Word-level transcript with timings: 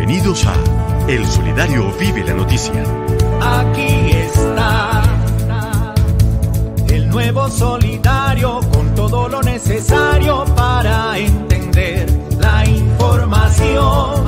Bienvenidos 0.00 0.46
a 0.46 0.54
El 1.08 1.26
Solidario 1.26 1.92
Vive 1.98 2.24
la 2.24 2.32
Noticia. 2.32 2.82
Aquí 3.38 4.10
está 4.12 5.02
el 6.88 7.10
nuevo 7.10 7.50
Solidario 7.50 8.60
con 8.72 8.94
todo 8.94 9.28
lo 9.28 9.42
necesario 9.42 10.46
para 10.56 11.18
entender 11.18 12.10
la 12.38 12.66
información 12.66 14.24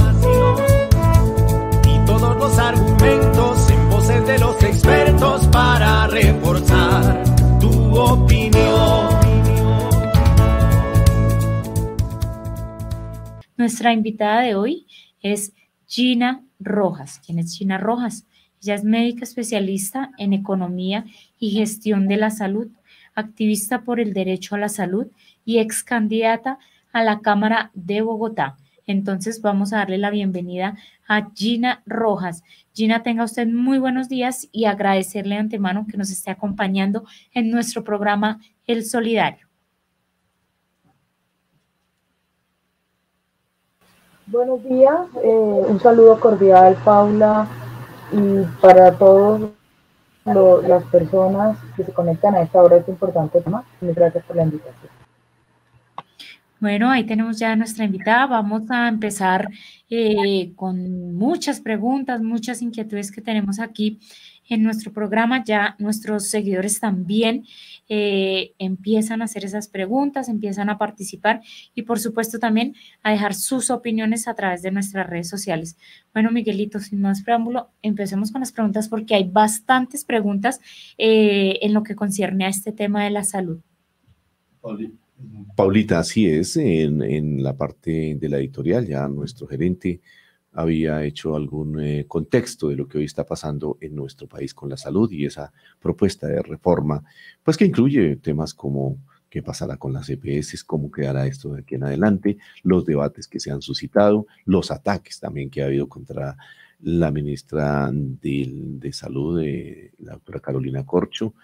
y 1.89 2.05
todos 2.05 2.37
los 2.37 2.59
argumentos 2.59 3.71
en 3.71 3.89
voces 3.89 4.27
de 4.27 4.39
los 4.41 4.63
expertos 4.63 5.47
para 5.47 6.07
reforzar 6.07 7.25
tu 7.59 7.99
opinión. 7.99 9.09
Nuestra 13.57 13.95
invitada 13.95 14.43
de 14.43 14.55
hoy 14.55 14.87
es 15.23 15.55
Gina 15.93 16.43
Rojas. 16.59 17.21
¿Quién 17.23 17.39
es 17.39 17.55
Gina 17.55 17.77
Rojas? 17.77 18.25
Ella 18.63 18.77
es 18.77 18.83
médica 18.83 19.25
especialista 19.25 20.11
en 20.17 20.33
economía 20.33 21.05
y 21.39 21.51
gestión 21.51 22.09
de 22.09 22.17
la 22.17 22.31
salud, 22.31 22.69
activista 23.15 23.83
por 23.83 24.01
el 24.01 24.15
derecho 24.15 24.55
a 24.55 24.59
la 24.59 24.71
salud 24.71 25.09
y 25.45 25.59
ex 25.59 25.85
candidata 25.85 26.59
a 26.95 27.05
la 27.05 27.21
Cámara 27.21 27.71
de 27.75 28.01
Bogotá. 28.01 28.57
Entonces 28.87 29.43
vamos 29.43 29.75
a 29.75 29.79
darle 29.79 29.99
la 29.99 30.09
bienvenida 30.09 30.79
a 31.07 31.29
Gina 31.35 31.83
Rojas. 31.85 32.43
Gina, 32.73 33.03
tenga 33.03 33.25
usted 33.25 33.47
muy 33.47 33.79
buenos 33.79 34.09
días 34.09 34.49
y 34.51 34.65
agradecerle 34.65 35.35
de 35.35 35.43
antemano 35.43 35.87
que 35.87 35.99
nos 35.99 36.11
esté 36.11 36.31
acompañando 36.31 37.05
en 37.35 37.51
nuestro 37.51 37.85
programa 37.85 38.41
El 38.67 38.87
Solidario. 38.87 39.52
Buenos 44.33 44.65
días, 44.65 44.99
eh, 45.23 45.29
un 45.29 45.79
saludo 45.79 46.19
cordial, 46.19 46.75
Paula, 46.83 47.47
y 48.11 48.43
para 48.63 48.97
todas 48.97 49.51
las 50.25 50.85
personas 50.85 51.59
que 51.77 51.85
se 51.85 51.93
conectan 51.93 52.37
a 52.37 52.41
esta 52.41 52.63
hora 52.63 52.77
de 52.77 52.81
este 52.81 52.93
importante 52.93 53.43
tema. 53.43 53.63
Muchas 53.83 53.97
gracias 53.97 54.25
por 54.25 54.37
la 54.37 54.45
invitación. 54.45 54.91
Bueno, 56.61 56.89
ahí 56.89 57.05
tenemos 57.05 57.39
ya 57.39 57.53
a 57.53 57.57
nuestra 57.57 57.85
invitada. 57.85 58.25
Vamos 58.27 58.71
a 58.71 58.89
empezar 58.89 59.51
eh, 59.91 60.55
con 60.57 61.15
muchas 61.15 61.61
preguntas, 61.61 62.23
muchas 62.23 62.63
inquietudes 62.63 63.13
que 63.13 63.21
tenemos 63.21 63.61
aquí 63.61 64.01
en 64.55 64.63
nuestro 64.63 64.93
programa. 64.93 65.45
Ya 65.45 65.77
nuestros 65.79 66.29
seguidores 66.29 66.81
también 66.81 67.45
eh, 67.89 68.53
empiezan 68.59 69.23
a 69.23 69.27
hacer 69.27 69.45
esas 69.45 69.69
preguntas, 69.69 70.29
empiezan 70.29 70.71
a 70.71 70.79
participar 70.79 71.43
y 71.75 71.83
por 71.83 71.99
supuesto 71.99 72.39
también 72.39 72.75
a 73.03 73.11
dejar 73.11 73.35
sus 73.35 73.71
opiniones 73.71 74.29
a 74.29 74.35
través 74.35 74.63
de 74.63 74.71
nuestras 74.71 75.09
redes 75.09 75.29
sociales. 75.29 75.77
Bueno, 76.13 76.31
Miguelito, 76.31 76.79
sin 76.79 77.01
más 77.01 77.23
preámbulo, 77.23 77.71
empecemos 77.83 78.31
con 78.31 78.41
las 78.41 78.53
preguntas 78.53 78.89
porque 78.89 79.15
hay 79.15 79.25
bastantes 79.25 80.05
preguntas 80.05 80.61
eh, 80.99 81.59
en 81.63 81.75
lo 81.75 81.83
que 81.83 81.95
concierne 81.95 82.45
a 82.45 82.49
este 82.49 82.73
tema 82.73 83.05
de 83.05 83.11
la 83.11 83.25
salud. 83.25 83.61
Paulita, 85.57 85.99
así 85.99 86.27
es, 86.27 86.57
en, 86.57 87.03
en, 87.03 87.43
la 87.43 87.57
parte 87.57 88.17
de 88.19 88.29
la 88.29 88.39
editorial 88.39 88.87
ya 88.87 89.09
nuestro 89.09 89.47
gerente 89.47 90.01
había 90.53 91.05
hecho 91.05 91.35
algún 91.35 91.81
eh, 91.81 92.05
contexto 92.07 92.69
de 92.69 92.77
lo 92.77 92.87
que 92.87 92.99
hoy 92.99 93.05
está 93.05 93.25
pasando 93.25 93.79
en 93.81 93.95
nuestro 93.95 94.27
país 94.29 94.55
con 94.55 94.69
la 94.69 94.77
salud 94.77 95.11
y 95.11 95.25
esa 95.25 95.53
propuesta 95.81 96.27
de 96.27 96.43
reforma, 96.43 97.03
pues 97.43 97.57
que 97.57 97.65
incluye 97.65 98.17
temas 98.17 98.55
como 98.55 98.99
qué 99.31 99.43
pasará 99.43 99.79
con 99.79 99.95
las 99.95 100.11
EPS, 100.11 100.63
cómo 100.63 100.91
quedará 100.91 101.27
esto 101.27 101.55
de 101.55 101.63
aquí 101.63 101.77
en 101.77 101.85
adelante, 101.85 102.37
los 102.63 102.85
debates 102.85 103.27
que 103.27 103.41
se 103.41 103.51
han 103.51 103.63
suscitado, 103.63 104.27
los 104.45 104.71
ataques 104.71 105.21
también 105.21 105.49
que 105.49 105.63
ha 105.63 105.67
habido 105.67 105.89
contra 105.89 106.37
la 106.83 107.11
ministra 107.11 107.91
de, 107.93 108.91
Salud, 108.93 109.41
de 109.41 109.93
la 110.01 110.13
doctora 110.13 110.41
Carolina 110.41 110.85
Corcho, 110.85 111.35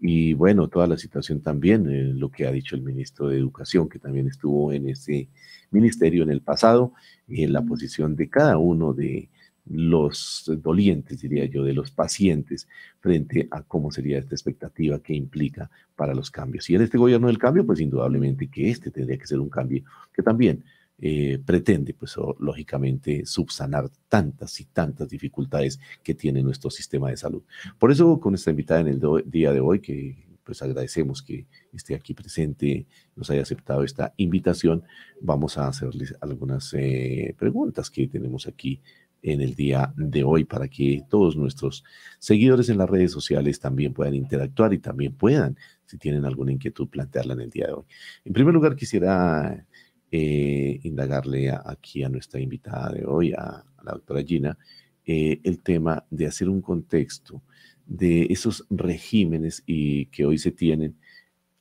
y 0.00 0.32
bueno, 0.32 0.68
toda 0.68 0.88
la 0.88 0.96
situación 0.96 1.40
también, 1.40 1.88
eh, 1.88 2.12
lo 2.14 2.30
que 2.30 2.46
ha 2.46 2.50
dicho 2.50 2.74
el 2.74 2.82
ministro 2.82 3.28
de 3.28 3.38
Educación, 3.38 3.88
que 3.88 3.98
también 3.98 4.26
estuvo 4.26 4.72
en 4.72 4.88
ese 4.88 5.28
ministerio 5.70 6.22
en 6.22 6.30
el 6.30 6.40
pasado, 6.40 6.92
y 7.28 7.42
en 7.42 7.52
la 7.52 7.62
posición 7.62 8.16
de 8.16 8.28
cada 8.28 8.58
uno 8.58 8.92
de 8.92 9.28
los 9.68 10.44
dolientes, 10.62 11.20
diría 11.20 11.44
yo, 11.46 11.64
de 11.64 11.72
los 11.72 11.90
pacientes 11.90 12.68
frente 13.00 13.48
a 13.50 13.62
cómo 13.62 13.90
sería 13.90 14.18
esta 14.18 14.34
expectativa 14.34 15.00
que 15.00 15.14
implica 15.14 15.70
para 15.96 16.14
los 16.14 16.30
cambios. 16.30 16.70
Y 16.70 16.76
en 16.76 16.82
este 16.82 16.98
gobierno 16.98 17.26
del 17.26 17.38
cambio, 17.38 17.66
pues 17.66 17.80
indudablemente 17.80 18.48
que 18.48 18.70
este 18.70 18.90
tendría 18.90 19.18
que 19.18 19.26
ser 19.26 19.40
un 19.40 19.48
cambio 19.48 19.82
que 20.14 20.22
también 20.22 20.62
eh, 20.98 21.38
pretende, 21.44 21.94
pues 21.94 22.16
lógicamente, 22.38 23.26
subsanar 23.26 23.90
tantas 24.08 24.60
y 24.60 24.64
tantas 24.66 25.08
dificultades 25.08 25.78
que 26.02 26.14
tiene 26.14 26.42
nuestro 26.42 26.70
sistema 26.70 27.10
de 27.10 27.16
salud. 27.16 27.42
Por 27.78 27.90
eso, 27.90 28.18
con 28.20 28.34
esta 28.34 28.50
invitada 28.50 28.80
en 28.80 28.88
el 28.88 29.00
día 29.26 29.52
de 29.52 29.60
hoy, 29.60 29.80
que 29.80 30.25
pues 30.46 30.62
agradecemos 30.62 31.22
que 31.22 31.46
esté 31.72 31.96
aquí 31.96 32.14
presente, 32.14 32.86
nos 33.16 33.28
haya 33.30 33.42
aceptado 33.42 33.82
esta 33.82 34.14
invitación, 34.16 34.84
vamos 35.20 35.58
a 35.58 35.66
hacerles 35.66 36.14
algunas 36.20 36.72
eh, 36.74 37.34
preguntas 37.36 37.90
que 37.90 38.06
tenemos 38.06 38.46
aquí 38.46 38.80
en 39.22 39.40
el 39.40 39.56
día 39.56 39.92
de 39.96 40.22
hoy 40.22 40.44
para 40.44 40.68
que 40.68 41.02
todos 41.10 41.36
nuestros 41.36 41.82
seguidores 42.20 42.68
en 42.68 42.78
las 42.78 42.88
redes 42.88 43.10
sociales 43.10 43.58
también 43.58 43.92
puedan 43.92 44.14
interactuar 44.14 44.72
y 44.72 44.78
también 44.78 45.14
puedan, 45.14 45.58
si 45.84 45.98
tienen 45.98 46.24
alguna 46.24 46.52
inquietud, 46.52 46.88
plantearla 46.88 47.34
en 47.34 47.40
el 47.40 47.50
día 47.50 47.66
de 47.66 47.72
hoy. 47.72 47.84
En 48.24 48.32
primer 48.32 48.54
lugar, 48.54 48.76
quisiera 48.76 49.66
eh, 50.12 50.78
indagarle 50.84 51.50
aquí 51.50 52.04
a 52.04 52.08
nuestra 52.08 52.40
invitada 52.40 52.92
de 52.92 53.04
hoy, 53.04 53.32
a, 53.32 53.64
la 53.82 53.92
doctora 53.92 54.22
Gina, 54.22 54.56
eh, 55.04 55.40
el 55.42 55.60
tema 55.60 56.04
de 56.08 56.26
hacer 56.26 56.48
un 56.48 56.60
contexto 56.60 57.42
de 57.86 58.26
esos 58.30 58.66
regímenes 58.68 59.62
y 59.66 60.06
que 60.06 60.26
hoy 60.26 60.38
se 60.38 60.50
tienen, 60.50 60.96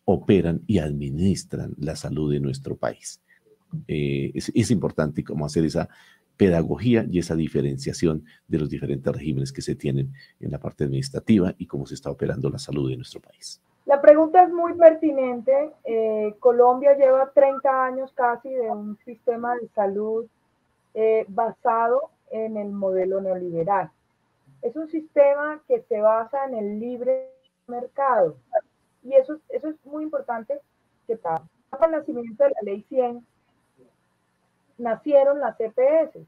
operan 0.06 0.62
y 0.68 0.80
administran 0.80 1.74
la 1.78 1.96
salud 1.96 2.32
de 2.32 2.40
nuestro 2.40 2.76
país. 2.76 3.22
Eh, 3.88 4.32
es, 4.34 4.72
importante 4.72 5.24
como 5.24 5.46
hacer 5.46 5.66
esa 5.66 5.90
pedagogía 6.38 7.06
y 7.10 7.20
esa 7.20 7.36
diferenciación 7.36 8.24
de 8.48 8.60
los 8.60 8.70
diferentes 8.70 9.14
regímenes 9.14 9.52
que 9.52 9.62
se 9.62 9.76
tienen 9.76 10.14
en 10.40 10.52
la 10.52 10.60
parte 10.60 10.84
administrativa 10.84 11.54
y 11.58 11.66
cómo 11.66 11.86
se 11.86 11.96
está 11.96 12.10
operando 12.10 12.50
la 12.50 12.60
salud 12.60 12.90
de 12.90 12.98
nuestro 12.98 13.22
país. 13.22 13.62
La 13.86 14.02
pregunta 14.02 14.44
es 14.44 14.52
muy 14.52 14.74
pertinente. 14.74 15.72
Eh, 15.84 16.36
Colombia 16.40 16.98
lleva 16.98 17.32
30 17.32 17.86
años 17.86 18.12
casi 18.14 18.50
de 18.50 18.72
un 18.72 18.98
sistema 19.06 19.56
de 19.56 19.68
salud 19.70 20.26
eh, 20.94 21.26
basado 21.28 22.10
en 22.32 22.58
el 22.58 22.70
modelo 22.70 23.22
neoliberal. 23.22 23.92
Es 24.66 24.76
un 24.76 24.90
sistema 24.90 25.62
que 25.68 25.84
se 25.84 26.02
basa 26.02 26.46
en 26.46 26.56
el 26.56 26.80
libre 26.80 27.30
mercado. 27.68 28.36
Y 29.04 29.14
eso, 29.14 29.38
eso 29.50 29.68
es 29.68 29.76
muy 29.86 30.04
importante 30.04 30.60
que 31.06 31.18
para 31.18 31.44
el 31.84 31.92
nacimiento 31.92 32.44
de 32.44 32.50
la 32.50 32.62
ley 32.64 32.82
100 32.90 33.24
nacieron 34.80 35.40
las 35.40 35.56
CPS, 35.58 36.26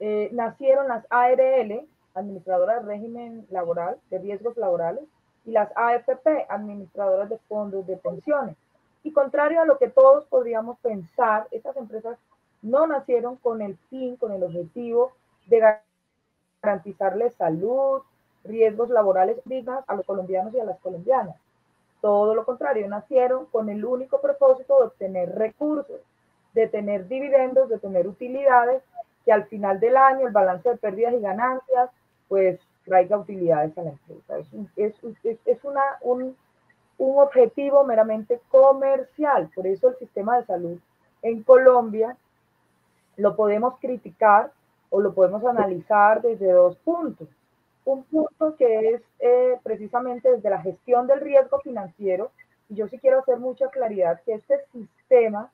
eh, 0.00 0.30
nacieron 0.32 0.88
las 0.88 1.06
ARL, 1.10 1.86
Administradoras 2.14 2.82
de 2.82 2.88
Régimen 2.88 3.46
Laboral, 3.50 4.00
de 4.10 4.18
Riesgos 4.18 4.56
Laborales, 4.56 5.04
y 5.44 5.52
las 5.52 5.70
AFP, 5.76 6.44
administradoras 6.48 7.28
de 7.28 7.38
fondos 7.46 7.86
de 7.86 7.98
pensiones. 7.98 8.56
Y 9.04 9.12
contrario 9.12 9.62
a 9.62 9.64
lo 9.64 9.78
que 9.78 9.90
todos 9.90 10.24
podríamos 10.24 10.80
pensar, 10.80 11.46
estas 11.52 11.76
empresas 11.76 12.18
no 12.62 12.88
nacieron 12.88 13.36
con 13.36 13.62
el 13.62 13.76
fin, 13.90 14.16
con 14.16 14.32
el 14.32 14.42
objetivo 14.42 15.12
de 15.46 15.78
garantizarle 16.62 17.30
salud, 17.30 18.02
riesgos 18.44 18.90
laborales 18.90 19.38
dignas 19.44 19.84
a 19.86 19.94
los 19.94 20.06
colombianos 20.06 20.54
y 20.54 20.60
a 20.60 20.64
las 20.64 20.78
colombianas. 20.80 21.36
Todo 22.00 22.34
lo 22.34 22.44
contrario, 22.44 22.88
nacieron 22.88 23.46
con 23.46 23.68
el 23.68 23.84
único 23.84 24.20
propósito 24.20 24.78
de 24.78 24.86
obtener 24.86 25.34
recursos, 25.34 26.00
de 26.54 26.68
tener 26.68 27.08
dividendos, 27.08 27.68
de 27.68 27.78
tener 27.78 28.06
utilidades, 28.06 28.82
que 29.24 29.32
al 29.32 29.44
final 29.46 29.80
del 29.80 29.96
año 29.96 30.26
el 30.26 30.32
balance 30.32 30.68
de 30.68 30.76
pérdidas 30.76 31.14
y 31.14 31.20
ganancias, 31.20 31.90
pues 32.28 32.60
traiga 32.84 33.18
utilidades 33.18 33.76
a 33.76 33.82
la 33.82 33.90
empresa. 33.90 34.38
Es, 34.76 34.94
es, 35.24 35.38
es 35.44 35.64
una, 35.64 35.82
un, 36.00 36.36
un 36.98 37.18
objetivo 37.20 37.84
meramente 37.84 38.40
comercial. 38.48 39.50
Por 39.54 39.66
eso 39.66 39.88
el 39.88 39.96
sistema 39.96 40.38
de 40.38 40.46
salud 40.46 40.78
en 41.22 41.42
Colombia 41.42 42.16
lo 43.16 43.34
podemos 43.36 43.78
criticar 43.80 44.52
o 44.90 45.00
lo 45.00 45.12
podemos 45.14 45.44
analizar 45.44 46.22
desde 46.22 46.52
dos 46.52 46.76
puntos. 46.76 47.28
Un 47.84 48.04
punto 48.04 48.54
que 48.56 48.90
es 48.90 49.02
eh, 49.20 49.58
precisamente 49.62 50.30
desde 50.30 50.50
la 50.50 50.60
gestión 50.60 51.06
del 51.06 51.20
riesgo 51.20 51.60
financiero, 51.60 52.30
y 52.68 52.74
yo 52.74 52.88
sí 52.88 52.98
quiero 52.98 53.20
hacer 53.20 53.38
mucha 53.38 53.68
claridad 53.68 54.20
que 54.24 54.34
este 54.34 54.60
sistema 54.72 55.50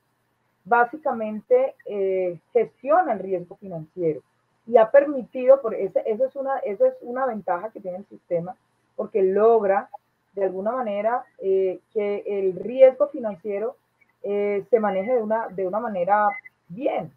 básicamente 0.65 1.75
eh, 1.85 2.39
gestiona 2.51 3.13
el 3.13 3.19
riesgo 3.19 3.55
financiero 3.55 4.21
y 4.67 4.77
ha 4.77 4.89
permitido, 4.89 5.61
por 5.61 5.75
ese, 5.75 6.01
eso, 6.05 6.25
es 6.25 6.35
una, 6.35 6.57
eso 6.59 6.85
es 6.85 6.95
una 7.01 7.25
ventaja 7.25 7.69
que 7.69 7.79
tiene 7.79 7.99
el 7.99 8.05
sistema, 8.07 8.55
porque 8.95 9.21
logra 9.21 9.89
de 10.33 10.45
alguna 10.45 10.71
manera 10.71 11.23
eh, 11.39 11.79
que 11.93 12.23
el 12.25 12.55
riesgo 12.55 13.07
financiero 13.07 13.77
eh, 14.23 14.65
se 14.69 14.79
maneje 14.79 15.13
de 15.13 15.21
una, 15.21 15.47
de 15.49 15.67
una 15.67 15.79
manera 15.79 16.27
bien. 16.67 17.11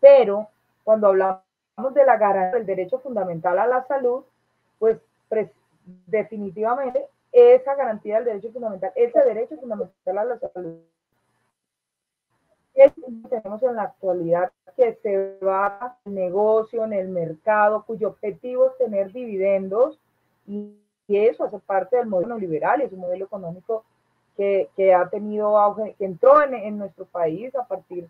Pero 0.00 0.48
cuando 0.88 1.08
hablamos 1.08 1.42
de 1.92 2.06
la 2.06 2.16
garantía 2.16 2.56
del 2.56 2.64
derecho 2.64 2.98
fundamental 2.98 3.58
a 3.58 3.66
la 3.66 3.86
salud, 3.86 4.24
pues 4.78 4.96
definitivamente 6.06 7.04
esa 7.30 7.74
garantía 7.74 8.14
del 8.14 8.24
derecho 8.24 8.50
fundamental, 8.52 8.92
ese 8.94 9.20
derecho 9.20 9.58
fundamental 9.58 10.16
a 10.16 10.24
la 10.24 10.38
salud 10.38 10.78
que 12.74 12.90
tenemos 13.28 13.62
en 13.62 13.76
la 13.76 13.82
actualidad 13.82 14.50
que 14.76 14.94
se 15.02 15.36
va 15.44 15.98
al 16.06 16.14
negocio, 16.14 16.82
en 16.84 16.94
el 16.94 17.10
mercado, 17.10 17.84
cuyo 17.84 18.08
objetivo 18.08 18.68
es 18.68 18.78
tener 18.78 19.12
dividendos 19.12 20.00
y, 20.46 20.74
eso 21.06 21.44
hace 21.44 21.58
parte 21.58 21.96
del 21.96 22.06
modelo 22.06 22.38
liberal, 22.38 22.80
es 22.80 22.92
un 22.92 23.00
modelo 23.00 23.26
económico 23.26 23.84
que, 24.38 24.70
que 24.74 24.94
ha 24.94 25.06
tenido 25.10 25.58
auge, 25.58 25.94
que 25.98 26.06
entró 26.06 26.42
en, 26.42 26.54
en, 26.54 26.78
nuestro 26.78 27.04
país 27.04 27.54
a 27.54 27.66
partir 27.66 28.08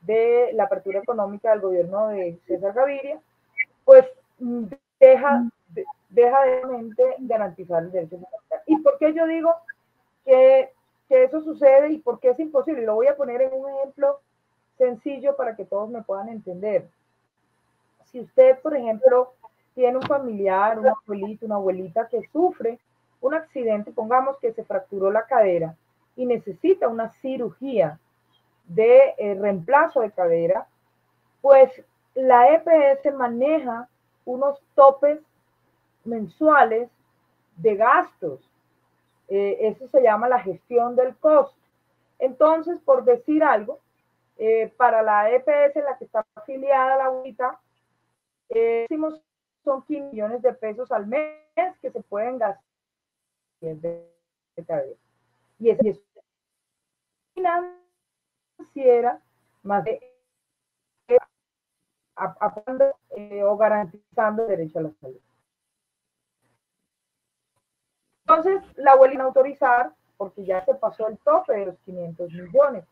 de 0.00 0.52
la 0.54 0.64
apertura 0.64 1.00
económica 1.00 1.50
del 1.50 1.60
gobierno 1.60 2.08
de 2.08 2.38
César 2.46 2.72
Gaviria, 2.72 3.20
pues 3.84 4.06
mm, 4.38 4.64
deja, 4.98 5.50
deja 6.08 6.42
de 6.44 7.14
garantizar 7.20 7.82
el 7.82 7.92
derecho 7.92 8.16
fundamental. 8.16 8.62
¿Y 8.66 8.76
por 8.78 8.98
qué 8.98 9.12
yo 9.12 9.26
digo 9.26 9.54
que 10.24 10.70
que 11.10 11.24
eso 11.24 11.40
sucede 11.42 11.90
y 11.90 11.98
por 11.98 12.20
qué 12.20 12.30
es 12.30 12.38
imposible. 12.38 12.82
Lo 12.82 12.94
voy 12.94 13.08
a 13.08 13.16
poner 13.16 13.42
en 13.42 13.52
un 13.52 13.68
ejemplo 13.68 14.20
sencillo 14.78 15.34
para 15.34 15.56
que 15.56 15.64
todos 15.64 15.90
me 15.90 16.02
puedan 16.02 16.28
entender. 16.28 16.88
Si 18.04 18.20
usted, 18.20 18.60
por 18.60 18.76
ejemplo, 18.76 19.32
tiene 19.74 19.96
un 19.96 20.04
familiar, 20.04 20.78
un 20.78 20.86
abuelito, 20.86 21.46
una 21.46 21.56
abuelita 21.56 22.06
que 22.06 22.22
sufre 22.32 22.78
un 23.20 23.34
accidente, 23.34 23.90
pongamos 23.90 24.38
que 24.38 24.52
se 24.52 24.62
fracturó 24.62 25.10
la 25.10 25.26
cadera 25.26 25.74
y 26.14 26.26
necesita 26.26 26.86
una 26.86 27.10
cirugía 27.10 27.98
de 28.74 29.14
eh, 29.18 29.34
reemplazo 29.34 30.00
de 30.00 30.12
cadera, 30.12 30.66
pues 31.40 31.70
la 32.14 32.54
EPS 32.54 33.14
maneja 33.14 33.88
unos 34.24 34.60
topes 34.74 35.20
mensuales 36.04 36.88
de 37.56 37.76
gastos 37.76 38.50
eh, 39.30 39.68
eso 39.68 39.86
se 39.88 40.02
llama 40.02 40.28
la 40.28 40.40
gestión 40.40 40.96
del 40.96 41.16
costo. 41.16 41.56
Entonces, 42.18 42.80
por 42.84 43.04
decir 43.04 43.44
algo, 43.44 43.78
eh, 44.38 44.72
para 44.76 45.02
la 45.02 45.30
EPS 45.30 45.76
la 45.76 45.96
que 45.96 46.04
está 46.04 46.26
afiliada 46.34 46.96
la 46.96 47.10
UITA, 47.10 47.60
son 49.62 49.82
15 49.82 50.10
millones 50.10 50.42
de 50.42 50.52
pesos 50.52 50.90
al 50.90 51.06
mes 51.06 51.38
que 51.80 51.92
se 51.92 52.02
pueden 52.02 52.38
gastar 52.38 52.60
Y 55.60 55.70
es 55.70 55.78
financiera 58.72 59.20
más 59.62 59.84
de 59.84 60.00
o 63.44 63.56
garantizando 63.56 64.42
el 64.42 64.48
derecho 64.48 64.78
a 64.78 64.82
la 64.82 64.90
salud. 65.00 65.20
Entonces, 68.26 68.62
la 68.76 68.94
vuelven 68.94 69.22
a 69.22 69.24
autorizar 69.24 69.92
porque 70.16 70.44
ya 70.44 70.64
se 70.64 70.74
pasó 70.74 71.08
el 71.08 71.18
tope 71.18 71.54
de 71.54 71.66
los 71.66 71.78
500 71.78 72.30
millones. 72.32 72.84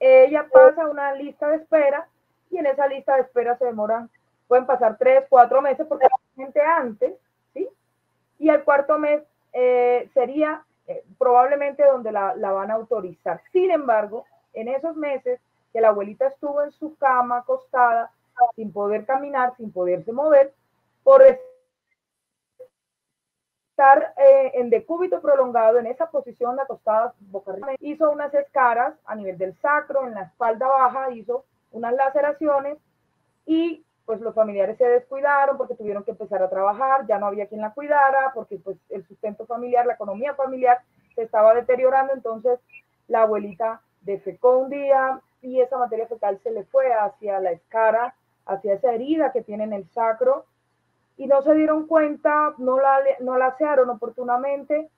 Ella 0.00 0.46
pasa 0.52 0.88
una 0.88 1.12
lista 1.12 1.48
de 1.48 1.56
espera 1.56 2.08
y 2.50 2.58
en 2.58 2.66
esa 2.66 2.88
lista 2.88 3.14
de 3.14 3.22
espera 3.22 3.56
se 3.56 3.64
demoran, 3.64 4.10
pueden 4.48 4.66
pasar 4.66 4.98
tres, 4.98 5.24
cuatro 5.28 5.62
meses 5.62 5.86
porque 5.86 6.08
gente 6.34 6.60
antes, 6.60 7.14
¿sí? 7.54 7.68
Y 8.38 8.50
el 8.50 8.64
cuarto 8.64 8.98
mes 8.98 9.22
eh, 9.52 10.10
sería 10.12 10.65
eh, 10.86 11.04
probablemente 11.18 11.84
donde 11.84 12.12
la, 12.12 12.34
la, 12.36 12.52
van 12.52 12.70
a 12.70 12.74
autorizar. 12.74 13.42
Sin 13.52 13.70
embargo, 13.70 14.24
en 14.52 14.68
esos 14.68 14.96
meses 14.96 15.40
que 15.72 15.80
la 15.80 15.88
abuelita 15.88 16.28
estuvo 16.28 16.62
en 16.62 16.70
su 16.72 16.96
cama 16.96 17.38
acostada, 17.38 18.10
sin 18.54 18.72
poder 18.72 19.04
caminar, 19.06 19.54
sin 19.56 19.72
poderse 19.72 20.12
mover, 20.12 20.52
por 21.02 21.22
estar 23.70 24.14
eh, 24.16 24.52
en 24.54 24.70
decúbito 24.70 25.20
prolongado, 25.20 25.78
en 25.78 25.86
esa 25.86 26.10
posición 26.10 26.56
de 26.56 26.62
acostada 26.62 27.14
hizo 27.80 28.10
unas 28.10 28.32
escaras 28.34 28.94
a 29.04 29.14
nivel 29.14 29.38
del 29.38 29.54
sacro, 29.60 30.06
en 30.06 30.14
la 30.14 30.22
espalda 30.22 30.66
baja, 30.66 31.10
hizo 31.12 31.44
unas 31.72 31.94
laceraciones 31.94 32.78
y 33.44 33.85
pues 34.06 34.20
los 34.20 34.34
familiares 34.34 34.78
se 34.78 34.88
descuidaron 34.88 35.58
porque 35.58 35.74
tuvieron 35.74 36.04
que 36.04 36.12
empezar 36.12 36.40
a 36.40 36.48
trabajar, 36.48 37.06
ya 37.06 37.18
no 37.18 37.26
había 37.26 37.48
quien 37.48 37.60
la 37.60 37.74
cuidara, 37.74 38.30
porque 38.34 38.56
pues 38.56 38.78
el 38.88 39.04
sustento 39.06 39.46
familiar, 39.46 39.84
la 39.84 39.94
economía 39.94 40.34
familiar 40.34 40.78
se 41.16 41.22
estaba 41.22 41.54
deteriorando, 41.54 42.14
entonces 42.14 42.60
la 43.08 43.22
abuelita 43.22 43.82
defecó 44.02 44.58
un 44.58 44.70
día 44.70 45.20
y 45.42 45.60
esa 45.60 45.76
materia 45.76 46.06
fecal 46.06 46.38
se 46.42 46.52
le 46.52 46.64
fue 46.64 46.92
hacia 46.92 47.40
la 47.40 47.50
escara, 47.50 48.14
hacia 48.46 48.74
esa 48.74 48.92
herida 48.92 49.32
que 49.32 49.42
tiene 49.42 49.64
en 49.64 49.72
el 49.72 49.88
sacro, 49.90 50.46
y 51.16 51.26
no 51.26 51.42
se 51.42 51.54
dieron 51.54 51.86
cuenta, 51.86 52.54
no 52.58 52.78
la, 52.78 52.98
no 53.20 53.36
la 53.38 53.46
asearon 53.46 53.90
oportunamente. 53.90 54.88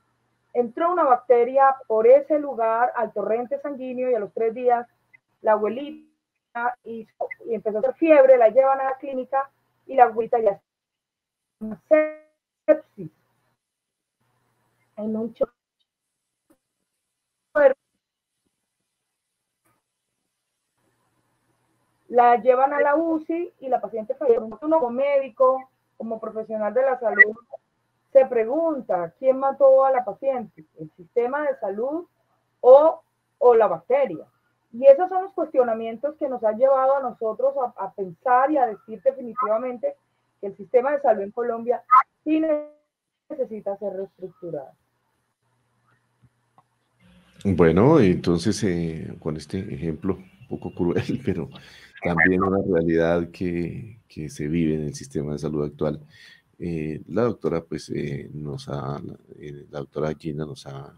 Entró 0.53 0.93
una 0.93 1.05
bacteria 1.05 1.77
por 1.87 2.07
ese 2.07 2.39
lugar 2.41 2.93
al 2.97 3.13
torrente 3.13 3.61
sanguíneo 3.61 4.11
y 4.11 4.15
a 4.15 4.19
los 4.19 4.35
tres 4.35 4.53
días 4.53 4.87
la 5.43 5.53
abuelita 5.53 6.08
y, 6.85 7.07
empezó 7.49 7.79
a 7.79 7.81
hacer 7.81 7.95
fiebre, 7.95 8.37
la 8.37 8.49
llevan 8.49 8.81
a 8.81 8.85
la 8.85 8.99
clínica 8.99 9.51
y 9.87 9.95
la 9.95 10.05
abuelita 10.05 10.39
ya 10.39 10.61
sepsis 12.67 13.11
en 14.97 15.17
un 15.17 15.35
la 22.09 22.37
llevan 22.37 22.73
a 22.73 22.81
la 22.81 22.97
UCI 22.97 23.55
y 23.61 23.69
la 23.69 23.81
paciente 23.81 24.15
falleció. 24.15 24.45
Un 24.45 24.51
como 24.51 24.91
médico 24.91 25.71
como 25.97 26.21
profesional 26.21 26.73
de 26.73 26.83
la 26.83 26.99
salud, 26.99 27.37
se 28.13 28.25
pregunta 28.27 29.13
quién 29.19 29.39
mató 29.39 29.85
a 29.85 29.91
la 29.91 30.05
paciente, 30.05 30.65
el 30.79 30.91
sistema 30.97 31.43
de 31.43 31.57
salud 31.59 32.07
o, 32.61 33.03
o 33.39 33.55
la 33.55 33.67
bacteria. 33.67 34.27
Y 34.73 34.87
esos 34.87 35.09
son 35.09 35.25
los 35.25 35.33
cuestionamientos 35.33 36.15
que 36.17 36.29
nos 36.29 36.43
han 36.45 36.59
llevado 36.59 36.97
a 36.97 37.03
nosotros 37.03 37.55
a, 37.77 37.93
pensar 37.93 38.51
y 38.51 38.59
a 38.59 38.67
decir 38.67 39.01
definitivamente 39.03 39.95
que 40.41 40.49
el 40.49 40.57
sistema 40.57 40.93
de 40.93 41.01
salud 41.01 41.23
en 41.23 41.31
Colombia 41.31 41.83
sí 42.23 42.43
necesita 43.31 43.77
ser 43.79 43.95
reestructurado. 43.95 44.73
Bueno, 47.45 48.01
entonces 48.01 48.63
eh, 48.65 49.15
con 49.21 49.37
este 49.37 49.59
ejemplo 49.59 50.15
un 50.15 50.49
poco 50.49 50.75
cruel, 50.75 51.21
pero 51.25 51.49
también 52.03 52.43
una 52.43 52.59
realidad 52.71 53.31
que, 53.31 54.01
que 54.09 54.29
se 54.29 54.49
vive 54.49 54.75
en 54.75 54.85
el 54.85 54.95
sistema 54.95 55.33
de 55.33 55.39
salud 55.39 55.65
actual. 55.65 56.01
Eh, 56.59 57.03
la 57.09 57.23
doctora, 57.23 57.63
pues, 57.63 57.89
eh, 57.91 58.29
nos 58.35 58.69
ha, 58.69 59.01
la 59.71 59.79
doctora 59.79 60.13
Gina 60.19 60.45
nos 60.45 60.67
ha 60.67 60.93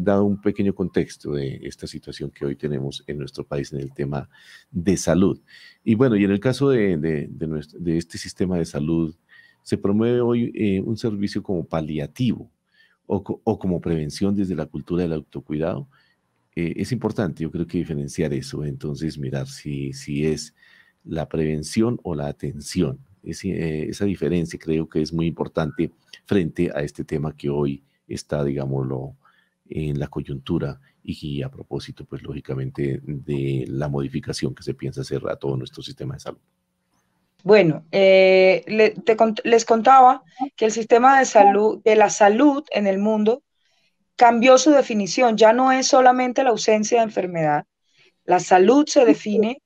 dado 0.00 0.24
un 0.24 0.40
pequeño 0.40 0.74
contexto 0.74 1.32
de 1.32 1.60
esta 1.62 1.86
situación 1.86 2.30
que 2.30 2.44
hoy 2.44 2.56
tenemos 2.56 3.04
en 3.06 3.18
nuestro 3.18 3.44
país 3.44 3.72
en 3.72 3.80
el 3.80 3.92
tema 3.92 4.28
de 4.70 4.96
salud. 4.96 5.40
Y 5.84 5.94
bueno, 5.94 6.16
y 6.16 6.24
en 6.24 6.30
el 6.30 6.40
caso 6.40 6.70
de, 6.70 6.96
de, 6.96 7.28
de, 7.30 7.96
este 7.96 8.18
sistema 8.18 8.58
de 8.58 8.64
salud, 8.64 9.14
se 9.62 9.78
promueve 9.78 10.20
hoy 10.20 10.82
un 10.84 10.96
servicio 10.96 11.42
como 11.42 11.64
paliativo 11.64 12.50
o, 13.06 13.40
o, 13.44 13.58
como 13.58 13.80
prevención 13.80 14.34
desde 14.34 14.54
la 14.54 14.66
cultura 14.66 15.02
del 15.02 15.12
autocuidado. 15.12 15.88
es 16.54 16.92
importante, 16.92 17.42
yo 17.42 17.50
creo 17.50 17.66
que 17.66 17.78
diferenciar 17.78 18.32
eso, 18.32 18.64
entonces 18.64 19.18
mirar 19.18 19.46
si, 19.46 19.92
si 19.92 20.26
es 20.26 20.54
la 21.04 21.28
prevención 21.28 21.98
o 22.02 22.14
la 22.14 22.28
atención. 22.28 22.98
Eh, 23.22 23.86
esa 23.90 24.04
diferencia 24.04 24.58
creo 24.58 24.88
que 24.88 25.02
es 25.02 25.12
muy 25.12 25.26
importante 25.26 25.90
frente 26.24 26.70
a 26.74 26.80
este 26.80 27.04
tema 27.04 27.36
que 27.36 27.50
hoy 27.50 27.82
está, 28.08 28.44
digámoslo, 28.44 29.16
en 29.70 29.98
la 29.98 30.08
coyuntura 30.08 30.80
y 31.02 31.42
a 31.42 31.48
propósito, 31.48 32.04
pues 32.04 32.22
lógicamente, 32.22 33.00
de 33.02 33.64
la 33.68 33.88
modificación 33.88 34.54
que 34.54 34.62
se 34.62 34.74
piensa 34.74 35.00
hacer 35.00 35.22
a 35.28 35.36
todo 35.36 35.56
nuestro 35.56 35.82
sistema 35.82 36.14
de 36.14 36.20
salud. 36.20 36.40
Bueno, 37.42 37.86
eh, 37.90 38.64
les 38.66 39.64
contaba 39.64 40.22
que 40.56 40.66
el 40.66 40.72
sistema 40.72 41.18
de 41.18 41.24
salud, 41.24 41.80
de 41.82 41.96
la 41.96 42.10
salud 42.10 42.64
en 42.70 42.86
el 42.86 42.98
mundo 42.98 43.42
cambió 44.16 44.58
su 44.58 44.70
definición. 44.72 45.38
Ya 45.38 45.54
no 45.54 45.72
es 45.72 45.86
solamente 45.86 46.44
la 46.44 46.50
ausencia 46.50 46.98
de 46.98 47.04
enfermedad. 47.04 47.64
La 48.24 48.40
salud 48.40 48.86
se 48.86 49.06
define 49.06 49.62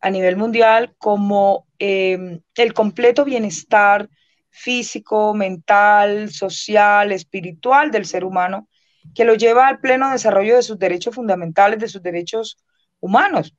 a 0.00 0.08
nivel 0.08 0.38
mundial 0.38 0.94
como 0.96 1.66
em, 1.78 2.40
el 2.54 2.72
completo 2.72 3.26
bienestar 3.26 4.08
físico, 4.48 5.34
mental, 5.34 6.30
social, 6.30 7.12
espiritual 7.12 7.90
del 7.90 8.06
ser 8.06 8.24
humano, 8.24 8.68
que 9.14 9.24
lo 9.24 9.34
lleva 9.34 9.68
al 9.68 9.80
pleno 9.80 10.10
desarrollo 10.10 10.56
de 10.56 10.62
sus 10.62 10.78
derechos 10.78 11.14
fundamentales, 11.14 11.78
de 11.78 11.88
sus 11.88 12.02
derechos 12.02 12.58
humanos. 13.00 13.54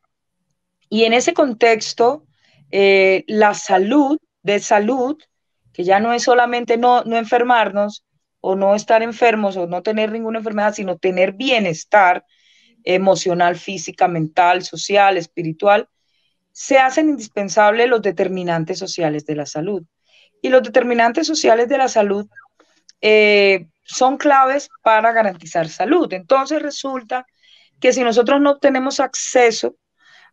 Y 0.89 1.03
en 1.03 1.13
ese 1.13 1.33
contexto, 1.33 2.25
eh, 2.71 3.23
la 3.27 3.53
salud 3.53 4.17
de 4.43 4.59
salud, 4.59 5.17
que 5.73 5.83
ya 5.83 5.99
no 5.99 6.13
es 6.13 6.23
solamente 6.23 6.77
no, 6.77 7.03
no 7.03 7.17
enfermarnos 7.17 8.03
o 8.39 8.55
no 8.55 8.75
estar 8.75 9.03
enfermos 9.03 9.55
o 9.57 9.67
no 9.67 9.83
tener 9.83 10.11
ninguna 10.11 10.39
enfermedad, 10.39 10.73
sino 10.73 10.97
tener 10.97 11.33
bienestar 11.33 12.25
emocional, 12.83 13.55
física, 13.55 14.07
mental, 14.07 14.63
social, 14.63 15.17
espiritual, 15.17 15.87
se 16.51 16.77
hacen 16.77 17.09
indispensables 17.09 17.87
los 17.87 18.01
determinantes 18.01 18.79
sociales 18.79 19.25
de 19.25 19.35
la 19.35 19.45
salud. 19.45 19.83
Y 20.41 20.49
los 20.49 20.63
determinantes 20.63 21.27
sociales 21.27 21.69
de 21.69 21.77
la 21.77 21.87
salud 21.87 22.27
eh, 22.99 23.67
son 23.83 24.17
claves 24.17 24.69
para 24.83 25.11
garantizar 25.11 25.67
salud. 25.69 26.11
Entonces 26.13 26.61
resulta 26.61 27.25
que 27.79 27.93
si 27.93 28.03
nosotros 28.03 28.41
no 28.41 28.57
tenemos 28.59 28.99
acceso 28.99 29.75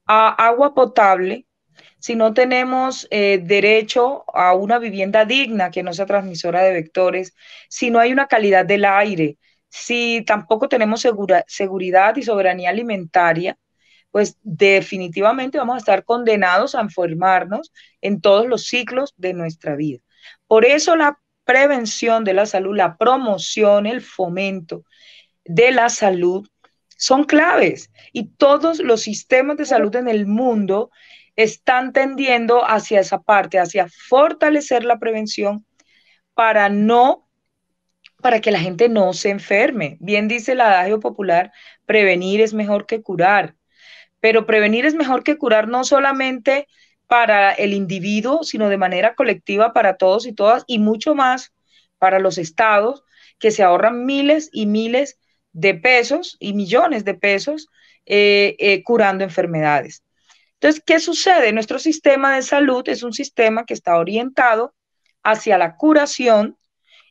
a 0.07 0.29
agua 0.47 0.75
potable, 0.75 1.47
si 1.99 2.15
no 2.15 2.33
tenemos 2.35 3.09
eh, 3.11 3.41
derecho 3.43 4.25
a 4.35 4.55
una 4.55 4.79
vivienda 4.79 5.25
digna 5.25 5.71
que 5.71 5.83
no 5.83 5.93
sea 5.93 6.07
transmisora 6.07 6.63
de 6.63 6.73
vectores, 6.73 7.35
si 7.69 7.91
no 7.91 7.99
hay 7.99 8.13
una 8.13 8.27
calidad 8.27 8.65
del 8.65 8.85
aire, 8.85 9.39
si 9.69 10.25
tampoco 10.27 10.69
tenemos 10.69 11.05
seguridad 11.47 12.17
y 12.17 12.23
soberanía 12.23 12.71
alimentaria, 12.71 13.59
pues 14.11 14.39
definitivamente 14.43 15.59
vamos 15.59 15.77
a 15.77 15.79
estar 15.79 16.05
condenados 16.05 16.75
a 16.75 16.81
enfermarnos 16.81 17.73
en 18.01 18.21
todos 18.21 18.47
los 18.47 18.65
ciclos 18.67 19.13
de 19.17 19.35
nuestra 19.35 19.77
vida. 19.77 20.01
Por 20.47 20.65
eso 20.65 20.97
la 20.97 21.19
prevención 21.49 22.25
de 22.25 22.35
la 22.35 22.45
salud, 22.45 22.77
la 22.77 22.99
promoción, 22.99 23.87
el 23.87 24.03
fomento 24.03 24.85
de 25.47 25.71
la 25.71 25.89
salud 25.89 26.47
son 26.99 27.25
claves 27.25 27.91
y 28.13 28.29
todos 28.35 28.81
los 28.81 29.01
sistemas 29.01 29.57
de 29.57 29.65
salud 29.65 29.97
en 29.97 30.09
el 30.09 30.27
mundo 30.27 30.91
están 31.37 31.95
tendiendo 31.95 32.69
hacia 32.69 33.01
esa 33.01 33.23
parte, 33.23 33.59
hacia 33.59 33.89
fortalecer 33.89 34.85
la 34.85 34.99
prevención 34.99 35.65
para 36.35 36.69
no 36.69 37.27
para 38.21 38.43
que 38.43 38.51
la 38.51 38.61
gente 38.61 38.91
no 38.91 39.15
se 39.15 39.31
enferme. 39.31 39.97
Bien 40.01 40.29
dice 40.29 40.53
el 40.53 40.61
adagio 40.61 41.01
popular, 41.01 41.51
prevenir 41.87 42.43
es 42.43 42.53
mejor 42.53 42.85
que 42.85 43.01
curar. 43.01 43.55
Pero 44.21 44.45
prevenir 44.45 44.85
es 44.85 44.95
mejor 44.95 45.23
que 45.23 45.39
curar 45.39 45.67
no 45.67 45.83
solamente 45.85 46.67
para 47.09 47.53
el 47.53 47.73
individuo, 47.73 48.45
sino 48.45 48.69
de 48.69 48.77
manera 48.77 49.15
colectiva 49.15 49.73
para 49.73 49.97
todos 49.97 50.27
y 50.27 50.33
todas 50.33 50.65
y 50.67 50.79
mucho 50.79 51.15
más 51.15 51.53
para 51.99 52.21
los 52.21 52.39
estados 52.39 53.03
que 53.39 53.51
se 53.51 53.63
ahorran 53.63 54.07
miles 54.07 54.51
y 54.53 54.67
miles 54.67 55.19
de 55.53 55.75
pesos 55.75 56.37
y 56.39 56.53
millones 56.53 57.05
de 57.05 57.15
pesos 57.15 57.69
eh, 58.07 58.57
eh, 58.59 58.83
curando 58.85 59.25
enfermedades. 59.25 60.05
Entonces, 60.55 60.83
¿qué 60.85 61.01
sucede? 61.01 61.53
Nuestro 61.53 61.79
sistema 61.79 62.37
de 62.37 62.43
salud 62.43 62.89
es 62.89 63.03
un 63.03 63.13
sistema 63.13 63.65
que 63.65 63.75
está 63.75 63.97
orientado 63.97 64.75
hacia 65.23 65.59
la 65.59 65.77
curación 65.77 66.57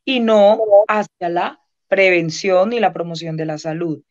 y 0.05 0.19
no 0.19 0.59
hacia 0.87 1.29
la 1.29 1.59
prevención 1.87 2.71
y 2.71 2.79
la 2.79 2.93
promoción 2.93 3.35
de 3.35 3.45
la 3.45 3.57
salud. 3.57 4.01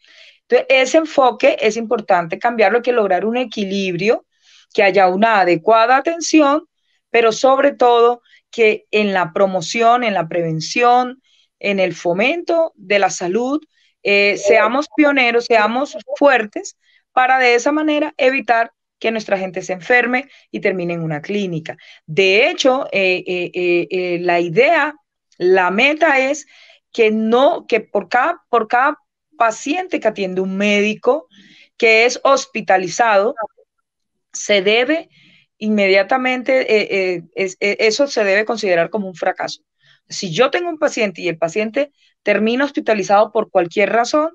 Entonces, 0.43 0.67
ese 0.69 0.99
enfoque 0.99 1.57
es 1.61 1.77
importante 1.77 2.39
cambiarlo, 2.39 2.79
hay 2.79 2.83
que 2.83 2.93
lograr 2.93 3.25
un 3.25 3.37
equilibrio, 3.37 4.26
que 4.77 4.83
haya 4.83 5.09
una 5.09 5.41
adecuada 5.41 5.97
atención, 5.97 6.69
pero 7.09 7.33
sobre 7.33 7.73
todo 7.73 8.21
que 8.51 8.85
en 8.91 9.15
la 9.15 9.33
promoción, 9.33 10.05
en 10.05 10.13
la 10.13 10.29
prevención, 10.29 11.23
en 11.59 11.81
el 11.81 11.95
fomento 11.95 12.75
de 12.75 12.99
la 12.99 13.09
salud, 13.09 13.59
eh, 14.03 14.37
seamos 14.37 14.89
pioneros, 14.95 15.47
seamos 15.47 15.97
fuertes 16.19 16.77
para 17.13 17.39
de 17.39 17.55
esa 17.55 17.73
manera 17.73 18.13
evitar 18.19 18.71
que 18.99 19.11
nuestra 19.11 19.39
gente 19.39 19.63
se 19.63 19.73
enferme 19.73 20.29
y 20.51 20.61
termine 20.61 20.93
en 20.93 21.01
una 21.01 21.23
clínica. 21.23 21.79
De 22.05 22.51
hecho, 22.51 22.87
eh, 22.93 23.25
eh, 23.27 24.19
la 24.21 24.41
idea, 24.41 24.95
la 25.39 25.71
meta 25.71 26.19
es 26.19 26.47
que 26.93 27.11
no, 27.11 27.65
que 27.67 27.81
por 27.81 28.11
cada, 28.11 28.43
por 28.51 28.69
cada 28.69 28.99
paciente 29.39 30.01
que 30.01 30.09
atiende 30.09 30.43
un 30.43 30.59
médico 30.59 31.29
que 31.79 32.05
es 32.05 32.21
hospitalizado, 32.25 33.35
se 34.37 34.63
debe 34.63 35.09
inmediatamente, 35.59 36.77
eh, 36.77 37.23
eh, 37.35 37.55
eh, 37.61 37.77
eso 37.81 38.07
se 38.07 38.25
debe 38.25 38.45
considerar 38.45 38.91
como 38.91 39.09
un 39.09 39.15
fracaso. 39.15 39.63
Si 40.09 40.33
yo 40.33 40.51
tengo 40.51 40.69
un 40.69 40.79
paciente 40.79 41.23
y 41.23 41.29
el 41.29 41.39
paciente 41.39 41.93
termina 42.23 42.65
hospitalizado 42.65 43.33
por 43.33 43.51
cualquier 43.51 43.93
razón, 43.93 44.31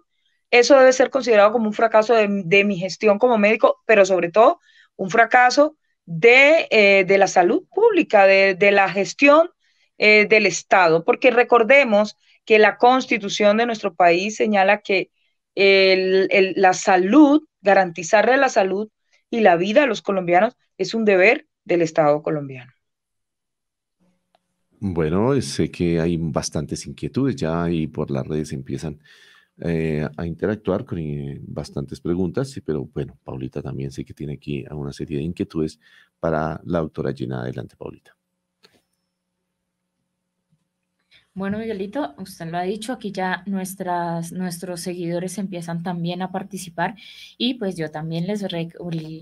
eso 0.50 0.78
debe 0.78 0.94
ser 0.94 1.10
considerado 1.10 1.52
como 1.52 1.68
un 1.68 1.74
fracaso 1.74 2.14
de, 2.14 2.28
mi 2.66 2.78
gestión 2.78 3.20
como 3.20 3.38
médico, 3.38 3.82
pero 3.86 4.06
sobre 4.06 4.32
todo 4.32 4.60
un 4.98 5.10
fracaso 5.10 5.78
de, 6.06 7.06
la 7.08 7.28
salud 7.28 7.64
pública, 7.74 8.26
de, 8.28 8.72
la 8.72 8.90
gestión 8.90 9.50
del 9.98 10.46
Estado, 10.46 11.06
porque 11.06 11.32
recordemos 11.32 12.18
que 12.44 12.60
la 12.60 12.78
constitución 12.78 13.58
de 13.58 13.66
nuestro 13.66 13.94
país 13.94 14.36
señala 14.36 14.82
que 14.82 15.10
la 15.56 16.74
salud, 16.74 17.44
garantizarle 17.62 18.36
la 18.36 18.50
salud 18.50 18.90
y 19.32 19.40
la 19.40 19.56
vida 19.56 19.84
a 19.84 19.88
los 19.88 20.04
colombianos 20.04 20.56
es 20.78 20.94
un 20.94 21.06
deber 21.06 21.48
del 21.66 21.82
Estado 21.82 22.22
colombiano. 22.22 22.72
Bueno, 24.80 25.40
sé 25.42 25.70
que 25.72 26.00
hay 26.00 26.18
bastantes 26.18 26.86
inquietudes 26.88 27.36
ya 27.36 27.70
y 27.70 27.88
por 27.88 28.12
las 28.12 28.28
redes 28.28 28.52
empiezan 28.52 29.00
eh, 29.60 30.08
a 30.18 30.26
interactuar 30.26 30.86
con 30.86 30.98
eh, 31.00 31.40
bastantes 31.44 32.02
preguntas, 32.02 32.60
pero 32.66 32.86
bueno, 32.86 33.18
Paulita 33.24 33.62
también 33.62 33.92
sé 33.92 34.04
que 34.04 34.14
tiene 34.14 34.34
aquí 34.34 34.66
una 34.72 34.92
serie 34.92 35.18
de 35.20 35.24
inquietudes 35.24 35.80
para 36.20 36.60
la 36.66 36.80
autora 36.80 37.14
Gina. 37.14 37.42
Adelante, 37.42 37.76
Paulita. 37.78 38.16
Bueno, 41.34 41.60
Miguelito, 41.60 42.14
usted 42.18 42.48
lo 42.52 42.58
ha 42.58 42.64
dicho, 42.64 42.92
aquí 42.92 43.14
ya 43.14 43.44
nuestras, 43.46 44.34
nuestros 44.34 44.82
seguidores 44.82 45.38
empiezan 45.38 45.82
también 45.82 46.22
a 46.22 46.30
participar 46.30 46.96
y 47.38 47.54
pues 47.54 47.78
yo 47.78 47.90
también 47.90 48.28
les 48.28 48.44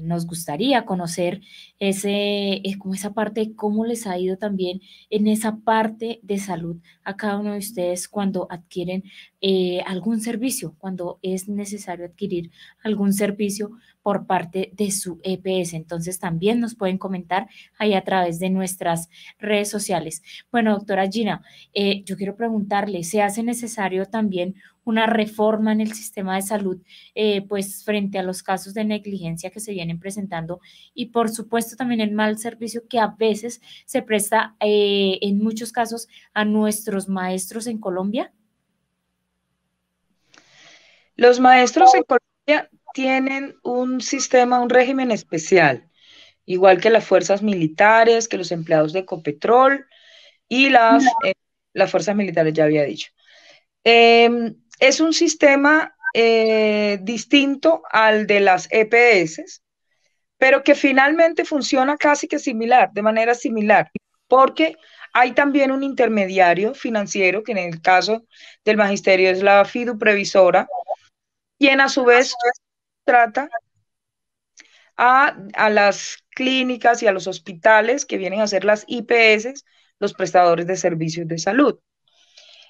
nos 0.02 0.26
gustaría 0.26 0.86
conocer 0.86 1.42
ese, 1.78 2.54
eh, 2.64 2.78
como 2.80 2.96
esa 2.96 3.14
parte, 3.14 3.54
cómo 3.56 3.86
les 3.86 4.08
ha 4.08 4.18
ido 4.18 4.38
también 4.38 4.82
en 5.12 5.28
esa 5.28 5.58
parte 5.58 6.20
de 6.24 6.40
salud 6.40 6.78
a 7.04 7.16
cada 7.16 7.38
uno 7.38 7.52
de 7.52 7.60
ustedes 7.60 8.08
cuando 8.08 8.48
adquieren 8.50 9.04
eh, 9.42 9.82
algún 9.86 10.20
servicio, 10.20 10.74
cuando 10.80 11.20
es 11.22 11.48
necesario 11.48 12.06
adquirir 12.06 12.50
algún 12.84 13.14
servicio 13.14 13.70
por 14.10 14.26
parte 14.26 14.72
de 14.74 14.90
su 14.90 15.20
EPS. 15.22 15.76
Entonces 15.76 16.18
también 16.18 16.60
nos 16.60 16.74
pueden 16.74 16.98
comentar 16.98 17.48
ahí 17.78 17.94
a 17.94 18.04
través 18.04 18.40
de 18.40 18.50
nuestras 18.50 19.08
redes 19.38 19.70
sociales. 19.70 20.24
Bueno, 20.52 20.72
doctora 20.72 21.08
Gina, 21.08 21.44
eh, 21.74 22.02
yo 22.06 22.18
quiero 22.18 22.36
preguntarle, 22.36 23.04
¿se 23.04 23.22
hace 23.22 23.44
necesario 23.44 24.08
también 24.08 24.56
una 24.84 25.06
reforma 25.06 25.74
en 25.74 25.82
el 25.82 25.94
sistema 25.94 26.38
de 26.38 26.42
salud, 26.42 26.82
eh, 27.14 27.44
pues 27.44 27.84
frente 27.84 28.18
a 28.18 28.24
los 28.24 28.42
casos 28.42 28.74
de 28.74 28.84
negligencia 28.84 29.52
que 29.52 29.60
se 29.60 29.74
vienen 29.74 30.00
presentando 30.00 30.60
y 30.96 31.12
por 31.12 31.30
supuesto 31.30 31.76
también 31.76 32.02
el 32.02 32.12
mal 32.12 32.40
servicio 32.40 32.88
que 32.90 32.98
a 32.98 33.14
veces 33.16 33.62
se 33.86 34.02
presta 34.02 34.56
eh, 34.60 35.20
en 35.22 35.38
muchos 35.38 35.72
casos 35.72 36.08
a 36.34 36.46
nuestros 36.46 37.10
maestros 37.10 37.68
en 37.68 37.78
Colombia? 37.78 38.34
Los 41.16 41.40
maestros 41.40 41.94
en 41.94 42.02
Colombia 42.02 42.29
tienen 42.94 43.56
un 43.64 44.02
sistema, 44.02 44.60
un 44.60 44.70
régimen 44.70 45.12
especial, 45.12 45.90
igual 46.46 46.82
que 46.82 46.90
las 46.90 47.06
fuerzas 47.06 47.42
militares, 47.42 48.28
que 48.28 48.38
los 48.38 48.52
empleados 48.52 48.94
de 48.94 49.06
Copetrol 49.06 49.86
y 50.48 50.70
las, 50.70 51.06
eh, 51.24 51.34
las 51.74 51.92
fuerzas 51.92 52.16
militares, 52.16 52.54
ya 52.54 52.64
había 52.66 52.84
dicho. 52.84 53.12
Em, 53.84 54.56
es 54.80 55.00
un 55.00 55.14
sistema 55.14 55.96
eh, 56.14 57.00
distinto 57.02 57.84
al 57.92 58.26
de 58.26 58.40
las 58.40 58.68
EPS, 58.72 59.62
pero 60.38 60.64
que 60.64 60.76
finalmente 60.76 61.46
funciona 61.46 61.98
casi 61.98 62.28
que 62.28 62.40
similar, 62.40 62.92
de 62.94 63.02
manera 63.02 63.36
similar, 63.36 63.92
porque 64.28 64.76
hay 65.14 65.34
también 65.34 65.72
un 65.72 65.84
intermediario 65.84 66.74
financiero, 66.74 67.44
que 67.44 67.52
en 67.52 67.58
el 67.60 67.82
caso 67.82 68.26
del 68.64 68.78
magisterio 68.78 69.30
es 69.30 69.44
la 69.44 69.66
FIDU 69.66 69.98
previsora, 69.98 70.68
quien 71.60 71.82
a 71.82 71.90
su 71.90 72.06
vez 72.06 72.34
trata 73.04 73.50
a, 74.96 75.70
las 75.70 76.18
clínicas 76.32 77.04
y 77.04 77.08
a 77.08 77.12
los 77.12 77.28
hospitales 77.28 78.06
que 78.06 78.18
vienen 78.18 78.42
a 78.42 78.48
ser 78.48 78.66
las 78.66 78.86
IPS, 78.88 79.66
los 80.00 80.14
prestadores 80.14 80.68
de 80.68 80.78
servicios 80.78 81.28
de 81.28 81.38
salud. 81.38 81.80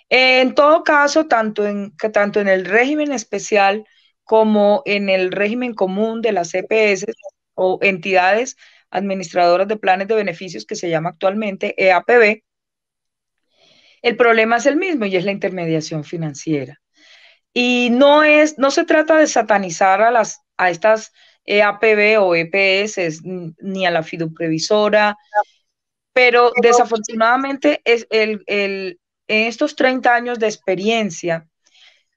En 0.10 0.56
todo 0.56 0.84
caso, 0.84 1.28
tanto 1.28 1.68
en, 1.68 1.96
tanto 1.98 2.40
en 2.40 2.48
el 2.48 2.66
régimen 2.66 3.12
especial 3.12 3.86
como 4.24 4.82
en 4.86 5.10
el 5.10 5.32
régimen 5.32 5.74
común 5.76 6.22
de 6.22 6.32
las 6.32 6.54
EPS 6.54 7.06
o 7.54 7.80
entidades 7.82 8.58
administradoras 8.90 9.68
de 9.68 9.78
planes 9.78 10.08
de 10.08 10.16
beneficios 10.16 10.66
que 10.66 10.76
se 10.76 10.90
llama 10.90 11.10
actualmente 11.10 11.76
EAPB, 11.78 12.44
el 14.02 14.16
problema 14.18 14.58
es 14.58 14.66
el 14.66 14.78
mismo 14.78 15.06
y 15.06 15.16
es 15.16 15.26
la 15.26 15.32
intermediación 15.32 16.04
financiera. 16.04 16.80
Y 17.54 17.90
no 17.92 18.24
es, 18.24 18.58
no 18.58 18.72
se 18.72 18.86
trata 18.86 19.18
de 19.18 19.28
satanizar 19.28 20.02
a 20.02 20.12
las, 20.12 20.42
a 20.58 20.70
estas 20.70 21.12
EAPB 21.46 22.22
o 22.22 22.36
EPS 22.36 23.24
ni 23.24 23.86
a 23.86 23.92
la 23.92 24.04
fiduprevisora, 24.04 25.18
pero 26.14 26.52
desafortunadamente 26.62 27.82
es 27.86 28.06
el, 28.10 28.44
en 28.46 28.98
estos 29.28 29.76
30 29.76 30.14
años 30.14 30.40
de 30.40 30.48
experiencia, 30.48 31.48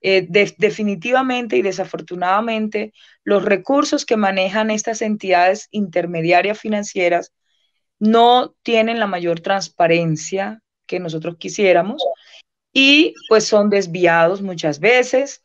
eh, 0.05 0.27
definitivamente 0.59 1.57
y 1.57 1.63
desafortunadamente 1.63 2.93
los 3.23 3.45
recursos 3.45 4.05
que 4.05 4.17
manejan 4.17 4.71
estas 4.73 5.01
entidades 5.01 5.69
intermediarias 5.71 6.59
financieras 6.59 7.33
no 8.01 8.57
tienen 8.65 8.99
la 8.99 9.07
mayor 9.07 9.39
transparencia 9.39 10.61
que 10.87 10.99
nosotros 10.99 11.37
quisiéramos 11.39 12.03
y 12.73 13.15
pues 13.29 13.47
son 13.47 13.71
desviados 13.71 14.43
muchas 14.43 14.81
veces, 14.81 15.43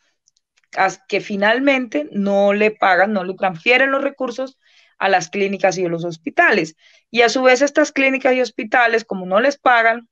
que 1.07 1.21
finalmente 1.21 2.07
no 2.11 2.53
le 2.53 2.71
pagan, 2.71 3.13
no 3.13 3.23
le 3.23 3.33
transfieren 3.35 3.91
los 3.91 4.03
recursos 4.03 4.57
a 4.97 5.09
las 5.09 5.29
clínicas 5.29 5.77
y 5.77 5.85
a 5.85 5.89
los 5.89 6.05
hospitales. 6.05 6.75
Y 7.09 7.21
a 7.21 7.29
su 7.29 7.41
vez 7.43 7.61
estas 7.61 7.91
clínicas 7.91 8.33
y 8.33 8.41
hospitales, 8.41 9.05
como 9.05 9.25
no 9.25 9.39
les 9.39 9.57
pagan 9.57 10.07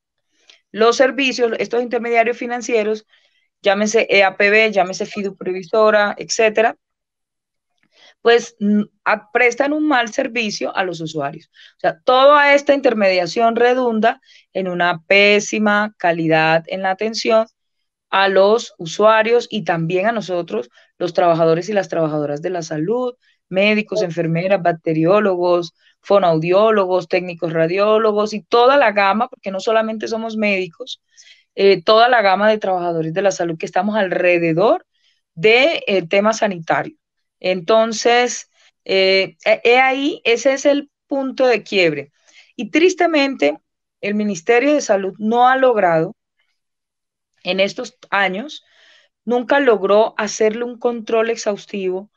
los 0.72 0.96
servicios, 0.96 1.52
estos 1.58 1.82
intermediarios 1.82 2.36
financieros, 2.36 3.06
llámese 3.62 4.06
EAPB, 4.10 4.72
llámese 4.72 5.06
FIDU 5.06 5.36
Previsora, 5.36 6.14
etcétera, 6.18 6.76
pues 8.26 8.56
prestan 9.32 9.72
un 9.72 9.86
mal 9.86 10.12
servicio 10.12 10.76
a 10.76 10.82
los 10.82 11.00
usuarios. 11.00 11.48
O 11.76 11.80
sea, 11.80 12.00
toda 12.00 12.54
esta 12.54 12.74
intermediación 12.74 13.54
redunda 13.54 14.20
en 14.52 14.66
una 14.66 15.00
pésima 15.06 15.94
calidad 15.96 16.64
en 16.66 16.82
la 16.82 16.90
atención 16.90 17.46
a 18.10 18.26
los 18.26 18.74
usuarios 18.78 19.46
y 19.48 19.62
también 19.62 20.06
a 20.06 20.12
nosotros, 20.12 20.70
los 20.98 21.14
trabajadores 21.14 21.68
y 21.68 21.72
las 21.72 21.88
trabajadoras 21.88 22.42
de 22.42 22.50
la 22.50 22.62
salud, 22.62 23.14
médicos, 23.48 24.02
enfermeras, 24.02 24.60
bacteriólogos, 24.60 25.72
fonoaudiólogos, 26.00 27.06
técnicos 27.06 27.52
radiólogos 27.52 28.34
y 28.34 28.42
toda 28.42 28.76
la 28.76 28.90
gama, 28.90 29.28
porque 29.28 29.52
no 29.52 29.60
solamente 29.60 30.08
somos 30.08 30.36
médicos, 30.36 31.00
eh, 31.54 31.80
toda 31.80 32.08
la 32.08 32.22
gama 32.22 32.50
de 32.50 32.58
trabajadores 32.58 33.14
de 33.14 33.22
la 33.22 33.30
salud 33.30 33.56
que 33.56 33.66
estamos 33.66 33.94
alrededor 33.94 34.84
del 35.36 35.80
de, 35.86 36.06
tema 36.10 36.32
sanitario. 36.32 36.96
Entonces, 37.40 38.50
eh, 38.84 39.36
he 39.44 39.78
ahí, 39.78 40.20
ese 40.24 40.52
es 40.54 40.66
el 40.66 40.90
punto 41.06 41.46
de 41.46 41.62
quiebre. 41.62 42.12
Y 42.56 42.70
tristemente, 42.70 43.58
el 44.00 44.14
Ministerio 44.14 44.74
de 44.74 44.80
Salud 44.80 45.14
no 45.18 45.48
ha 45.48 45.56
logrado 45.56 46.16
en 47.42 47.60
estos 47.60 47.96
años, 48.10 48.64
nunca 49.24 49.60
logró 49.60 50.14
hacerle 50.18 50.64
un 50.64 50.78
control 50.78 51.30
exhaustivo, 51.30 52.10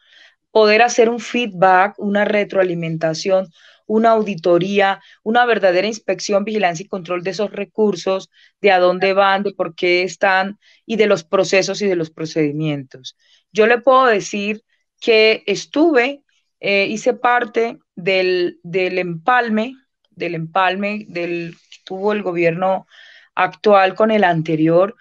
poder 0.52 0.82
hacer 0.82 1.10
un 1.10 1.20
feedback, 1.20 1.96
una 2.00 2.26
retroalimentación, 2.26 3.48
una 3.86 4.12
auditoría, 4.12 5.02
una 5.24 5.46
verdadera 5.46 5.88
inspección, 5.88 6.44
vigilancia 6.44 6.84
y 6.84 6.88
control 6.88 7.24
de 7.24 7.32
esos 7.32 7.52
recursos, 7.52 8.30
de 8.62 8.72
a 8.72 8.80
dónde 8.80 9.14
van, 9.14 9.44
de 9.44 9.54
por 9.54 9.76
qué 9.76 10.04
están 10.04 10.60
y 10.86 10.96
de 10.96 11.08
los 11.08 11.24
procesos 11.24 11.82
y 11.82 11.88
de 11.88 11.96
los 11.96 12.12
procedimientos. 12.12 13.18
Yo 13.52 13.66
le 13.66 13.80
puedo 13.82 14.06
decir 14.06 14.64
que 15.00 15.44
estuve, 15.48 16.24
eh, 16.60 16.88
hice 16.88 17.14
parte 17.14 17.80
del, 17.96 18.60
del 18.64 18.98
empalme, 18.98 19.76
del 20.12 20.36
empalme 20.36 21.06
del 21.08 21.56
tuvo 21.86 22.14
el 22.14 22.24
gobierno 22.24 22.88
actual 23.36 23.96
con 23.96 24.12
el 24.12 24.24
anterior, 24.24 24.96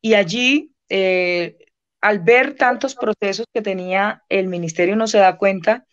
y 0.00 0.14
allí, 0.14 0.72
eh, 0.88 1.56
al 2.00 2.20
ver 2.20 2.54
tantos 2.56 2.94
procesos 2.94 3.46
que 3.52 3.62
tenía 3.62 4.24
el 4.28 4.48
ministerio, 4.48 4.96
no 4.96 5.06
se 5.06 5.18
da 5.18 5.36
cuenta 5.36 5.86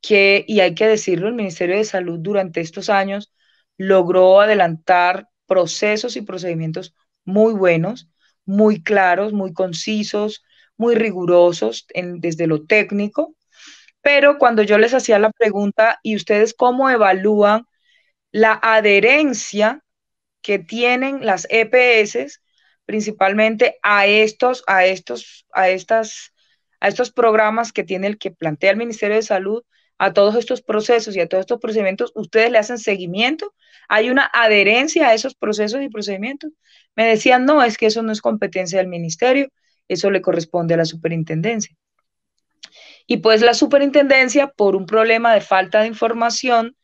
que, 0.00 0.44
y 0.48 0.60
hay 0.60 0.74
que 0.74 0.86
decirlo, 0.86 1.28
el 1.28 1.34
Ministerio 1.34 1.76
de 1.76 1.84
Salud 1.84 2.18
durante 2.20 2.60
estos 2.60 2.88
años 2.90 3.32
logró 3.76 4.40
adelantar 4.40 5.28
procesos 5.46 6.16
y 6.16 6.22
procedimientos 6.22 6.94
muy 7.24 7.54
buenos, 7.54 8.08
muy 8.44 8.82
claros, 8.82 9.32
muy 9.32 9.52
concisos, 9.52 10.42
muy 10.80 10.94
rigurosos 10.94 11.86
desde 11.94 12.46
lo 12.46 12.64
técnico. 12.64 13.36
Pero 14.00 14.38
cuando 14.38 14.62
yo 14.62 14.78
les 14.78 14.94
hacía 14.94 15.18
la 15.18 15.30
pregunta, 15.30 16.00
¿y 16.02 16.16
ustedes 16.16 16.54
cómo 16.54 16.88
evalúan 16.88 17.66
la 18.32 18.58
adherencia 18.62 19.84
que 20.40 20.58
tienen 20.58 21.26
las 21.26 21.46
EPS 21.50 22.40
principalmente 22.86 23.78
a 23.82 24.06
estos, 24.06 24.64
a 24.66 24.86
estos, 24.86 25.46
a 25.52 25.68
estas, 25.68 26.32
a 26.80 26.88
estos 26.88 27.12
programas 27.12 27.72
que 27.72 27.84
tiene 27.84 28.06
el 28.06 28.18
que 28.18 28.30
plantea 28.30 28.70
el 28.70 28.78
Ministerio 28.78 29.16
de 29.16 29.22
Salud, 29.22 29.62
a 29.98 30.14
todos 30.14 30.34
estos 30.34 30.62
procesos 30.62 31.14
y 31.14 31.20
a 31.20 31.28
todos 31.28 31.42
estos 31.42 31.60
procedimientos, 31.60 32.10
ustedes 32.14 32.50
le 32.50 32.56
hacen 32.56 32.78
seguimiento, 32.78 33.54
hay 33.86 34.08
una 34.08 34.30
adherencia 34.32 35.08
a 35.08 35.14
esos 35.14 35.34
procesos 35.34 35.82
y 35.82 35.90
procedimientos. 35.90 36.52
Me 36.96 37.04
decían, 37.04 37.44
no, 37.44 37.62
es 37.62 37.76
que 37.76 37.86
eso 37.86 38.02
no 38.02 38.12
es 38.12 38.22
competencia 38.22 38.78
del 38.78 38.88
ministerio, 38.88 39.48
eso 39.92 40.10
le 40.10 40.22
corresponde 40.22 40.74
a 40.74 40.78
la 40.78 40.84
superintendencia. 40.84 41.76
Y 43.06 43.18
pues 43.18 43.42
la 43.42 43.54
superintendencia, 43.54 44.48
por 44.48 44.76
un 44.76 44.86
problema 44.86 45.34
de 45.34 45.40
falta 45.40 45.80
de 45.80 45.88
información, 45.88 46.76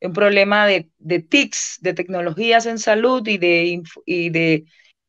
un 0.00 0.12
problema 0.12 0.66
de, 0.66 0.88
de 0.98 1.20
TICs, 1.20 1.78
de 1.80 1.94
tecnologías 1.94 2.66
en 2.66 2.78
salud 2.78 3.26
y 3.26 3.38
de, 3.38 3.82
y 4.06 4.30
de 4.30 4.64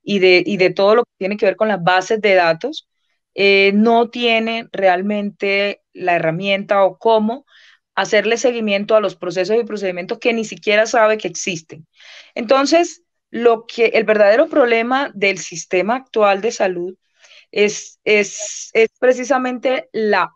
y 0.05 0.19
de, 0.19 0.43
y 0.45 0.57
de 0.57 0.69
todo 0.69 0.95
lo 0.95 1.03
que 1.03 1.11
tiene 1.17 1.35
que 1.35 1.47
ver 1.47 1.55
con 1.57 1.67
las 1.67 1.83
bases 1.83 2.21
de 2.21 2.35
datos, 2.35 2.87
eh, 3.33 3.71
no 3.73 4.09
tiene 4.09 4.69
realmente 4.71 5.81
la 5.93 6.15
herramienta 6.15 6.83
o 6.85 6.97
cómo 6.97 7.45
hacerle 7.95 8.37
seguimiento 8.37 8.95
a 8.95 9.01
los 9.01 9.15
procesos 9.15 9.57
y 9.59 9.65
procedimientos 9.65 10.19
que 10.19 10.33
ni 10.33 10.45
siquiera 10.45 10.85
sabe 10.85 11.17
que 11.17 11.27
existen. 11.27 11.87
Entonces, 12.35 13.03
lo 13.31 13.65
que 13.65 13.87
el 13.87 14.03
verdadero 14.03 14.47
problema 14.47 15.11
del 15.13 15.39
sistema 15.39 15.95
actual 15.95 16.41
de 16.41 16.51
salud 16.51 16.95
es, 17.55 17.99
es, 18.03 18.69
es 18.73 18.89
precisamente 18.99 19.89
la 19.93 20.31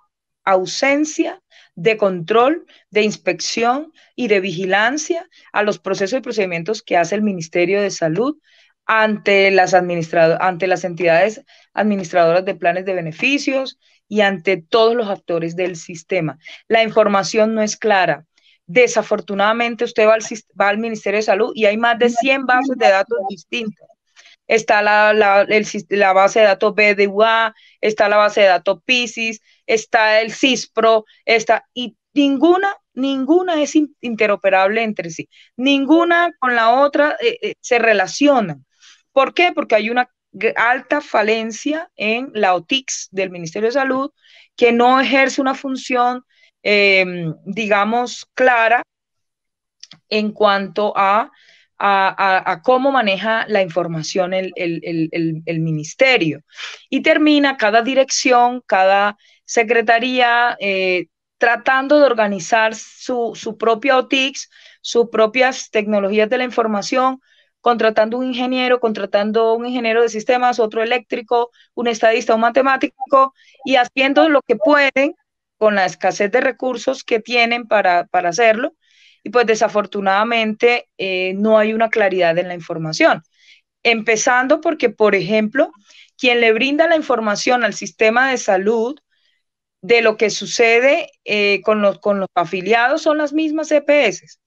ausencia 0.46 1.42
de 1.76 1.98
control, 1.98 2.66
de 2.92 3.04
inspección 3.04 3.92
y 4.16 4.30
de 4.30 4.40
vigilancia 4.40 5.30
a 5.52 5.64
los 5.64 5.80
procesos 5.80 6.20
y 6.20 6.22
procedimientos 6.22 6.82
que 6.82 6.96
hace 6.96 7.16
el 7.16 7.22
Ministerio 7.22 7.82
de 7.82 7.92
Salud 7.92 8.38
ante 8.86 9.52
las, 9.52 9.74
ante 9.74 10.68
las 10.68 10.84
entidades 10.86 11.44
administradoras 11.74 12.46
de 12.46 12.56
planes 12.56 12.86
de 12.86 12.94
beneficios 12.94 13.78
y 14.08 14.22
ante 14.22 14.56
todos 14.58 14.96
los 14.96 15.10
actores 15.10 15.58
del 15.58 15.76
sistema. 15.76 16.40
La 16.70 16.84
información 16.84 17.54
no 17.54 17.62
es 17.62 17.76
clara. 17.76 18.26
Desafortunadamente, 18.66 19.84
usted 19.84 20.08
va 20.08 20.14
al, 20.14 20.24
va 20.60 20.70
al 20.70 20.78
Ministerio 20.78 21.18
de 21.18 21.24
Salud 21.24 21.52
y 21.54 21.66
hay 21.66 21.76
más 21.76 22.00
de 22.00 22.10
100 22.10 22.46
bases 22.46 22.78
de 22.78 22.88
datos 22.88 23.20
distintas. 23.30 23.89
Está 24.48 24.82
la, 24.82 25.14
la, 25.14 25.46
la 25.90 26.14
base 26.14 26.40
de 26.40 26.46
datos 26.46 26.74
BDUA, 26.74 27.54
está 27.82 28.10
la 28.10 28.18
base 28.18 28.42
de 28.42 28.48
datos 28.48 28.80
PISIS, 28.84 29.42
está 29.68 30.22
el 30.22 30.34
CISPRO, 30.34 31.06
está, 31.26 31.66
y 31.74 31.96
ninguna, 32.14 32.76
ninguna 32.94 33.62
es 33.62 33.76
interoperable 34.02 34.84
entre 34.84 35.10
sí. 35.12 35.30
Ninguna 35.56 36.32
con 36.40 36.56
la 36.56 36.72
otra 36.82 37.16
eh, 37.22 37.38
eh, 37.42 37.54
se 37.62 37.80
relaciona. 37.80 38.58
¿Por 39.12 39.34
qué? 39.34 39.52
Porque 39.54 39.76
hay 39.76 39.90
una 39.90 40.10
alta 40.56 41.02
falencia 41.02 41.92
en 41.96 42.32
la 42.34 42.54
OTIX 42.56 43.10
del 43.12 43.32
Ministerio 43.32 43.68
de 43.68 43.74
Salud 43.74 44.12
que 44.56 44.72
no 44.72 45.00
ejerce 45.00 45.42
una 45.42 45.56
función, 45.56 46.24
em, 46.64 47.34
digamos, 47.46 48.28
clara 48.34 48.84
en 50.10 50.32
cuanto 50.32 50.94
a, 50.96 51.32
cómo 52.64 52.92
maneja 52.92 53.46
la 53.48 53.62
información 53.62 54.34
el, 54.34 55.60
ministerio. 55.60 56.42
Y 56.90 57.02
termina 57.02 57.58
cada 57.58 57.82
dirección, 57.82 58.62
cada 58.66 59.18
secretaría 59.46 60.58
eh, 60.60 61.08
tratando 61.38 62.00
de 62.00 62.06
organizar 62.06 62.76
su, 62.76 63.32
su 63.36 63.58
propia 63.58 63.98
OTIX, 63.98 64.50
sus 64.82 65.10
propias 65.10 65.70
tecnologías 65.72 66.30
de 66.30 66.38
la 66.38 66.44
información 66.44 67.22
contratando 67.62 68.18
un 68.18 68.26
ingeniero, 68.26 68.80
contratando 68.80 69.54
un 69.54 69.66
ingeniero 69.66 70.02
de 70.02 70.10
sistemas, 70.10 70.60
otro 70.60 70.82
eléctrico, 70.84 71.52
un 71.74 71.88
estadista, 71.88 72.36
un 72.36 72.42
matemático, 72.42 73.34
y 73.66 73.76
haciendo 73.76 74.30
lo 74.30 74.42
que 74.42 74.56
pueden 74.56 75.16
con 75.58 75.76
la 75.76 75.86
escasez 75.86 76.32
de 76.32 76.42
recursos 76.42 77.04
que 77.04 77.20
tienen 77.20 77.68
para, 77.68 78.08
hacerlo. 78.12 78.74
Y 79.24 79.30
pues 79.30 79.46
desafortunadamente 79.46 80.90
eh, 80.98 81.34
no 81.36 81.58
hay 81.58 81.74
una 81.74 81.90
claridad 81.90 82.38
en 82.38 82.48
la 82.48 82.54
información. 82.54 83.24
Empezando 83.84 84.62
porque, 84.62 84.90
por 84.90 85.16
ejemplo, 85.16 85.72
quien 86.18 86.42
le 86.42 86.52
brinda 86.54 86.88
la 86.88 86.96
información 86.96 87.64
al 87.64 87.74
sistema 87.74 88.30
de 88.30 88.38
salud 88.38 89.00
de 89.82 90.02
lo 90.02 90.18
que 90.18 90.30
sucede 90.30 91.12
eh, 91.24 91.62
con, 91.64 91.82
los, 91.82 92.00
con 92.00 92.20
los 92.20 92.30
afiliados 92.36 93.02
son 93.02 93.18
las 93.18 93.34
mismas 93.34 93.72
EPS. 93.72 94.40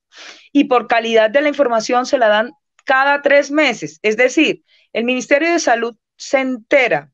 Y 0.52 0.64
por 0.64 0.86
calidad 0.86 1.30
de 1.30 1.40
la 1.40 1.48
información 1.48 2.04
se 2.04 2.18
la 2.18 2.28
dan 2.28 2.52
cada 2.84 3.22
tres 3.22 3.50
meses. 3.50 3.98
Es 4.02 4.16
decir, 4.16 4.64
el 4.92 5.04
Ministerio 5.04 5.50
de 5.50 5.58
Salud 5.58 5.96
se 6.16 6.40
entera 6.40 7.12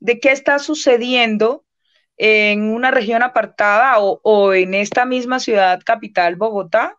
de 0.00 0.20
qué 0.20 0.32
está 0.32 0.58
sucediendo 0.58 1.63
en 2.16 2.62
una 2.72 2.90
región 2.90 3.22
apartada 3.22 3.98
o, 3.98 4.54
en 4.54 4.74
esta 4.74 5.04
misma 5.04 5.40
ciudad 5.40 5.80
capital, 5.84 6.36
Bogotá, 6.36 6.96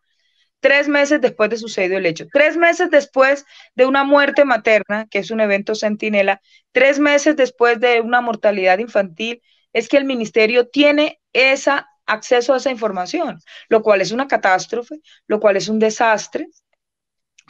tres 0.60 0.88
meses 0.88 1.21
después 1.21 1.49
de 1.49 1.58
sucedido 1.58 1.97
el 1.97 2.06
hecho, 2.06 2.25
tres 2.32 2.58
meses 2.58 2.89
después 2.89 3.45
de 3.75 3.86
una 3.86 4.04
muerte 4.04 4.45
materna, 4.45 5.08
que 5.10 5.19
es 5.19 5.32
un 5.32 5.39
evento 5.39 5.75
centinela, 5.75 6.41
tres 6.71 6.99
meses 6.99 7.36
después 7.36 7.80
de 7.80 8.01
una 8.01 8.21
mortalidad 8.21 8.80
infantil, 8.80 9.41
es 9.73 9.88
que 9.88 9.97
el 9.97 10.06
ministerio 10.06 10.67
tiene 10.67 11.21
ese 11.34 11.71
acceso 12.06 12.54
a 12.54 12.58
esa 12.58 12.71
información, 12.71 13.39
lo 13.69 13.82
cual 13.82 14.01
es 14.01 14.12
una 14.12 14.28
catástrofe, 14.28 14.99
lo 15.28 15.39
cual 15.39 15.58
es 15.58 15.69
un 15.69 15.80
desastre, 15.80 16.47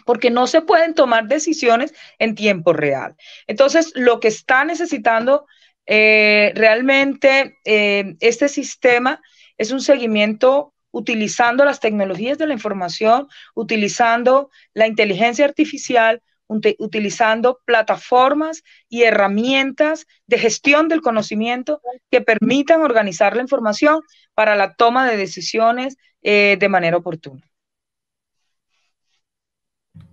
porque 0.06 0.30
no 0.30 0.48
se 0.48 0.62
pueden 0.62 0.94
tomar 0.94 1.28
decisiones 1.28 1.94
en 2.20 2.36
tiempo 2.36 2.74
real. 2.74 3.16
Entonces, 3.48 3.92
lo 3.96 4.20
que 4.20 4.28
está 4.28 4.66
necesitando 4.66 5.46
eh, 5.86 6.52
realmente 6.56 7.58
eh, 7.66 8.16
este 8.20 8.50
sistema 8.50 9.22
es 9.58 9.72
un 9.72 9.82
seguimiento 9.82 10.74
utilizando 10.92 11.66
las 11.66 11.80
tecnologías 11.80 12.38
de 12.38 12.48
la 12.48 12.54
información, 12.54 13.28
utilizando 13.54 14.50
la 14.74 14.88
inteligencia 14.88 15.46
artificial, 15.46 16.22
utilizando 16.48 17.60
plataformas 17.66 18.64
y 18.88 19.04
herramientas 19.04 20.06
de 20.28 20.38
gestión 20.38 20.88
del 20.88 21.02
conocimiento 21.02 21.82
que 22.12 22.22
permitan 22.22 22.82
organizar 22.82 23.36
la 23.36 23.42
información 23.42 24.02
para 24.34 24.56
la 24.56 24.76
toma 24.76 25.10
de 25.10 25.18
decisiones 25.18 25.98
eh, 26.22 26.56
de 26.60 26.70
manera 26.70 26.98
oportuna. 26.98 27.42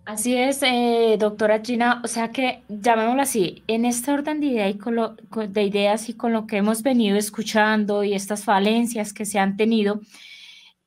Así 0.04 0.36
es, 0.36 0.60
eh, 0.64 1.16
doctora 1.16 1.60
Gina, 1.64 2.00
o 2.02 2.08
sea 2.08 2.32
que, 2.32 2.64
llamémoslo 2.68 3.22
así, 3.22 3.62
en 3.68 3.84
este 3.84 4.10
orden 4.10 4.40
de, 4.40 4.76
de 5.48 5.62
ideas 5.62 6.08
y 6.08 6.14
con 6.14 6.32
lo 6.32 6.48
que 6.48 6.56
hemos 6.56 6.82
venido 6.82 7.16
escuchando 7.16 8.02
y 8.02 8.14
estas 8.14 8.42
falencias 8.42 9.12
que 9.12 9.24
se 9.24 9.38
han 9.38 9.56
tenido, 9.56 10.00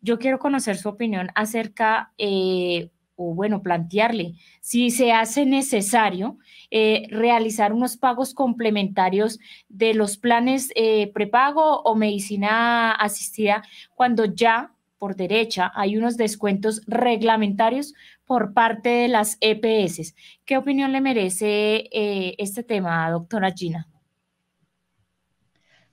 yo 0.02 0.20
quiero 0.20 0.38
conocer 0.38 0.76
su 0.76 0.90
opinión 0.90 1.30
acerca, 1.34 2.12
eh, 2.18 2.90
o 3.16 3.34
bueno, 3.34 3.62
plantearle 3.64 4.34
si 4.60 4.92
se 4.92 5.14
hace 5.14 5.46
necesario 5.46 6.38
eh, 6.70 7.08
realizar 7.10 7.72
unos 7.72 7.96
pagos 7.96 8.34
complementarios 8.34 9.40
de 9.70 9.94
los 9.94 10.18
planes 10.18 10.74
prepago 11.14 11.82
o 11.84 11.96
medicina 11.96 12.92
asistida 12.92 13.64
cuando 13.96 14.26
ya 14.26 14.76
por 14.98 15.16
derecha 15.16 15.72
hay 15.76 15.98
unos 15.98 16.18
descuentos 16.18 16.82
reglamentarios 16.88 17.94
por 18.26 18.54
parte 18.54 18.90
de 18.90 19.08
las 19.08 19.38
EPS. 19.42 20.16
¿Qué 20.46 20.58
opinión 20.58 20.92
le 20.92 21.02
merece 21.02 21.90
este 21.92 22.64
tema, 22.64 23.10
doctora 23.12 23.52
Gina? 23.52 23.88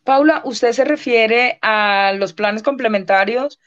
Paula, 0.05 0.43
usted 0.45 0.73
se 0.73 0.85
refiere 0.85 1.59
a 1.63 2.13
los 2.17 2.33
planes 2.33 2.63
complementarios 2.63 3.61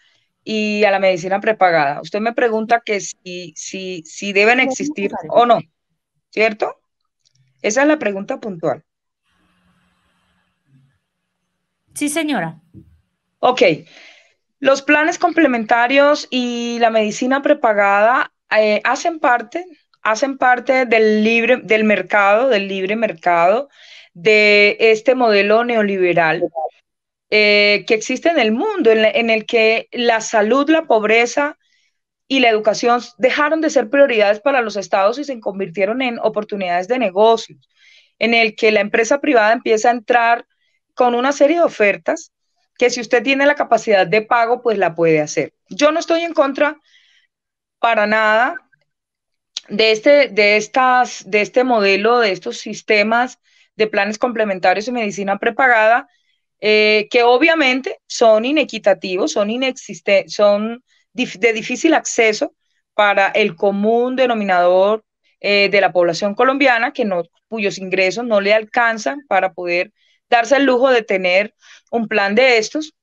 y 0.44 0.84
a 0.84 0.92
la 0.92 1.00
medicina 1.00 1.40
prepagada. 1.40 2.02
Usted 2.02 2.20
me 2.20 2.34
pregunta 2.34 2.82
que 2.86 3.00
si, 3.00 3.54
si, 3.56 4.04
si 4.04 4.34
deben 4.34 4.60
existir 4.60 5.12
o 5.30 5.46
no, 5.46 5.60
¿cierto? 6.30 6.76
Esa 7.62 7.84
es 7.84 7.88
la 7.88 7.98
pregunta 7.98 8.40
puntual. 8.40 8.84
Sí, 11.94 12.10
señora. 12.10 12.62
Ok. 13.40 13.62
Los 14.60 14.82
planes 14.82 15.18
complementarios 15.18 16.28
y 16.30 16.78
la 16.80 16.90
medicina 16.90 17.42
prepagada 17.42 18.32
eh, 18.62 18.82
hacen 18.84 19.20
parte, 19.20 19.66
hacen 20.02 20.38
parte 20.38 20.86
del 20.86 21.24
libre, 21.24 21.58
del 21.58 21.84
mercado, 21.84 22.50
del 22.50 22.68
libre 22.68 22.96
mercado, 22.96 23.70
de 24.14 24.78
este 24.80 25.16
modelo 25.16 25.66
neoliberal 25.66 26.44
eh, 27.32 27.84
que 27.88 27.96
existe 27.96 28.30
en 28.30 28.40
el 28.40 28.52
mundo, 28.52 28.92
en, 28.92 29.30
el 29.30 29.46
que 29.46 29.90
la 29.92 30.22
salud, 30.22 30.70
la 30.70 30.84
pobreza 30.84 31.58
y 32.28 32.40
la 32.40 32.50
educación 32.50 33.02
dejaron 33.18 33.62
de 33.62 33.70
ser 33.70 33.90
prioridades 33.90 34.40
para 34.40 34.62
los 34.62 34.78
estados 34.78 35.18
y 35.20 35.24
se 35.24 35.40
convirtieron 35.40 36.02
en 36.02 36.20
oportunidades 36.20 36.88
de 36.88 37.00
negocios, 37.00 37.68
en 38.20 38.34
el 38.34 38.56
que 38.56 38.72
la 38.72 38.80
empresa 38.80 39.20
privada 39.22 39.54
empieza 39.54 39.90
a 39.90 39.94
entrar 39.94 40.46
con 40.94 41.16
una 41.16 41.32
serie 41.32 41.58
de 41.58 41.64
ofertas 41.64 42.32
que 42.78 42.90
si 42.90 43.02
usted 43.02 43.24
tiene 43.24 43.46
la 43.46 43.56
capacidad 43.56 44.06
de 44.06 44.22
pago, 44.22 44.62
pues 44.62 44.78
la 44.78 44.96
puede 44.96 45.20
hacer. 45.20 45.54
Yo 45.70 45.92
no 45.92 46.00
estoy 46.00 46.22
en 46.22 46.34
contra 46.34 46.78
para 47.86 48.08
nada 48.08 48.68
de 49.70 49.92
este, 49.92 50.30
de 50.30 50.58
estas, 50.58 51.24
de 51.30 51.42
este 51.42 51.64
modelo, 51.64 52.18
de 52.18 52.32
estos 52.32 52.58
sistemas 52.58 53.38
de 53.76 53.86
planes 53.86 54.18
complementarios 54.18 54.88
y 54.88 54.92
medicina 54.92 55.38
prepagada, 55.38 56.10
eh, 56.60 57.08
que 57.12 57.22
obviamente 57.22 58.00
son 58.08 58.44
inequitativos, 58.44 59.34
son, 59.34 59.52
inexistentes, 59.52 60.34
son 60.34 60.84
de 61.14 61.54
difícil 61.54 61.94
acceso 61.94 62.56
para 62.96 63.28
el 63.28 63.56
común 63.56 64.16
denominador 64.16 65.06
eh, 65.40 65.70
de 65.70 65.80
la 65.80 65.94
población 65.94 66.34
colombiana, 66.34 66.92
que 66.92 67.06
no, 67.06 67.22
cuyos 67.48 67.78
ingresos 67.78 68.26
no 68.26 68.42
le 68.42 68.56
alcanzan 68.56 69.28
para 69.28 69.54
poder 69.54 69.94
darse 70.28 70.58
el 70.58 70.66
lujo 70.66 70.90
de 70.90 71.04
tener 71.04 71.54
un 71.92 72.08
plan 72.08 72.34
de 72.34 72.58
estos. 72.58 72.96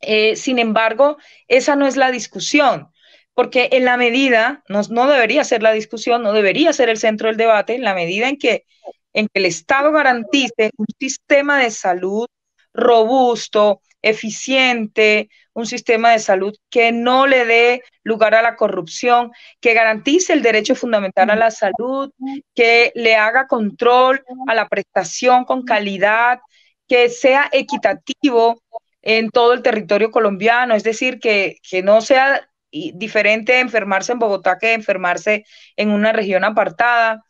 Eh, 0.00 0.34
sin 0.34 0.58
embargo, 0.58 1.16
esa 1.46 1.76
no 1.76 1.86
es 1.86 1.96
la 1.96 2.10
discusión, 2.10 2.90
porque 3.38 3.68
en 3.70 3.84
la 3.84 3.96
medida, 3.96 4.64
no, 4.68 4.80
no, 4.90 5.06
debería 5.06 5.44
ser 5.44 5.62
la 5.62 5.70
discusión, 5.70 6.24
no 6.24 6.32
debería 6.32 6.72
ser 6.72 6.88
el 6.88 6.96
centro 6.98 7.28
del 7.28 7.36
debate, 7.36 7.76
en 7.76 7.84
la 7.84 7.94
medida 7.94 8.28
en 8.28 8.36
que, 8.36 8.64
en 9.12 9.28
que 9.28 9.38
el 9.38 9.44
Estado 9.44 9.92
garantice 9.92 10.72
un 10.76 10.86
sistema 10.98 11.56
de 11.60 11.70
salud 11.70 12.26
robusto, 12.74 13.80
eficiente, 14.02 15.30
un 15.52 15.66
sistema 15.66 16.10
de 16.10 16.18
salud 16.18 16.52
que 16.68 16.90
no 16.90 17.28
le 17.28 17.44
dé 17.44 17.84
lugar 18.02 18.34
a 18.34 18.42
la 18.42 18.56
corrupción, 18.56 19.30
que 19.60 19.72
garantice 19.72 20.32
el 20.32 20.42
derecho 20.42 20.74
fundamental 20.74 21.30
a 21.30 21.36
la 21.36 21.52
salud, 21.52 22.10
que 22.56 22.90
le 22.96 23.14
haga 23.14 23.46
control 23.46 24.24
a 24.48 24.54
la 24.56 24.68
prestación 24.68 25.44
con 25.44 25.62
calidad, 25.62 26.40
que 26.88 27.08
sea 27.08 27.48
equitativo 27.52 28.60
en 29.00 29.30
todo 29.30 29.52
el 29.52 29.62
territorio 29.62 30.10
colombiano, 30.10 30.74
es 30.74 30.82
decir, 30.82 31.20
que, 31.20 31.58
que 31.62 31.84
no 31.84 32.00
sea 32.00 32.47
diferente 32.70 33.60
enfermarse 33.60 34.12
en 34.12 34.18
Bogotá 34.18 34.58
que 34.58 34.74
enfermarse 34.74 35.44
en 35.76 35.90
una 35.90 36.12
región 36.12 36.44
apartada, 36.44 37.24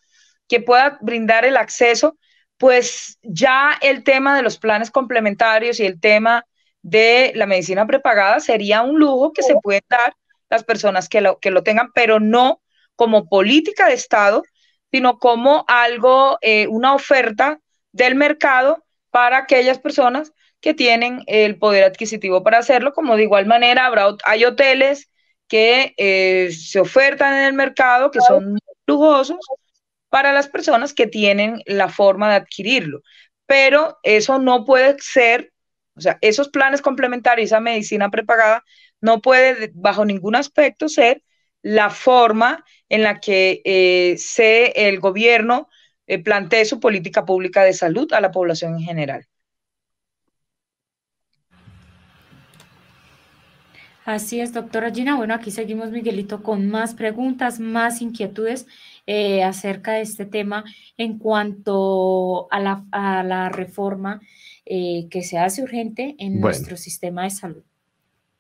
que 0.49 0.61
pueda 0.61 0.99
brindar 1.01 1.45
el 1.45 1.57
acceso 1.57 2.17
pues 2.59 3.19
ya 3.23 3.79
el 3.81 4.05
tema 4.05 4.37
de 4.37 4.43
los 4.43 4.59
planes 4.59 4.91
complementarios 4.91 5.81
y 5.81 5.87
el 5.87 5.99
tema 6.01 6.45
de 6.83 7.33
la 7.35 7.47
medicina 7.47 7.87
prepagada 7.87 8.41
sería 8.41 8.83
un 8.83 8.99
lujo 8.99 9.33
que 9.33 9.43
se 9.43 9.55
puede 9.63 9.81
dar 9.89 10.15
las 10.51 10.65
personas 10.65 11.09
que 11.09 11.21
lo, 11.21 11.39
que 11.39 11.51
lo 11.51 11.63
tengan, 11.63 11.93
pero 11.95 12.21
no 12.21 12.61
como 12.97 13.29
política 13.29 13.87
de 13.87 13.95
Estado, 13.95 14.43
sino 14.91 15.19
como 15.19 15.65
algo, 15.69 16.39
eh, 16.41 16.67
una 16.69 16.95
oferta 16.95 17.61
del 17.93 18.17
mercado 18.17 18.85
para 19.11 19.39
aquellas 19.39 19.79
personas 19.79 20.33
que 20.61 20.75
tienen 20.75 21.23
el 21.27 21.59
poder 21.59 21.85
adquisitivo 21.85 22.43
para 22.43 22.59
hacerlo, 22.59 22.93
como 22.93 23.17
de 23.17 23.23
igual 23.23 23.47
manera 23.47 23.87
habrá, 23.87 24.17
hay 24.25 24.45
hoteles 24.45 25.09
que 25.49 25.95
eh, 25.97 26.51
se 26.53 26.81
ofertan 26.81 27.35
en 27.35 27.45
el 27.47 27.53
mercado, 27.55 28.11
que 28.11 28.21
son 28.21 28.59
lujosos, 28.87 29.39
para 30.09 30.33
las 30.33 30.49
personas 30.49 30.93
que 30.95 31.07
tienen 31.07 31.63
la 31.67 31.89
forma 31.89 32.29
de 32.29 32.37
adquirirlo. 32.37 33.03
Pero 33.47 33.99
eso 34.03 34.39
no 34.39 34.65
puede 34.65 34.97
ser, 35.01 35.53
o 35.97 36.01
sea, 36.01 36.19
esos 36.21 36.49
planes 36.49 36.83
complementarios, 36.83 37.47
esa 37.47 37.61
medicina 37.61 38.11
prepagada, 38.11 38.65
no 39.01 39.21
puede 39.21 39.71
bajo 39.75 40.05
ningún 40.05 40.37
aspecto 40.37 40.89
ser 40.89 41.23
la 41.63 41.91
forma 41.91 42.65
en 42.89 43.03
la 43.03 43.21
que 43.21 43.63
eh, 43.65 44.17
se, 44.19 44.89
el 44.89 45.01
gobierno 45.01 45.69
eh, 46.07 46.19
plantee 46.23 46.65
su 46.65 46.81
política 46.81 47.25
pública 47.25 47.65
de 47.65 47.73
salud 47.73 48.13
a 48.13 48.21
la 48.21 48.31
población 48.31 48.75
en 48.75 48.81
general. 48.81 49.27
Así 54.09 54.41
es, 54.41 54.55
doctora 54.55 54.91
Gina. 54.91 55.19
Bueno, 55.19 55.35
aquí 55.35 55.51
seguimos, 55.51 55.91
Miguelito, 55.91 56.43
con 56.43 56.67
más 56.67 56.95
preguntas, 56.95 57.61
más 57.61 58.01
inquietudes. 58.01 58.67
Eh, 59.07 59.43
acerca 59.43 59.93
de 59.93 60.01
este 60.01 60.25
tema 60.25 60.65
en 60.97 61.19
cuanto 61.19 62.51
a 62.51 62.59
la, 62.59 63.49
reforma 63.51 64.23
eh, 64.65 65.09
que 65.11 65.23
se 65.23 65.37
hace 65.37 65.63
urgente 65.63 66.15
en 66.19 66.41
nuestro 66.41 66.79
sistema 66.79 67.25
de 67.25 67.31
salud. 67.31 67.63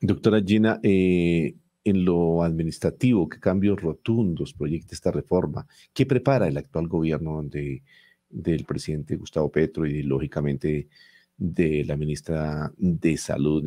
Doctora 0.01 0.41
Gina, 0.41 0.81
eh, 0.83 1.55
en 1.85 2.03
lo 2.03 2.43
administrativo, 2.43 3.29
¿qué 3.29 3.39
cambios 3.39 3.79
rotundos 3.79 4.55
proyecta 4.55 4.95
esta 4.95 5.11
reforma? 5.11 5.67
¿Qué 5.93 6.07
prepara 6.07 6.49
el 6.49 6.57
actual 6.57 6.89
gobierno 6.89 7.43
de, 7.43 7.83
del 8.31 8.65
presidente 8.65 9.17
Gustavo 9.17 9.51
Petro 9.51 9.85
y 9.85 10.03
lógicamente 10.03 10.89
de 11.39 11.85
la 11.87 11.97
ministra 11.97 12.71
de 12.77 13.17
Salud, 13.17 13.65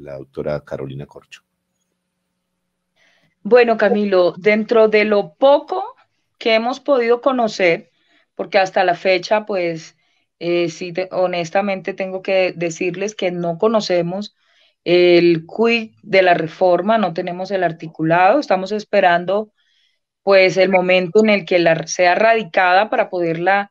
la 0.00 0.14
doctora 0.16 0.64
Carolina 0.64 1.04
Corcho? 1.04 1.42
Bueno, 3.42 3.76
Camilo, 3.76 4.34
dentro 4.38 4.88
de 4.88 5.04
lo 5.04 5.34
poco 5.34 5.94
que 6.38 6.54
hemos 6.54 6.80
podido 6.80 7.20
conocer, 7.20 7.90
porque 8.34 8.58
hasta 8.58 8.84
la 8.84 8.94
fecha, 8.94 9.46
pues, 9.46 9.96
eh, 10.38 10.68
sí, 10.68 10.94
honestamente 11.10 11.94
tengo 11.94 12.22
que 12.22 12.52
decirles 12.56 13.14
que 13.14 13.30
no 13.30 13.58
conocemos 13.58 14.36
el 14.84 15.46
quid 15.46 15.92
de 16.02 16.22
la 16.22 16.34
reforma, 16.34 16.98
no 16.98 17.12
tenemos 17.14 17.50
el 17.50 17.64
articulado, 17.64 18.38
estamos 18.38 18.72
esperando 18.72 19.52
pues 20.22 20.56
el 20.56 20.70
momento 20.70 21.22
en 21.22 21.30
el 21.30 21.44
que 21.44 21.60
la 21.60 21.86
sea 21.86 22.16
radicada 22.16 22.90
para 22.90 23.10
poderla 23.10 23.70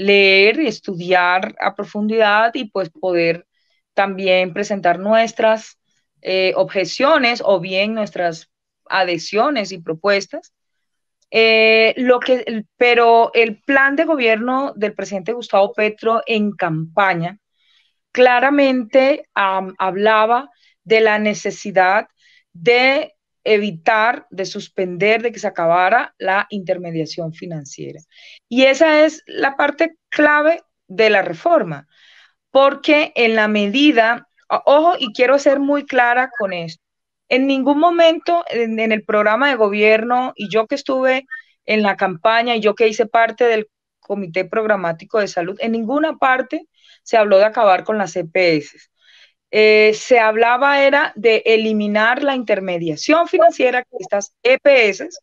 leer, 0.00 0.60
estudiar 0.60 1.54
a 1.60 1.74
profundidad 1.74 2.52
y 2.54 2.70
pues 2.70 2.88
poder 2.88 3.46
también 3.92 4.54
presentar 4.54 4.98
nuestras 4.98 5.78
eh, 6.22 6.54
objeciones 6.56 7.42
o 7.44 7.60
bien 7.60 7.92
nuestras 7.94 8.50
adhesiones 8.86 9.72
y 9.72 9.78
propuestas. 9.78 10.54
Eh, 11.30 11.92
lo 11.98 12.18
que, 12.18 12.64
pero 12.78 13.30
el 13.34 13.60
plan 13.60 13.94
de 13.94 14.06
gobierno 14.06 14.72
del 14.74 14.94
presidente 14.94 15.34
Gustavo 15.34 15.74
Petro 15.74 16.22
en 16.26 16.52
campaña 16.52 17.38
claramente 18.10 19.28
hablaba 19.34 20.50
de 20.82 21.00
la 21.02 21.18
necesidad 21.18 22.08
de 22.52 23.14
evitar, 23.44 24.26
de 24.30 24.44
suspender, 24.46 25.22
de 25.22 25.32
que 25.32 25.38
se 25.38 25.46
acabara 25.46 26.14
la 26.18 26.46
intermediación 26.50 27.32
financiera. 27.32 28.00
Y 28.48 28.64
esa 28.64 29.04
es 29.04 29.22
la 29.26 29.56
parte 29.56 29.96
clave 30.08 30.62
de 30.88 31.10
la 31.10 31.22
reforma, 31.22 31.86
porque 32.50 33.12
en 33.14 33.36
la 33.36 33.48
medida, 33.48 34.28
ojo, 34.48 34.94
y 34.98 35.12
quiero 35.12 35.38
ser 35.38 35.60
muy 35.60 35.86
clara 35.86 36.30
con 36.38 36.52
esto, 36.52 36.82
en 37.28 37.46
ningún 37.46 37.78
momento 37.78 38.44
en, 38.50 38.78
el 38.80 39.04
programa 39.04 39.48
de 39.48 39.54
gobierno, 39.56 40.32
y 40.34 40.48
yo 40.50 40.66
que 40.66 40.74
estuve 40.74 41.26
en 41.64 41.82
la 41.82 41.96
campaña, 41.96 42.56
y 42.56 42.60
yo 42.60 42.74
que 42.74 42.88
hice 42.88 43.06
parte 43.06 43.44
del 43.44 43.68
Comité 44.00 44.44
Programático 44.44 45.20
de 45.20 45.28
Salud, 45.28 45.56
en 45.60 45.72
ninguna 45.72 46.16
parte 46.18 46.66
se 47.04 47.16
habló 47.16 47.38
de 47.38 47.44
acabar 47.44 47.84
con 47.84 47.98
las 47.98 48.16
EPS. 48.16 48.89
Eh, 49.50 49.92
se 49.94 50.20
hablaba 50.20 50.82
era 50.82 51.12
de 51.16 51.42
eliminar 51.44 52.22
la 52.22 52.36
intermediación 52.36 53.26
financiera 53.26 53.82
que 53.82 53.96
estas 53.98 54.34
EPS 54.42 55.18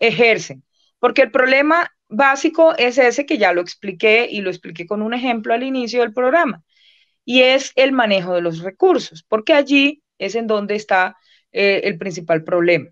ejercen, 0.00 0.64
porque 0.98 1.22
el 1.22 1.30
problema 1.30 1.92
básico 2.08 2.74
es 2.76 2.98
ese 2.98 3.24
que 3.24 3.38
ya 3.38 3.52
lo 3.52 3.60
expliqué 3.60 4.26
y 4.28 4.40
lo 4.40 4.50
expliqué 4.50 4.86
con 4.86 5.00
un 5.00 5.14
ejemplo 5.14 5.54
al 5.54 5.62
inicio 5.62 6.00
del 6.00 6.12
programa, 6.12 6.62
y 7.24 7.42
es 7.42 7.72
el 7.76 7.92
manejo 7.92 8.34
de 8.34 8.40
los 8.40 8.60
recursos, 8.60 9.24
porque 9.28 9.54
allí 9.54 10.02
es 10.18 10.34
en 10.34 10.46
donde 10.46 10.74
está 10.74 11.16
eh, 11.52 11.82
el 11.84 11.98
principal 11.98 12.42
problema. 12.42 12.88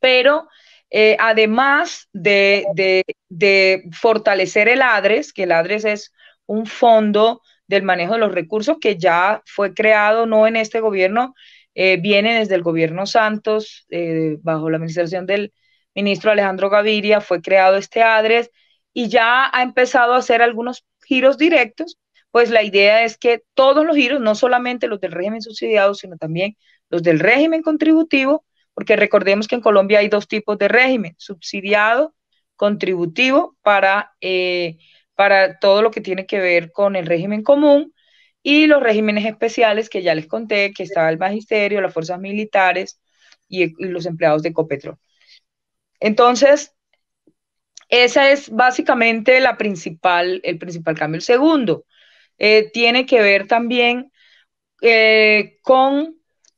Pero 0.00 0.48
eh, 0.90 1.16
además 1.18 2.08
de, 2.12 2.64
de, 3.28 3.82
fortalecer 3.92 4.68
el 4.68 4.80
ADRES, 4.80 5.32
que 5.32 5.42
el 5.42 5.52
ADRES 5.52 5.84
es 5.84 6.12
un 6.46 6.66
fondo 6.66 7.42
del 7.66 7.82
manejo 7.82 8.14
de 8.14 8.20
los 8.20 8.32
recursos 8.32 8.78
que 8.80 8.96
ya 8.96 9.42
fue 9.46 9.74
creado, 9.74 10.26
no 10.26 10.46
en 10.46 10.56
este 10.56 10.80
gobierno, 10.80 11.34
eh, 11.74 11.98
viene 12.00 12.38
desde 12.38 12.54
el 12.54 12.62
gobierno 12.62 13.06
Santos, 13.06 13.86
eh, 13.90 14.38
bajo 14.42 14.70
la 14.70 14.76
administración 14.76 15.26
del 15.26 15.52
ministro 15.94 16.30
Alejandro 16.30 16.70
Gaviria, 16.70 17.20
fue 17.20 17.40
creado 17.40 17.76
este 17.76 18.02
ADRES 18.02 18.50
y 18.92 19.08
ya 19.08 19.50
ha 19.52 19.62
empezado 19.62 20.14
a 20.14 20.18
hacer 20.18 20.42
algunos 20.42 20.84
giros 21.04 21.38
directos, 21.38 21.98
pues 22.30 22.50
la 22.50 22.62
idea 22.62 23.04
es 23.04 23.16
que 23.16 23.42
todos 23.54 23.84
los 23.86 23.96
giros, 23.96 24.20
no 24.20 24.34
solamente 24.34 24.88
los 24.88 25.00
del 25.00 25.12
régimen 25.12 25.42
subsidiado, 25.42 25.94
sino 25.94 26.16
también 26.16 26.56
los 26.90 27.02
del 27.02 27.20
régimen 27.20 27.62
contributivo, 27.62 28.44
porque 28.74 28.96
recordemos 28.96 29.46
que 29.48 29.54
en 29.54 29.60
Colombia 29.60 30.00
hay 30.00 30.08
dos 30.08 30.26
tipos 30.28 30.58
de 30.58 30.68
régimen, 30.68 31.14
subsidiado, 31.18 32.14
contributivo, 32.56 33.56
para 33.62 34.14
eh, 34.20 34.78
para 35.14 35.58
todo 35.58 35.82
lo 35.82 35.90
que 35.90 36.00
tiene 36.00 36.26
que 36.26 36.40
ver 36.40 36.72
con 36.72 36.96
el 36.96 37.06
régimen 37.06 37.42
común 37.42 37.94
y 38.42 38.66
los 38.66 38.82
regímenes 38.82 39.24
especiales 39.24 39.88
que 39.88 40.02
ya 40.02 40.14
les 40.14 40.26
conté, 40.26 40.72
que 40.72 40.82
estaba 40.82 41.10
el 41.10 41.18
magisterio, 41.18 41.80
las 41.80 41.94
fuerzas 41.94 42.20
militares 42.20 43.00
y, 43.48 43.72
los 43.78 44.06
empleados 44.06 44.42
de 44.42 44.52
Copetrol. 44.52 44.98
Entonces, 46.00 46.74
esa 47.88 48.30
es 48.30 48.50
básicamente 48.50 49.40
la 49.40 49.56
principal, 49.56 50.40
el 50.44 50.58
principal 50.58 50.96
cambio. 50.98 51.16
El 51.18 51.22
segundo 51.22 51.86
eh, 52.38 52.70
tiene 52.72 53.06
que 53.06 53.20
ver 53.22 53.46
también 53.46 54.12
eh, 54.82 55.58
con 55.62 56.16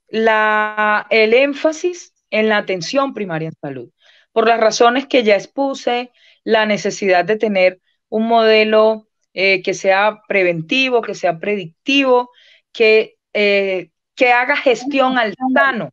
la, 0.09 1.07
el 1.11 1.35
énfasis 1.35 2.15
en 2.31 2.49
la 2.49 2.59
atención 2.59 3.15
primaria 3.15 3.49
en 3.49 3.55
salud, 3.61 3.91
por 4.33 4.49
las 4.49 4.61
razones 4.61 5.07
que 5.07 5.23
ya 5.23 5.37
expuse, 5.37 6.11
la 6.45 6.67
necesidad 6.67 7.25
de 7.25 7.37
tener 7.37 7.81
un 8.09 8.27
modelo 8.27 9.09
eh, 9.35 9.63
que 9.63 9.75
sea 9.75 10.23
preventivo, 10.27 11.03
que 11.03 11.15
sea 11.15 11.39
predictivo, 11.39 12.31
que, 12.73 13.17
eh, 13.33 13.91
que 14.15 14.33
haga 14.33 14.57
gestión 14.57 15.19
al 15.19 15.35
sano. 15.55 15.91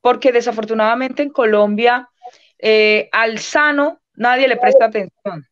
Porque 0.00 0.32
desafortunadamente 0.32 1.22
en 1.22 1.30
Colombia 1.30 2.08
eh, 2.58 3.08
al 3.12 3.38
sano 3.38 4.00
nadie 4.14 4.48
le 4.48 4.56
presta 4.56 4.86
atención. 4.86 5.46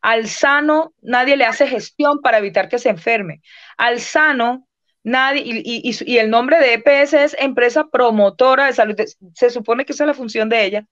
Al 0.00 0.28
sano 0.28 0.94
nadie 1.02 1.36
le 1.36 1.44
hace 1.44 1.66
gestión 1.66 2.20
para 2.20 2.38
evitar 2.38 2.68
que 2.68 2.78
se 2.78 2.88
enferme. 2.88 3.42
Al 3.76 4.00
sano 4.00 4.66
nadie, 5.02 5.42
y, 5.44 5.82
y, 5.84 6.18
el 6.18 6.30
nombre 6.30 6.58
de 6.58 6.74
EPS 6.74 7.14
es 7.14 7.36
Empresa 7.38 7.88
Promotora 7.90 8.66
de 8.66 8.72
Salud. 8.72 8.96
Se 9.34 9.50
supone 9.50 9.84
que 9.84 9.92
esa 9.92 10.04
es 10.04 10.08
la 10.08 10.14
función 10.14 10.48
de 10.48 10.64
ella, 10.64 10.86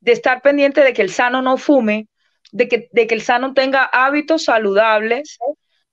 de 0.00 0.12
estar 0.12 0.42
pendiente 0.42 0.82
de 0.82 0.92
que 0.92 1.02
el 1.02 1.10
sano 1.10 1.42
no 1.42 1.56
fume, 1.56 2.08
de 2.54 2.68
que, 2.68 2.88
el 2.92 3.20
sano 3.20 3.52
tenga 3.52 3.82
hábitos 3.84 4.44
saludables 4.44 5.38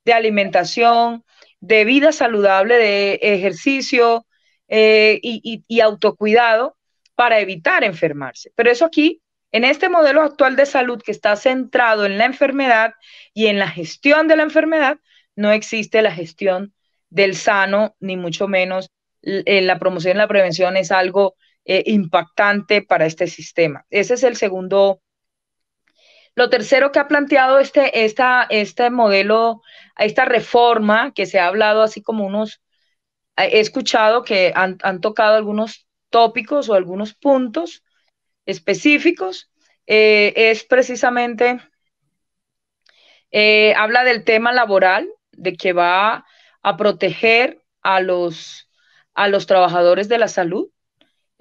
de 0.05 0.13
alimentación, 0.13 1.25
de 1.59 1.85
vida 1.85 2.11
saludable, 2.11 2.77
de 2.77 3.19
ejercicio 3.21 4.27
eh, 4.67 5.19
y, 5.23 5.79
autocuidado 5.81 6.77
para 7.15 7.39
evitar 7.39 7.83
enfermarse. 7.83 8.51
Pero 8.55 8.69
eso 8.69 8.85
aquí, 8.85 9.23
en 9.51 9.63
este 9.63 9.89
modelo 9.89 10.21
actual 10.21 10.55
de 10.55 10.67
salud 10.67 11.01
que 11.01 11.11
está 11.11 11.35
centrado 11.35 12.05
en 12.05 12.19
la 12.19 12.25
enfermedad 12.25 12.93
y 13.33 13.47
en 13.47 13.57
la 13.57 13.67
gestión 13.67 14.27
de 14.27 14.35
la 14.35 14.43
enfermedad, 14.43 14.99
no 15.35 15.51
existe 15.51 16.03
la 16.03 16.11
gestión 16.11 16.75
del 17.09 17.35
sano, 17.35 17.95
ni 17.99 18.17
mucho 18.17 18.47
menos 18.47 18.91
en 19.23 19.65
la 19.65 19.79
promoción 19.79 20.15
y 20.15 20.19
la 20.19 20.27
prevención 20.27 20.77
es 20.77 20.91
algo 20.91 21.35
eh, 21.65 21.83
impactante 21.87 22.83
para 22.83 23.07
este 23.07 23.25
sistema. 23.25 23.83
Ese 23.89 24.13
es 24.13 24.23
el 24.23 24.35
segundo 24.35 25.01
lo 26.35 26.49
tercero 26.49 26.91
que 26.91 26.99
ha 26.99 27.07
planteado 27.07 27.59
este, 27.59 28.05
esta, 28.05 28.47
este 28.49 28.89
modelo, 28.89 29.61
esta 29.97 30.25
reforma 30.25 31.13
que 31.13 31.25
se 31.25 31.39
ha 31.39 31.47
hablado 31.47 31.81
así 31.81 32.01
como 32.01 32.25
unos, 32.25 32.61
he 33.37 33.59
escuchado 33.59 34.23
que 34.23 34.53
han, 34.55 34.77
tocado 35.01 35.35
algunos 35.35 35.87
tópicos 36.09 36.69
o 36.69 36.73
algunos 36.73 37.13
puntos 37.13 37.83
específicos, 38.45 39.49
eh, 39.87 40.33
es 40.35 40.63
precisamente, 40.63 41.59
eh, 43.31 43.73
habla 43.75 44.03
del 44.03 44.23
tema 44.23 44.51
laboral, 44.51 45.09
de 45.31 45.53
que 45.53 45.73
va 45.73 46.25
a 46.61 46.77
proteger 46.77 47.61
a 47.81 47.99
los, 47.99 48.69
a 49.13 49.27
los 49.27 49.47
trabajadores 49.47 50.07
de 50.07 50.17
la 50.17 50.27
salud, 50.27 50.69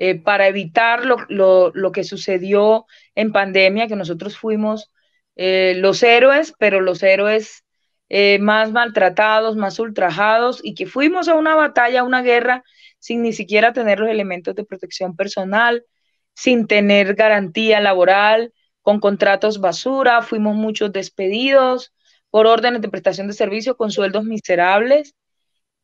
eh, 0.03 0.15
para 0.15 0.49
evitar 0.49 1.05
lo, 1.05 1.93
que 1.93 2.05
sucedió 2.05 2.87
en 3.15 3.33
pandemia, 3.33 3.87
que 3.87 3.97
nosotros 3.97 4.39
fuimos 4.39 4.91
eh, 5.37 5.75
los 5.77 6.03
héroes, 6.03 6.55
pero 6.59 6.81
los 6.81 7.03
héroes 7.03 7.67
eh, 8.09 8.39
más 8.39 8.73
maltratados, 8.73 9.57
más 9.57 9.79
ultrajados, 9.79 10.61
y 10.65 10.75
que 10.75 10.87
fuimos 10.87 11.29
a 11.29 11.35
una 11.35 11.55
batalla, 11.55 12.01
a 12.01 12.05
una 12.05 12.23
guerra, 12.23 12.65
sin 12.99 13.21
ni 13.21 13.35
siquiera 13.35 13.75
tener 13.75 14.01
los 14.01 14.09
elementos 14.09 14.55
de 14.55 14.65
protección 14.65 15.17
personal, 15.17 15.85
sin 16.33 16.67
tener 16.67 17.15
garantía 17.15 17.79
laboral, 17.81 18.55
con 18.81 19.01
contratos 19.01 19.61
basura, 19.61 20.23
fuimos 20.23 20.57
muchos 20.57 20.93
despedidos 20.93 21.93
por 22.31 22.47
órdenes 22.47 22.81
de 22.81 22.89
prestación 22.89 23.27
de 23.27 23.35
servicio 23.35 23.77
con 23.77 23.91
sueldos 23.91 24.25
miserables. 24.25 25.15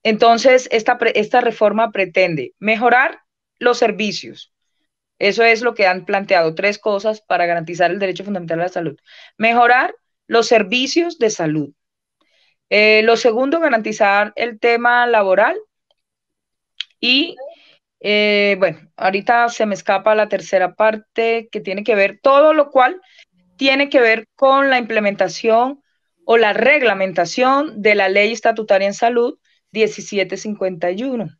Entonces, 0.03 0.71
esta, 0.73 0.99
esta 1.15 1.43
reforma 1.43 1.93
pretende 1.93 2.55
mejorar 2.59 3.26
los 3.59 3.79
servicios. 3.79 4.53
Eso 5.19 5.45
es 5.45 5.63
lo 5.63 5.75
que 5.75 5.87
han 5.87 6.05
planteado, 6.05 6.55
tres 6.55 6.79
cosas 6.79 7.23
para 7.23 7.47
garantizar 7.47 7.91
el 7.91 7.99
derecho 7.99 8.25
fundamental 8.25 8.61
a 8.61 8.65
la 8.65 8.69
salud. 8.69 8.99
Mejorar 9.39 9.95
los 10.27 10.47
servicios 10.47 11.19
de 11.19 11.31
salud. 11.31 11.73
Eh, 12.69 13.03
lo 13.05 13.17
segundo, 13.17 13.61
garantizar 13.61 14.33
el 14.37 14.59
tema 14.59 15.07
laboral. 15.07 15.57
Y 17.01 17.37
eh, 18.01 18.57
bueno, 18.59 18.79
ahorita 18.97 19.49
se 19.49 19.67
me 19.67 19.75
escapa 19.75 20.15
la 20.15 20.29
tercera 20.29 20.75
parte 20.75 21.49
que 21.51 21.61
tiene 21.61 21.85
que 21.85 21.95
ver, 21.95 22.21
todo 22.23 22.53
lo 22.53 22.71
cual 22.71 23.01
tiene 23.57 23.89
que 23.89 24.01
ver 24.01 24.29
con 24.35 24.71
la 24.71 24.79
implementación 24.79 25.83
o 26.25 26.37
la 26.37 26.53
reglamentación 26.53 27.81
de 27.81 27.95
la 27.95 28.09
ley 28.09 28.33
estatutaria 28.33 28.89
en 28.89 28.95
salud 28.95 29.39
1751 29.73 31.39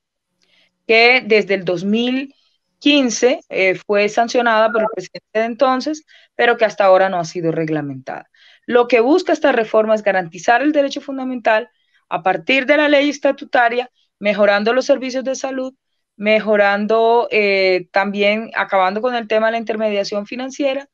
que 0.87 1.23
desde 1.25 1.55
el 1.55 1.65
2015 1.65 3.41
eh, 3.49 3.75
fue 3.87 4.09
sancionada 4.09 4.71
por 4.71 4.83
el 4.83 4.89
presidente 4.95 5.39
de 5.39 5.45
entonces, 5.45 6.05
pero 6.35 6.57
que 6.57 6.65
hasta 6.65 6.85
ahora 6.85 7.09
no 7.09 7.19
ha 7.19 7.25
sido 7.25 7.53
reglamentada. 7.53 8.31
Lo 8.67 8.89
que 8.89 9.01
busca 9.01 9.33
esta 9.33 9.53
reforma 9.53 9.95
es 9.95 10.03
garantizar 10.03 10.63
el 10.63 10.73
derecho 10.73 11.01
fundamental 11.01 11.71
a 12.09 12.23
partir 12.23 12.67
de 12.67 12.77
la 12.77 12.89
ley 12.89 13.09
estatutaria 13.09 13.91
mejorando 14.19 14.73
los 14.73 14.87
servicios 14.87 15.25
de 15.25 15.35
salud, 15.35 15.75
mejorando 16.17 17.29
eh, 17.31 17.89
también, 17.93 18.51
acabando 18.57 19.03
con 19.03 19.15
el 19.15 19.29
tema 19.29 19.47
de 19.47 19.53
la 19.53 19.59
intermediación 19.59 20.27
financiera 20.27 20.89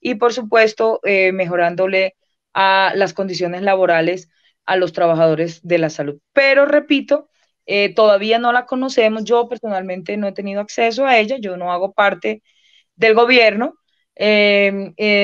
y 0.00 0.14
por 0.14 0.32
supuesto 0.32 1.00
eh, 1.04 1.32
mejorándole 1.32 2.16
a 2.54 2.92
las 2.94 3.12
condiciones 3.14 3.62
laborales 3.62 4.30
a 4.64 4.76
los 4.76 4.92
trabajadores 4.92 5.60
de 5.66 5.78
la 5.78 5.90
salud. 5.90 6.20
Pero 6.32 6.66
repito, 6.66 7.28
eh, 7.68 7.94
todavía 7.94 8.38
no 8.38 8.52
la 8.52 8.66
conocemos, 8.66 9.24
yo 9.24 9.48
personalmente 9.48 10.16
no 10.16 10.28
he 10.28 10.32
tenido 10.32 10.60
acceso 10.60 11.06
a 11.06 11.18
ella, 11.18 11.36
yo 11.40 11.56
no 11.56 11.72
hago 11.72 11.92
parte 11.92 12.42
del 12.96 13.14
gobierno, 13.14 13.74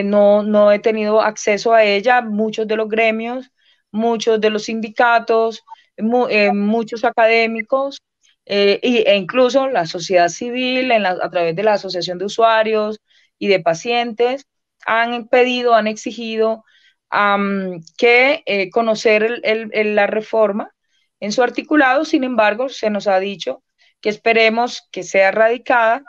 no, 0.04 0.42
no 0.44 0.72
he 0.72 0.78
tenido 0.78 1.20
acceso 1.22 1.74
a 1.74 1.84
ella, 1.84 2.22
muchos 2.22 2.68
de 2.68 2.76
los 2.76 2.88
gremios, 2.88 3.50
muchos 3.90 4.40
de 4.40 4.50
los 4.50 4.64
sindicatos, 4.64 5.64
muchos 5.98 7.04
académicos 7.04 8.00
eh, 8.46 8.80
e 8.82 9.16
incluso 9.16 9.68
la 9.68 9.86
sociedad 9.86 10.28
civil 10.28 10.92
a 10.92 11.30
través 11.30 11.56
de 11.56 11.62
la 11.62 11.74
Asociación 11.74 12.18
de 12.18 12.26
Usuarios 12.26 13.00
y 13.38 13.48
de 13.48 13.60
Pacientes 13.60 14.46
han 14.86 15.28
pedido, 15.28 15.74
han 15.74 15.86
exigido 15.86 16.64
que 17.96 18.42
eh, 18.46 18.70
conocer 18.70 19.40
la 19.44 20.06
reforma 20.06 20.73
en 21.20 21.32
su 21.32 21.42
articulado, 21.42 22.04
sin 22.04 22.24
embargo, 22.24 22.68
se 22.68 22.90
nos 22.90 23.06
ha 23.06 23.18
dicho 23.20 23.62
que 24.00 24.08
esperemos 24.10 24.88
que 24.92 25.02
sea 25.02 25.30
radicada. 25.30 26.02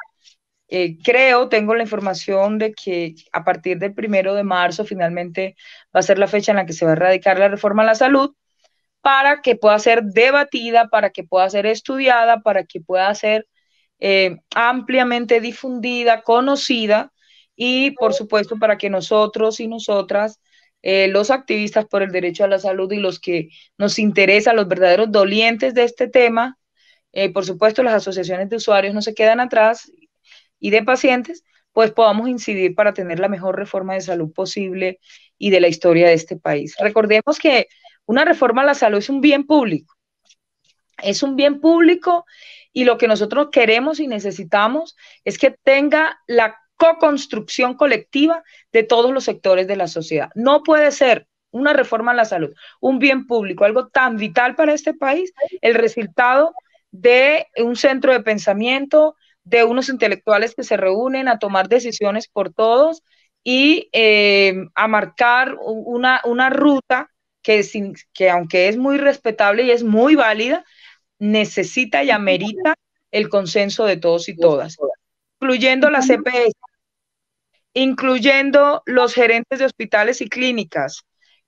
Eh, 0.68 0.98
creo, 1.04 1.48
tengo 1.50 1.76
la 1.76 1.84
información 1.84 2.58
de 2.58 2.74
que 2.74 3.16
a 3.32 3.44
partir 3.44 3.78
del 3.80 3.94
primero 3.94 4.34
de 4.36 4.44
marzo 4.44 4.84
finalmente 4.84 5.56
va 5.96 6.00
a 6.00 6.04
ser 6.04 6.20
la 6.20 6.28
fecha 6.28 6.52
en 6.52 6.58
la 6.58 6.66
que 6.66 6.74
se 6.74 6.86
va 6.86 6.92
a 6.92 6.96
erradicar 6.96 7.40
la 7.40 7.48
reforma 7.48 7.84
a 7.84 7.86
la 7.86 7.96
salud 7.96 8.36
para 9.02 9.42
que 9.42 9.56
pueda 9.56 9.78
ser 9.80 10.04
debatida, 10.04 10.88
para 10.90 11.12
que 11.12 11.24
pueda 11.24 11.50
ser 11.50 11.68
estudiada, 11.68 12.42
para 12.42 12.66
que 12.66 12.82
pueda 12.82 13.14
ser 13.16 13.48
eh, 14.00 14.38
ampliamente 14.56 15.40
difundida, 15.42 16.22
conocida 16.24 17.14
y, 17.56 17.92
por 17.92 18.14
supuesto, 18.14 18.58
para 18.58 18.78
que 18.78 18.90
nosotros 18.90 19.60
y 19.60 19.68
nosotras, 19.68 20.42
eh, 20.88 21.08
los 21.08 21.32
activistas 21.32 21.88
por 21.88 22.04
el 22.04 22.12
derecho 22.12 22.44
a 22.44 22.48
la 22.48 22.60
salud 22.60 22.92
y 22.92 22.98
los 22.98 23.20
que 23.20 23.50
nos 23.76 23.98
interesan, 23.98 24.56
los 24.56 24.68
verdaderos 24.68 25.12
dolientes 25.12 25.74
de 25.74 25.84
este 25.84 26.08
tema, 26.08 26.60
eh, 27.12 27.34
por 27.34 27.44
supuesto, 27.44 27.82
las 27.82 27.96
asociaciones 27.96 28.50
de 28.50 28.58
usuarios 28.58 28.94
no 28.94 29.02
se 29.02 29.16
quedan 29.16 29.40
atrás 29.40 29.92
y 30.60 30.70
de 30.70 30.84
pacientes, 30.84 31.44
pues 31.74 31.90
podamos 31.90 32.30
incidir 32.30 32.76
para 32.76 32.94
tener 32.94 33.18
la 33.20 33.30
mejor 33.30 33.58
reforma 33.58 33.96
de 33.96 34.02
salud 34.02 34.32
posible 34.32 35.00
y 35.40 35.50
de 35.50 35.60
la 35.60 35.70
historia 35.70 36.08
de 36.08 36.14
este 36.14 36.38
país. 36.38 36.76
Recordemos 36.80 37.40
que 37.40 37.68
una 38.06 38.24
reforma 38.24 38.62
a 38.62 38.66
la 38.66 38.76
salud 38.76 39.00
es 39.00 39.10
un 39.10 39.22
bien 39.22 39.48
público. 39.48 39.96
Es 41.02 41.24
un 41.24 41.36
bien 41.36 41.62
público 41.62 42.26
y 42.72 42.84
lo 42.84 43.00
que 43.00 43.08
nosotros 43.08 43.48
queremos 43.52 44.00
y 44.00 44.08
necesitamos 44.08 44.96
es 45.24 45.40
que 45.40 45.50
tenga 45.50 46.20
la 46.28 46.60
co-construcción 46.78 47.76
colectiva 47.76 48.44
de 48.72 48.84
todos 48.84 49.12
los 49.12 49.24
sectores 49.24 49.68
de 49.68 49.76
la 49.76 49.88
sociedad. 49.88 50.30
No 50.36 50.64
puede 50.64 50.92
ser 50.92 51.28
una 51.52 51.74
reforma 51.74 52.12
a 52.12 52.16
la 52.16 52.26
salud, 52.26 52.54
un 52.82 53.00
bien 53.00 53.28
público, 53.28 53.64
algo 53.64 53.88
tan 53.88 54.18
vital 54.18 54.56
para 54.56 54.74
este 54.74 54.94
país, 54.94 55.34
el 55.62 55.76
resultado 55.76 56.54
de 56.92 57.48
un 57.58 57.76
centro 57.76 58.12
de 58.12 58.22
pensamiento, 58.22 59.16
de 59.44 59.64
unos 59.64 59.90
intelectuales 59.90 60.56
que 60.56 60.64
se 60.64 60.76
reúnen 60.76 61.28
a 61.28 61.40
tomar 61.40 61.70
decisiones 61.70 62.28
por 62.28 62.52
todos 62.52 63.04
y 63.44 63.90
eh, 63.94 64.56
a 64.74 64.88
marcar 64.88 65.56
una, 65.62 66.20
una 66.26 66.50
ruta 66.50 67.12
que, 67.42 67.64
sin, 67.64 67.94
que 68.12 68.30
aunque 68.30 68.68
es 68.68 68.76
muy 68.76 68.98
respetable 68.98 69.64
y 69.64 69.72
es 69.72 69.84
muy 69.84 70.16
válida, 70.16 70.66
necesita 71.20 72.04
y 72.04 72.10
amerita 72.10 72.76
el 73.12 73.30
consenso 73.30 73.86
de 73.86 73.98
todos 73.98 74.28
y 74.30 74.36
todas, 74.36 74.78
incluyendo 75.40 75.90
la 75.90 76.02
CPS, 76.02 76.55
incluyendo 77.76 78.82
los 78.86 79.14
gerentes 79.14 79.60
de 79.60 79.66
hospitales 79.66 80.22
y 80.22 80.30
clínicas, 80.30 81.04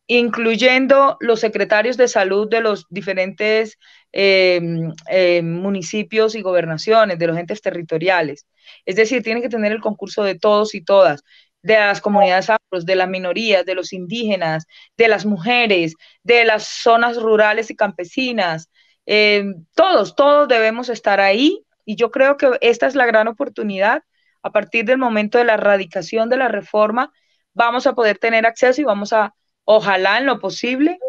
incluyendo 0.08 1.18
los 1.22 1.40
secretarios 1.40 1.98
de 1.98 2.08
salud 2.08 2.50
de 2.50 2.62
los 2.62 2.86
diferentes 2.90 3.78
eh, 4.12 4.62
eh, 5.10 5.42
municipios 5.42 6.36
y 6.36 6.42
gobernaciones, 6.42 7.18
de 7.18 7.28
los 7.28 7.38
entes 7.38 7.62
territoriales. 7.62 8.46
Es 8.86 8.98
decir, 8.98 9.24
tiene 9.24 9.42
que 9.42 9.50
tener 9.50 9.72
el 9.72 9.82
concurso 9.82 10.24
de 10.24 10.38
todos 10.38 10.76
y 10.76 10.84
todas 10.84 11.24
de 11.62 11.76
las 11.76 12.02
comunidades 12.02 12.50
afros, 12.50 12.86
de 12.86 12.96
las 12.96 13.10
minorías, 13.10 13.66
de 13.66 13.76
los 13.76 13.94
indígenas, 13.94 14.66
de 14.98 15.08
las 15.08 15.26
mujeres, 15.26 15.96
de 16.24 16.46
las 16.46 16.68
zonas 16.68 17.18
rurales 17.18 17.72
y 17.72 17.76
campesinas. 17.76 18.70
Eh, 19.06 19.46
todos, 19.76 20.16
todos 20.16 20.48
debemos 20.50 20.90
estar 20.90 21.22
ahí 21.22 21.64
y 21.86 21.96
yo 21.96 22.12
creo 22.12 22.36
que 22.38 22.52
esta 22.62 22.88
es 22.88 22.96
la 22.96 23.06
gran 23.06 23.28
oportunidad. 23.30 24.04
A 24.48 24.52
partir 24.52 24.86
del 24.86 24.98
momento 24.98 25.38
de 25.38 25.44
la 25.44 25.56
erradicación 25.56 26.30
de 26.30 26.38
la 26.38 26.48
reforma, 26.48 27.12
vamos 27.54 27.86
a 27.86 27.94
poder 27.94 28.18
tener 28.18 28.46
acceso 28.46 28.80
y 28.80 28.86
vamos 28.86 29.12
a, 29.12 29.36
ojalá 29.66 30.20
en 30.20 30.26
lo 30.26 30.40
posible, 30.40 31.00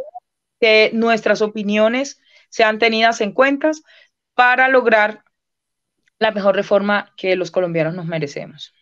que 0.61 0.91
nuestras 0.93 1.41
opiniones 1.41 2.21
sean 2.49 2.81
tenidas 2.81 3.21
en 3.21 3.31
cuenta 3.31 3.71
para 4.35 4.67
lograr 4.67 5.23
la 6.19 6.33
mejor 6.33 6.57
reforma 6.57 7.15
que 7.17 7.37
los 7.37 7.53
colombianos 7.53 7.95
nos 7.95 8.07
merecemos. 8.07 8.75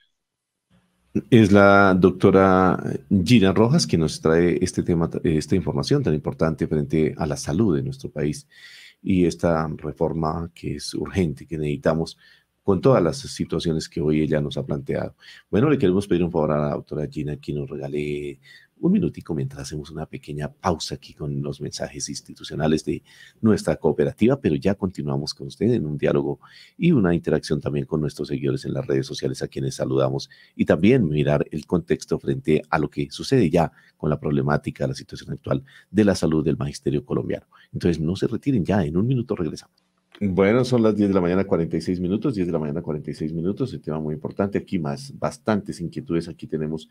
Es 1.29 1.53
la 1.53 1.93
doctora 1.95 2.83
Gina 3.11 3.53
Rojas 3.53 3.87
quien 3.87 4.01
nos 4.01 4.23
trae 4.23 4.59
este 4.63 4.83
tema, 4.83 5.11
esta 5.23 5.55
información 5.55 6.03
tan 6.03 6.15
importante 6.15 6.67
frente 6.67 7.15
a 7.19 7.27
la 7.27 7.37
salud 7.37 7.77
de 7.77 7.83
nuestro 7.83 8.11
país 8.11 8.49
y 9.03 9.27
esta 9.27 9.69
reforma 9.77 10.51
que 10.55 10.77
es 10.77 10.95
urgente, 10.95 11.47
que 11.47 11.59
necesitamos 11.59 12.17
con 12.67 12.81
todas 12.81 13.01
las 13.01 13.19
situaciones 13.19 13.89
que 13.89 14.01
hoy 14.01 14.23
ella 14.23 14.41
nos 14.41 14.57
ha 14.57 14.67
planteado. 14.67 15.15
Bueno, 15.49 15.71
le 15.71 15.79
queremos 15.79 16.09
pedir 16.09 16.25
un 16.25 16.33
favor 16.33 16.51
a 16.51 16.59
la 16.59 16.71
doctora 16.71 17.07
Gina 17.07 17.37
que 17.37 17.53
nos 17.53 17.71
regale 17.71 18.41
un 18.81 18.91
minutico 18.91 19.37
mientras 19.37 19.63
hacemos 19.63 19.93
una 19.93 20.05
pequeña 20.07 20.53
pausa 20.53 20.97
aquí 20.97 21.15
con 21.15 21.41
los 21.45 21.61
mensajes 21.61 22.09
institucionales 22.09 22.85
de 22.85 23.05
nuestra 23.41 23.77
cooperativa, 23.77 24.41
pero 24.41 24.57
ya 24.57 24.75
continuamos 24.75 25.33
con 25.33 25.47
usted 25.47 25.71
en 25.75 25.87
un 25.87 25.97
diálogo 25.97 26.41
y 26.77 26.91
una 26.91 27.15
interacción 27.15 27.61
también 27.61 27.87
con 27.87 28.01
nuestros 28.01 28.27
seguidores 28.27 28.65
en 28.65 28.75
las 28.75 28.85
redes 28.85 29.07
sociales 29.07 29.43
a 29.43 29.47
quienes 29.47 29.77
saludamos 29.77 30.29
y 30.57 30.65
también 30.65 31.09
mirar 31.09 31.47
el 31.53 31.67
contexto 31.67 32.19
frente 32.19 32.63
a 32.69 32.81
lo 32.81 32.91
que 32.91 33.13
sucede 33.13 33.49
ya 33.49 33.71
con 33.97 34.11
la 34.11 34.19
problemática, 34.19 34.89
la 34.89 34.95
situación 34.95 35.31
actual 35.31 35.63
de 35.89 36.05
la 36.05 36.17
salud 36.17 36.45
del 36.45 36.57
magisterio 36.57 37.05
colombiano. 37.05 37.47
Entonces, 37.73 38.01
no 38.03 38.17
se 38.17 38.27
retiren 38.27 38.65
ya, 38.65 38.85
en 38.85 38.97
un 38.97 39.07
minuto 39.07 39.37
regresamos. 39.37 39.86
Bueno, 40.21 40.65
son 40.65 40.83
las 40.83 40.97
10 40.97 41.09
de 41.09 41.15
la 41.15 41.21
mañana, 41.21 41.45
46 41.45 42.01
minutos, 42.01 42.35
10 42.35 42.47
de 42.47 42.53
la 42.53 42.59
mañana, 42.59 42.81
46 42.81 43.35
minutos, 43.35 43.75
el 43.75 43.83
tema 43.83 44.01
muy 44.01 44.15
importante, 44.15 44.57
aquí 44.57 44.79
más, 44.79 45.13
bastantes 45.19 45.79
inquietudes, 45.79 46.27
aquí 46.27 46.47
tenemos 46.47 46.89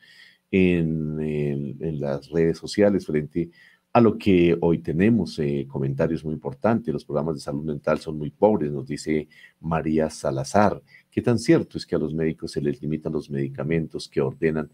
en, 0.51 1.99
las 1.99 2.29
redes 2.29 2.59
sociales 2.59 3.07
frente 3.07 3.49
a 3.93 3.99
lo 4.01 4.19
que 4.19 4.55
hoy 4.61 4.77
tenemos. 4.77 5.39
Eh, 5.39 5.65
comentarios 5.67 6.23
muy 6.23 6.35
importantes, 6.35 6.93
los 6.93 7.03
programas 7.03 7.35
de 7.35 7.41
salud 7.41 7.63
mental 7.63 7.97
son 7.97 8.15
muy 8.19 8.29
pobres, 8.29 8.71
nos 8.71 8.85
dice 8.85 9.27
María 9.59 10.11
Salazar. 10.11 10.83
¿Qué 11.09 11.23
tan 11.23 11.39
cierto 11.39 11.79
es 11.79 11.85
que 11.87 11.95
a 11.95 11.99
los 11.99 12.13
médicos 12.13 12.51
se 12.51 12.61
les 12.61 12.79
limitan 12.79 13.11
los 13.11 13.31
medicamentos 13.31 14.07
que 14.07 14.21
ordenan 14.21 14.69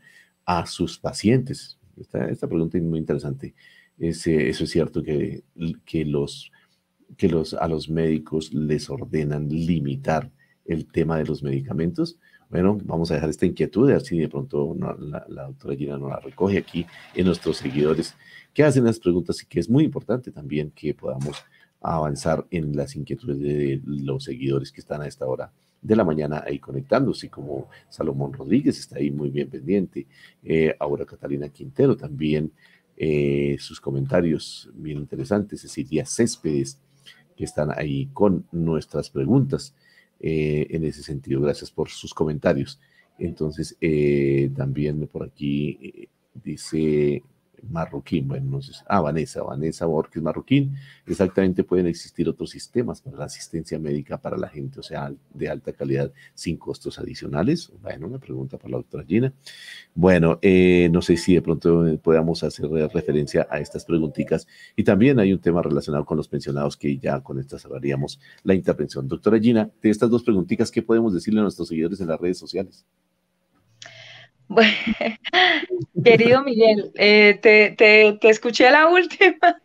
a 0.45 0.65
sus 0.65 0.99
pacientes? 0.99 1.79
Esta, 1.97 2.47
pregunta 2.49 2.77
es 2.77 2.83
muy 2.83 2.99
interesante. 2.99 3.53
eso 3.97 4.29
es 4.31 4.69
cierto 4.69 5.01
que, 5.01 5.43
que, 5.85 6.03
los, 6.03 6.51
que 7.17 7.27
los, 7.27 7.53
a 7.53 7.67
los 7.67 7.89
médicos 7.89 8.53
les 8.53 8.89
ordenan 8.89 9.49
limitar 9.49 10.31
el 10.65 10.85
tema 10.85 11.17
de 11.17 11.25
los 11.25 11.43
medicamentos. 11.43 12.17
Bueno, 12.49 12.77
vamos 12.83 13.11
a 13.11 13.15
dejar 13.15 13.29
esta 13.29 13.45
inquietud, 13.45 13.89
a 13.89 13.93
ver 13.93 14.01
de 14.01 14.29
pronto 14.29 14.75
la, 14.77 15.45
doctora 15.45 15.75
Gina 15.75 15.97
nos 15.97 16.09
la 16.09 16.19
recoge 16.19 16.57
aquí 16.57 16.85
en 17.15 17.25
nuestros 17.25 17.57
seguidores 17.57 18.15
que 18.53 18.63
hacen 18.63 18.83
las 18.83 18.99
preguntas 18.99 19.41
y 19.41 19.45
que 19.45 19.59
es 19.59 19.69
muy 19.69 19.85
importante 19.85 20.31
también 20.31 20.71
que 20.71 20.93
podamos 20.93 21.37
avanzar 21.79 22.45
en 22.51 22.75
las 22.75 22.95
inquietudes 22.95 23.39
de 23.39 23.81
los 23.85 24.25
seguidores 24.25 24.71
que 24.71 24.81
están 24.81 25.01
a 25.01 25.07
esta 25.07 25.25
hora 25.25 25.51
de 25.81 25.95
la 25.95 26.03
mañana 26.03 26.43
ahí 26.45 26.59
conectándose, 26.59 27.29
como 27.29 27.69
Salomón 27.89 28.33
Rodríguez 28.33 28.77
está 28.77 28.97
ahí 28.97 29.09
muy 29.09 29.29
bien 29.29 29.49
pendiente, 29.49 30.05
eh, 30.43 30.75
Aura 30.79 31.05
Catalina 31.05 31.49
Quintero 31.49 31.95
también, 31.97 32.51
eh, 32.97 33.55
sus 33.59 33.81
comentarios 33.81 34.69
bien 34.75 34.99
interesantes, 34.99 35.61
Cecilia 35.61 36.05
Céspedes, 36.05 36.79
están 37.45 37.71
ahí 37.77 38.07
con 38.13 38.45
nuestras 38.51 39.09
preguntas. 39.09 39.73
Eh, 40.23 40.67
en 40.69 40.83
ese 40.83 41.01
sentido. 41.01 41.41
Gracias 41.41 41.71
por 41.71 41.89
sus 41.89 42.13
comentarios. 42.13 42.79
Entonces, 43.17 43.75
eh, 43.81 44.51
también 44.55 45.07
por 45.07 45.23
aquí 45.23 45.79
eh, 45.81 46.07
dice 46.43 47.23
Marroquín, 47.69 48.27
bueno, 48.27 48.51
no 48.51 48.61
sé, 48.61 48.73
ah, 48.87 49.01
Vanessa, 49.01 49.43
Vanessa 49.43 49.85
Borges 49.85 50.21
Marroquín, 50.21 50.75
exactamente 51.05 51.63
pueden 51.63 51.87
existir 51.87 52.27
otros 52.27 52.49
sistemas 52.49 53.01
para 53.01 53.17
la 53.17 53.25
asistencia 53.25 53.79
médica 53.79 54.17
para 54.17 54.37
la 54.37 54.47
gente, 54.47 54.79
o 54.79 54.83
sea, 54.83 55.13
de 55.33 55.49
alta 55.49 55.73
calidad 55.73 56.11
sin 56.33 56.57
costos 56.57 56.99
adicionales. 56.99 57.71
Bueno, 57.81 58.07
una 58.07 58.19
pregunta 58.19 58.57
para 58.57 58.71
la 58.71 58.77
doctora 58.77 59.03
Gina. 59.05 59.33
Bueno, 59.93 60.39
eh, 60.41 60.89
no 60.91 61.01
sé 61.01 61.17
si 61.17 61.33
de 61.33 61.41
pronto 61.41 61.85
podamos 62.01 62.43
hacer 62.43 62.69
referencia 62.93 63.47
a 63.49 63.59
estas 63.59 63.85
preguntitas 63.85 64.47
y 64.75 64.83
también 64.83 65.19
hay 65.19 65.33
un 65.33 65.39
tema 65.39 65.61
relacionado 65.61 66.05
con 66.05 66.17
los 66.17 66.27
pensionados 66.27 66.77
que 66.77 66.97
ya 66.97 67.21
con 67.21 67.39
esta 67.39 67.59
cerraríamos 67.59 68.19
la 68.43 68.53
intervención. 68.53 69.07
Doctora 69.07 69.39
Gina, 69.39 69.69
de 69.81 69.89
estas 69.89 70.09
dos 70.09 70.23
preguntitas, 70.23 70.71
¿qué 70.71 70.81
podemos 70.81 71.13
decirle 71.13 71.39
a 71.39 71.43
nuestros 71.43 71.67
seguidores 71.67 71.99
en 72.01 72.07
las 72.07 72.19
redes 72.19 72.37
sociales? 72.37 72.85
Bueno, 74.51 74.73
querido 76.03 76.43
Miguel, 76.43 76.91
eh, 76.95 77.39
te, 77.41 77.71
te, 77.77 78.29
escuché 78.29 78.69
la 78.69 78.89
última. 78.89 79.61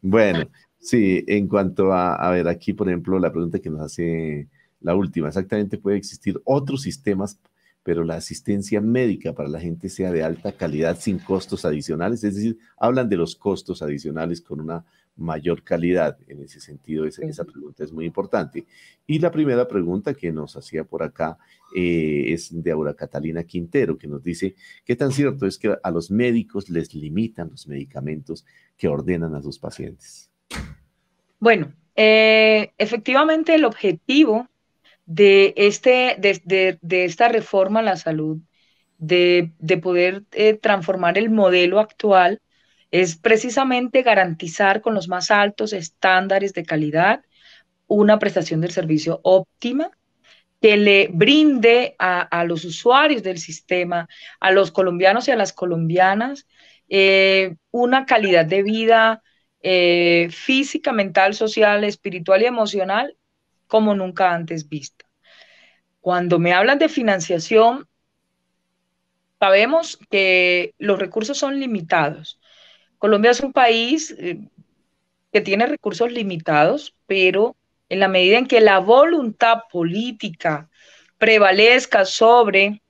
Bueno, 0.00 0.48
sí, 0.78 1.22
en 1.26 1.46
cuanto 1.46 1.92
a, 1.92 2.14
a 2.14 2.30
ver, 2.30 2.48
aquí, 2.48 2.72
por 2.72 2.88
ejemplo, 2.88 3.18
la 3.18 3.30
pregunta 3.30 3.58
que 3.58 3.68
nos 3.68 3.82
hace 3.82 4.48
la 4.80 4.94
última, 4.94 5.28
exactamente 5.28 5.76
puede 5.76 5.98
existir 5.98 6.40
otros 6.44 6.80
sistemas, 6.80 7.38
pero 7.82 8.02
la 8.02 8.14
asistencia 8.14 8.80
médica 8.80 9.34
para 9.34 9.50
la 9.50 9.60
gente 9.60 9.90
sea 9.90 10.10
de 10.10 10.22
alta 10.22 10.52
calidad 10.52 10.98
sin 10.98 11.18
costos 11.18 11.66
adicionales, 11.66 12.24
es 12.24 12.34
decir, 12.34 12.58
hablan 12.78 13.10
de 13.10 13.16
los 13.18 13.36
costos 13.36 13.82
adicionales 13.82 14.40
con 14.40 14.58
una 14.58 14.86
mayor 15.18 15.62
calidad. 15.62 16.16
En 16.28 16.42
ese 16.42 16.60
sentido, 16.60 17.04
esa, 17.04 17.24
esa, 17.26 17.44
pregunta 17.44 17.84
es 17.84 17.92
muy 17.92 18.06
importante. 18.06 18.66
Y 19.06 19.18
la 19.18 19.30
primera 19.30 19.68
pregunta 19.68 20.14
que 20.14 20.32
nos 20.32 20.56
hacía 20.56 20.84
por 20.84 21.02
acá 21.02 21.36
eh, 21.74 22.26
es 22.28 22.50
de 22.50 22.70
Aura 22.70 22.94
Catalina 22.94 23.44
Quintero, 23.44 23.98
que 23.98 24.06
nos 24.06 24.22
dice, 24.22 24.54
¿qué 24.84 24.96
tan 24.96 25.12
cierto 25.12 25.46
es 25.46 25.58
que 25.58 25.76
a 25.82 25.90
los 25.90 26.10
médicos 26.10 26.70
les 26.70 26.94
limitan 26.94 27.50
los 27.50 27.66
medicamentos 27.68 28.46
que 28.76 28.88
ordenan 28.88 29.34
a 29.34 29.42
sus 29.42 29.58
pacientes? 29.58 30.30
Bueno, 31.38 31.72
eh, 31.94 32.72
efectivamente 32.78 33.54
el 33.54 33.64
objetivo 33.64 34.48
de, 35.04 35.54
este, 35.56 36.16
de, 36.18 36.78
de, 36.80 37.04
esta 37.04 37.28
reforma 37.28 37.80
a 37.80 37.82
la 37.82 37.96
salud, 37.96 38.38
de, 38.98 39.52
poder 39.82 40.24
eh, 40.32 40.54
transformar 40.54 41.18
el 41.18 41.30
modelo 41.30 41.80
actual, 41.80 42.40
es 42.90 43.16
precisamente 43.16 44.02
garantizar 44.02 44.80
con 44.80 44.94
los 44.94 45.08
más 45.08 45.30
altos 45.30 45.72
estándares 45.72 46.54
de 46.54 46.64
calidad 46.64 47.22
una 47.86 48.18
prestación 48.18 48.60
del 48.60 48.70
servicio 48.70 49.20
óptima 49.22 49.90
que 50.60 50.76
le 50.76 51.08
brinde 51.12 51.94
a, 51.98 52.44
los 52.44 52.64
usuarios 52.64 53.22
del 53.22 53.38
sistema, 53.38 54.08
a 54.40 54.50
los 54.50 54.72
colombianos 54.72 55.28
y 55.28 55.30
a 55.30 55.36
las 55.36 55.52
colombianas, 55.52 56.48
eh, 56.88 57.54
una 57.70 58.06
calidad 58.06 58.44
de 58.44 58.62
vida 58.64 59.22
eh, 59.62 60.28
física, 60.32 60.92
mental, 60.92 61.34
social, 61.34 61.84
espiritual 61.84 62.42
y 62.42 62.46
emocional 62.46 63.16
como 63.68 63.94
nunca 63.94 64.34
antes 64.34 64.68
vista. 64.68 65.04
Cuando 66.00 66.38
me 66.38 66.52
hablan 66.54 66.78
de 66.78 66.88
financiación, 66.88 67.86
sabemos 69.38 69.98
que 70.10 70.74
los 70.78 70.98
recursos 70.98 71.38
son 71.38 71.60
limitados 71.60 72.37
Colombia 72.98 73.30
es 73.30 73.40
un 73.40 73.52
país 73.52 74.14
eh, 74.18 74.40
que 75.32 75.40
tiene 75.40 75.66
recursos 75.66 76.10
limitados, 76.10 76.94
pero 77.06 77.56
en 77.88 78.00
la 78.00 78.08
medida 78.08 78.38
en 78.38 78.46
que 78.46 78.60
la 78.60 78.78
voluntad 78.78 79.62
política 79.70 80.68
prevalezca 81.16 82.04
sobre, 82.04 82.82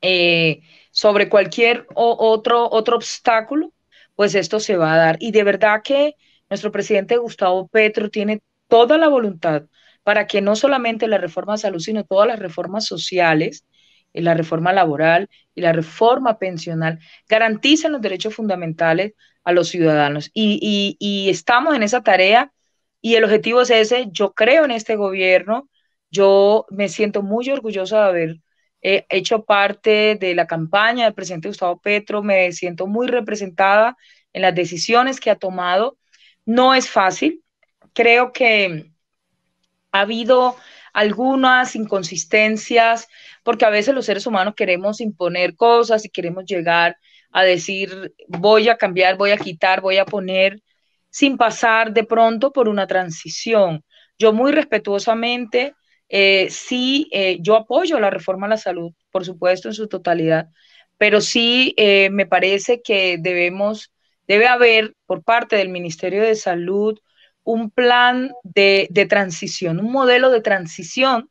eh, 0.00 0.62
sobre 0.90 1.28
cualquier 1.28 1.86
otro, 1.94 2.68
otro 2.70 2.96
obstáculo, 2.96 3.72
pues 4.14 4.34
esto 4.34 4.60
se 4.60 4.76
va 4.76 4.94
a 4.94 4.98
dar. 4.98 5.16
Y 5.20 5.32
de 5.32 5.44
verdad 5.44 5.82
que 5.82 6.16
nuestro 6.48 6.70
presidente 6.70 7.16
Gustavo 7.16 7.68
Petro 7.68 8.10
tiene 8.10 8.42
toda 8.68 8.98
la 8.98 9.08
voluntad 9.08 9.64
para 10.02 10.26
que 10.26 10.40
no 10.40 10.56
solamente 10.56 11.08
la 11.08 11.18
reforma 11.18 11.54
de 11.54 11.58
salud, 11.58 11.80
sino 11.80 12.04
todas 12.04 12.28
las 12.28 12.38
reformas 12.38 12.84
sociales 12.84 13.64
la 14.14 14.34
reforma 14.34 14.72
laboral 14.72 15.30
y 15.54 15.62
la 15.62 15.72
reforma 15.72 16.38
pensional 16.38 16.98
garantizan 17.28 17.92
los 17.92 18.02
derechos 18.02 18.34
fundamentales 18.34 19.14
a 19.44 19.52
los 19.52 19.68
ciudadanos. 19.68 20.30
Y, 20.34 21.28
estamos 21.30 21.74
en 21.74 21.82
esa 21.82 22.02
tarea 22.02 22.52
y 23.00 23.14
el 23.14 23.24
objetivo 23.24 23.62
es 23.62 23.70
ese. 23.70 24.08
Yo 24.12 24.32
creo 24.34 24.64
en 24.64 24.70
este 24.70 24.96
gobierno. 24.96 25.68
Yo 26.10 26.66
me 26.70 26.88
siento 26.88 27.22
muy 27.22 27.48
orgullosa 27.50 28.02
de 28.02 28.08
haber 28.08 28.36
eh, 28.82 29.06
hecho 29.08 29.44
parte 29.44 30.16
de 30.16 30.34
la 30.34 30.46
campaña 30.46 31.04
del 31.04 31.14
presidente 31.14 31.48
Gustavo 31.48 31.80
Petro. 31.80 32.22
Me 32.22 32.52
siento 32.52 32.86
muy 32.86 33.06
representada 33.08 33.96
en 34.32 34.42
las 34.42 34.54
decisiones 34.54 35.20
que 35.20 35.30
ha 35.30 35.36
tomado. 35.36 35.98
No 36.44 36.74
es 36.74 36.90
fácil. 36.90 37.42
Creo 37.94 38.32
que 38.32 38.92
ha 39.92 40.00
habido 40.00 40.56
algunas 40.92 41.74
inconsistencias, 41.74 43.08
porque 43.42 43.64
a 43.64 43.70
veces 43.70 43.94
los 43.94 44.06
seres 44.06 44.26
humanos 44.26 44.54
queremos 44.56 45.00
imponer 45.00 45.56
cosas 45.56 46.04
y 46.04 46.10
queremos 46.10 46.44
llegar 46.44 46.96
a 47.30 47.42
decir, 47.42 48.14
voy 48.28 48.68
a 48.68 48.76
cambiar, 48.76 49.16
voy 49.16 49.30
a 49.30 49.38
quitar, 49.38 49.80
voy 49.80 49.98
a 49.98 50.04
poner, 50.04 50.60
sin 51.10 51.36
pasar 51.36 51.92
de 51.92 52.04
pronto 52.04 52.52
por 52.52 52.68
una 52.68 52.86
transición. 52.86 53.84
Yo 54.18 54.32
muy 54.32 54.52
respetuosamente, 54.52 55.74
eh, 56.08 56.48
sí, 56.50 57.08
eh, 57.12 57.38
yo 57.40 57.56
apoyo 57.56 57.98
la 57.98 58.10
reforma 58.10 58.46
a 58.46 58.50
la 58.50 58.56
salud, 58.58 58.92
por 59.10 59.24
supuesto, 59.24 59.68
en 59.68 59.74
su 59.74 59.88
totalidad, 59.88 60.48
pero 60.98 61.20
sí 61.20 61.74
eh, 61.76 62.10
me 62.10 62.26
parece 62.26 62.82
que 62.82 63.16
debemos, 63.18 63.92
debe 64.28 64.46
haber 64.46 64.94
por 65.06 65.22
parte 65.24 65.56
del 65.56 65.70
Ministerio 65.70 66.22
de 66.22 66.34
Salud 66.34 66.98
un 67.44 67.70
plan 67.70 68.32
de, 68.42 68.88
transición, 69.08 69.80
un 69.80 69.92
modelo 69.92 70.30
de 70.30 70.40
transición 70.40 71.30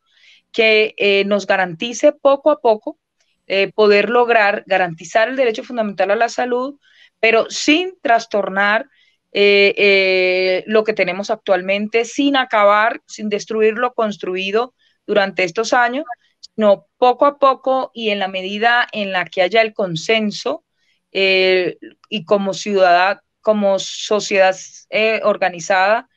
que 0.52 0.94
eh, 0.98 1.24
nos 1.26 1.48
garantice 1.48 2.12
poco 2.12 2.52
a 2.52 2.60
poco 2.60 3.00
eh, 3.48 3.72
poder 3.74 4.10
lograr 4.10 4.64
garantizar 4.68 5.30
el 5.30 5.36
derecho 5.36 5.64
fundamental 5.64 6.12
a 6.12 6.16
la 6.16 6.30
salud, 6.30 6.80
pero 7.20 7.50
sin 7.50 7.94
trastornar 8.02 8.88
eh, 9.34 10.64
lo 10.68 10.84
que 10.84 10.94
tenemos 10.94 11.30
actualmente, 11.30 12.06
sin 12.06 12.36
acabar, 12.36 13.02
sin 13.08 13.30
destruir 13.30 13.76
lo 13.76 13.94
construido 13.94 14.74
durante 15.08 15.44
estos 15.44 15.74
años, 15.74 16.06
sino 16.40 16.88
poco 16.98 17.26
a 17.26 17.40
poco 17.40 17.92
y 17.94 18.10
en 18.10 18.20
la 18.20 18.28
medida 18.28 18.88
en 18.92 19.12
la 19.12 19.26
que 19.26 19.42
haya 19.42 19.62
el 19.62 19.74
consenso 19.74 20.66
y 21.14 22.26
como 22.26 22.54
ciudad, 22.54 23.22
como 23.42 23.80
sociedad 23.80 24.56
eh, 24.90 25.22
organizada 25.24 26.10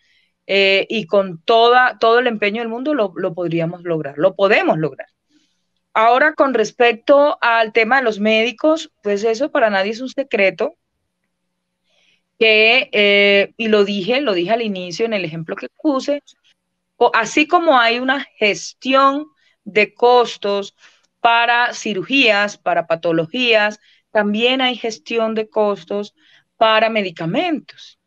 eh, 0.47 0.87
y 0.89 1.07
con 1.07 1.43
toda, 1.43 1.99
todo 1.99 2.18
el 2.18 2.27
empeño 2.27 2.61
del 2.61 2.68
mundo 2.68 2.95
lo, 2.95 3.35
podríamos 3.35 3.83
lograr, 3.83 4.18
lo 4.18 4.35
podemos 4.35 4.79
lograr. 4.79 5.09
Ahora, 5.95 6.35
con 6.35 6.55
respecto 6.55 7.39
al 7.41 7.72
tema 7.72 7.99
de 7.99 8.03
los 8.03 8.18
médicos, 8.20 8.93
pues 9.03 9.25
eso 9.25 9.51
para 9.51 9.70
nadie 9.70 9.93
es 9.93 10.01
un 10.01 10.09
secreto, 10.09 10.75
que, 12.39 12.91
eh, 12.93 13.55
y 13.57 13.68
lo 13.68 13.85
dije, 13.85 14.20
lo 14.20 14.35
dije 14.35 14.51
al 14.51 14.62
inicio 14.62 15.07
en 15.07 15.12
el 15.12 15.25
ejemplo 15.25 15.55
que 15.57 15.68
puse, 15.81 16.20
así 17.12 17.47
como 17.47 17.79
hay 17.79 18.01
una 18.01 18.27
gestión 18.39 19.27
de 19.64 19.95
costos 19.95 20.75
para 21.20 21.72
cirugías, 21.72 22.59
para 22.59 22.87
patologías, 22.87 23.81
también 24.11 24.61
hay 24.61 24.77
gestión 24.77 25.35
de 25.35 25.49
costos 25.49 26.14
para 26.65 26.89
medicamentos. 26.89 27.99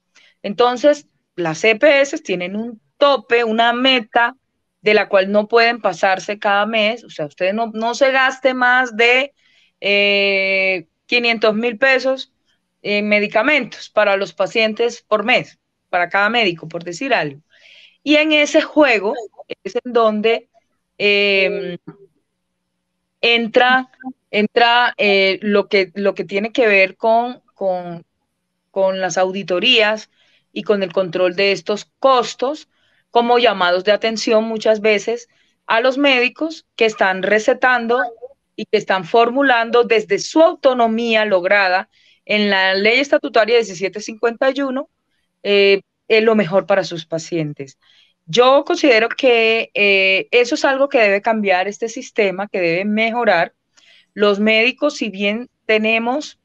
Entonces, 0.41 1.05
las 1.35 1.63
EPS 1.63 2.23
tienen 2.23 2.55
un 2.55 2.81
tope, 2.97 3.43
una 3.43 3.71
meta 3.71 4.35
de 4.81 4.95
la 4.95 5.07
cual 5.07 5.31
no 5.31 5.47
pueden 5.47 5.79
pasarse 5.79 6.39
cada 6.39 6.65
mes. 6.65 7.03
O 7.03 7.11
sea, 7.11 7.27
usted 7.27 7.53
no, 7.53 7.67
no 7.75 7.93
se 7.93 8.11
gaste 8.11 8.55
más 8.55 8.97
de 8.97 9.31
500 9.79 11.51
eh, 11.51 11.53
mil 11.53 11.77
pesos 11.77 12.33
en 12.81 13.07
medicamentos 13.07 13.91
para 13.91 14.17
los 14.17 14.33
pacientes 14.33 15.03
por 15.03 15.23
mes, 15.23 15.59
para 15.91 16.09
cada 16.09 16.27
médico, 16.31 16.67
por 16.67 16.83
decir 16.83 17.13
algo. 17.13 17.39
Y 18.01 18.15
en 18.15 18.31
ese 18.31 18.63
juego 18.63 19.13
es 19.63 19.75
en 19.75 19.93
donde 19.93 20.49
em, 20.97 21.77
entra, 23.21 23.91
entra 24.31 24.95
eh, 24.97 25.37
lo, 25.43 25.67
que, 25.67 25.91
lo 25.93 26.15
que 26.15 26.23
tiene 26.23 26.51
que 26.51 26.65
ver 26.65 26.97
con, 26.97 27.43
con 28.77 29.01
las 29.01 29.17
auditorías 29.17 30.11
y 30.53 30.61
con 30.61 30.83
el 30.83 30.93
control 30.93 31.35
de 31.35 31.51
estos 31.51 31.85
costos 31.97 32.69
como 33.09 33.39
llamados 33.39 33.83
de 33.83 33.91
atención 33.91 34.43
muchas 34.43 34.81
veces 34.81 35.29
a 35.65 35.81
los 35.81 35.97
médicos 35.97 36.67
que 36.75 36.85
están 36.85 37.23
recetando 37.23 37.99
y 38.55 38.65
que 38.65 38.77
están 38.77 39.03
formulando 39.03 39.83
desde 39.83 40.19
su 40.19 40.43
autonomía 40.43 41.25
lograda 41.25 41.89
en 42.23 42.51
la 42.51 42.75
ley 42.75 42.99
estatutaria 42.99 43.55
1751 43.55 44.87
eh, 45.41 45.81
lo 46.07 46.35
mejor 46.35 46.67
para 46.67 46.83
sus 46.83 47.07
pacientes. 47.07 47.79
Yo 48.27 48.63
considero 48.63 49.09
que 49.09 49.71
eh, 49.73 50.27
eso 50.29 50.53
es 50.53 50.63
algo 50.65 50.87
que 50.87 50.99
debe 50.99 51.23
cambiar 51.23 51.67
este 51.67 51.89
sistema, 51.89 52.47
que 52.47 52.61
debe 52.61 52.85
mejorar. 52.85 53.55
Los 54.13 54.39
médicos, 54.39 54.97
si 54.97 55.09
bien 55.09 55.49
tenemos 55.65 56.37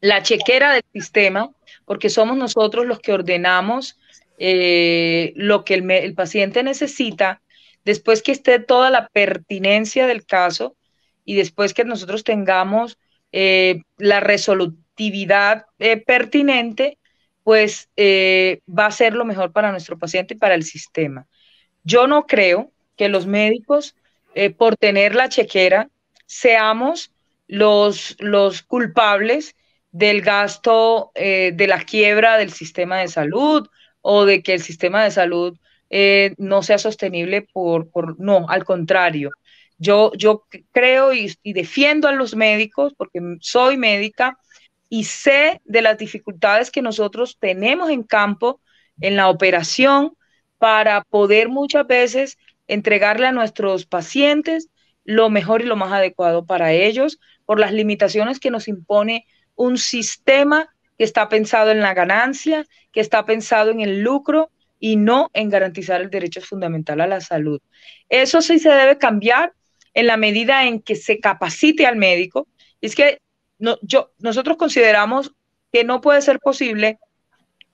la 0.00 0.22
chequera 0.22 0.72
del 0.72 0.84
sistema, 0.92 1.50
porque 1.84 2.10
somos 2.10 2.36
nosotros 2.36 2.86
los 2.86 3.00
que 3.00 3.12
ordenamos 3.12 3.98
eh, 4.38 5.32
lo 5.36 5.64
que 5.64 5.74
el, 5.74 6.14
paciente 6.14 6.62
necesita, 6.62 7.42
después 7.84 8.22
que 8.22 8.32
esté 8.32 8.58
toda 8.58 8.90
la 8.90 9.08
pertinencia 9.08 10.06
del 10.06 10.24
caso 10.24 10.76
y 11.24 11.34
después 11.34 11.74
que 11.74 11.84
nosotros 11.84 12.24
tengamos 12.24 12.98
eh, 13.32 13.82
la 13.98 14.20
resolutividad 14.20 15.66
eh, 15.78 15.98
pertinente, 15.98 16.96
pues 17.44 17.88
va 17.98 18.86
a 18.86 18.90
ser 18.90 19.14
lo 19.14 19.24
mejor 19.24 19.52
para 19.52 19.72
nuestro 19.72 19.98
paciente 19.98 20.34
y 20.34 20.38
para 20.38 20.54
el 20.54 20.62
sistema. 20.62 21.26
Yo 21.84 22.06
no 22.06 22.26
creo 22.26 22.70
que 22.96 23.08
los 23.08 23.26
médicos, 23.26 23.96
por 24.56 24.76
tener 24.76 25.14
la 25.14 25.28
chequera, 25.28 25.88
seamos 26.26 27.10
los, 27.48 28.14
los 28.20 28.62
culpables 28.62 29.56
del 29.92 30.22
gasto 30.22 31.10
eh, 31.14 31.52
de 31.54 31.66
la 31.66 31.80
quiebra 31.80 32.36
del 32.36 32.52
sistema 32.52 32.98
de 32.98 33.08
salud 33.08 33.68
o 34.00 34.24
de 34.24 34.42
que 34.42 34.54
el 34.54 34.62
sistema 34.62 35.02
de 35.04 35.10
salud 35.10 35.58
eh, 35.90 36.34
no 36.38 36.62
sea 36.62 36.78
sostenible 36.78 37.42
por, 37.52 37.90
por, 37.90 38.18
no, 38.20 38.46
al 38.48 38.64
contrario. 38.64 39.30
Yo, 39.78 40.12
yo 40.14 40.44
creo 40.72 41.12
y, 41.12 41.34
defiendo 41.42 42.06
a 42.06 42.12
los 42.12 42.36
médicos 42.36 42.94
porque 42.96 43.20
soy 43.40 43.76
médica 43.76 44.38
y 44.88 45.04
sé 45.04 45.60
de 45.64 45.82
las 45.82 45.98
dificultades 45.98 46.70
que 46.70 46.82
nosotros 46.82 47.38
tenemos 47.40 47.90
en 47.90 48.02
campo, 48.02 48.60
en 49.00 49.16
la 49.16 49.28
operación, 49.28 50.12
para 50.58 51.02
poder 51.04 51.48
muchas 51.48 51.86
veces 51.86 52.38
entregarle 52.68 53.26
a 53.26 53.32
nuestros 53.32 53.86
pacientes 53.86 54.68
lo 55.04 55.30
mejor 55.30 55.62
y 55.62 55.64
lo 55.64 55.76
más 55.76 55.92
adecuado 55.92 56.44
para 56.44 56.72
ellos 56.72 57.18
por 57.46 57.58
las 57.58 57.72
limitaciones 57.72 58.38
que 58.38 58.50
nos 58.50 58.68
impone 58.68 59.26
un 59.60 59.76
sistema 59.76 60.74
que 60.96 61.04
está 61.04 61.28
pensado 61.28 61.70
en 61.70 61.80
la 61.80 61.92
ganancia, 61.92 62.64
que 62.92 63.00
está 63.00 63.26
pensado 63.26 63.70
en 63.70 63.82
el 63.82 64.00
lucro 64.00 64.50
y 64.78 64.96
no 64.96 65.28
en 65.34 65.50
garantizar 65.50 66.00
el 66.00 66.08
derecho 66.08 66.40
fundamental 66.40 67.02
a 67.02 67.06
la 67.06 67.20
salud. 67.20 67.60
Eso 68.08 68.40
sí 68.40 68.58
se 68.58 68.70
debe 68.70 68.96
cambiar 68.96 69.52
en 69.92 70.06
la 70.06 70.16
medida 70.16 70.64
en 70.64 70.80
que 70.80 70.96
se 70.96 71.20
capacite 71.20 71.86
al 71.86 71.96
médico. 71.96 72.48
Es 72.80 72.94
que 72.94 73.20
no, 73.58 73.76
yo, 73.82 74.12
nosotros 74.18 74.56
consideramos 74.56 75.34
que 75.70 75.84
no 75.84 76.00
puede 76.00 76.22
ser 76.22 76.40
posible 76.40 76.98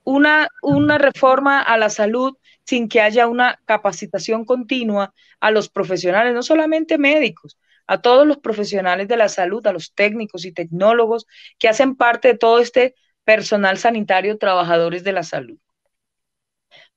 una, 0.03 0.49
una 0.63 0.99
reforma 0.99 1.63
a 1.63 1.79
la 1.79 1.89
salud 1.89 2.37
sin 2.65 2.89
que 2.89 3.01
haya 3.01 3.29
una 3.29 3.61
capacitación 3.65 4.45
continua 4.45 5.15
a 5.39 5.53
los 5.53 5.69
profesionales, 5.69 6.35
no 6.35 6.43
solamente 6.43 6.99
médicos, 6.99 7.57
a 7.87 8.01
todos 8.01 8.27
los 8.27 8.39
profesionales 8.39 9.09
de 9.09 9.17
la 9.17 9.29
salud, 9.29 9.67
a 9.67 9.73
los 9.73 9.95
técnicos 9.95 10.45
y 10.45 10.53
tecnólogos 10.53 11.27
que 11.59 11.69
hacen 11.69 11.97
parte 11.97 12.29
de 12.29 12.39
todo 12.39 12.59
este 12.59 12.95
personal 13.25 13.79
sanitario, 13.79 14.39
trabajadores 14.39 15.05
de 15.05 15.13
la 15.13 15.23
salud, 15.23 15.59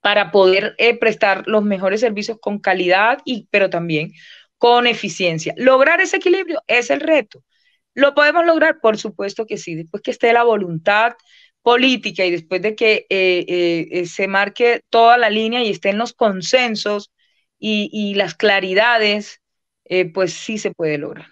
para 0.02 0.32
poder 0.32 0.76
eh, 0.78 0.98
prestar 0.98 1.44
los 1.48 1.64
mejores 1.64 2.02
servicios 2.02 2.38
con 2.40 2.60
calidad, 2.60 3.20
y, 3.26 3.48
pero 3.52 3.70
también 3.70 4.14
con 4.58 4.88
eficiencia. 4.88 5.54
Lograr 5.58 6.02
ese 6.02 6.18
equilibrio 6.18 6.62
es 6.68 6.90
el 6.90 7.00
reto. 7.02 7.44
¿Lo 7.94 8.14
podemos 8.14 8.46
lograr? 8.46 8.80
Por 8.82 8.98
supuesto 8.98 9.46
que 9.46 9.58
sí, 9.58 9.76
después 9.76 10.04
que 10.04 10.12
esté 10.12 10.32
la 10.34 10.44
voluntad 10.44 11.14
política 11.62 12.26
y 12.26 12.32
después 12.32 12.62
de 12.62 12.76
que 12.76 13.06
eh, 13.10 13.88
eh, 13.92 14.06
se 14.06 14.28
marque 14.28 14.82
toda 14.90 15.18
la 15.18 15.30
línea 15.30 15.64
y 15.64 15.70
estén 15.70 15.98
los 15.98 16.14
consensos 16.14 17.12
y, 17.58 17.90
y 17.92 18.16
las 18.16 18.36
claridades 18.36 19.42
eh, 19.90 20.12
pues 20.12 20.34
sí 20.34 20.58
se 20.58 20.72
puede 20.72 20.98
lograr. 20.98 21.26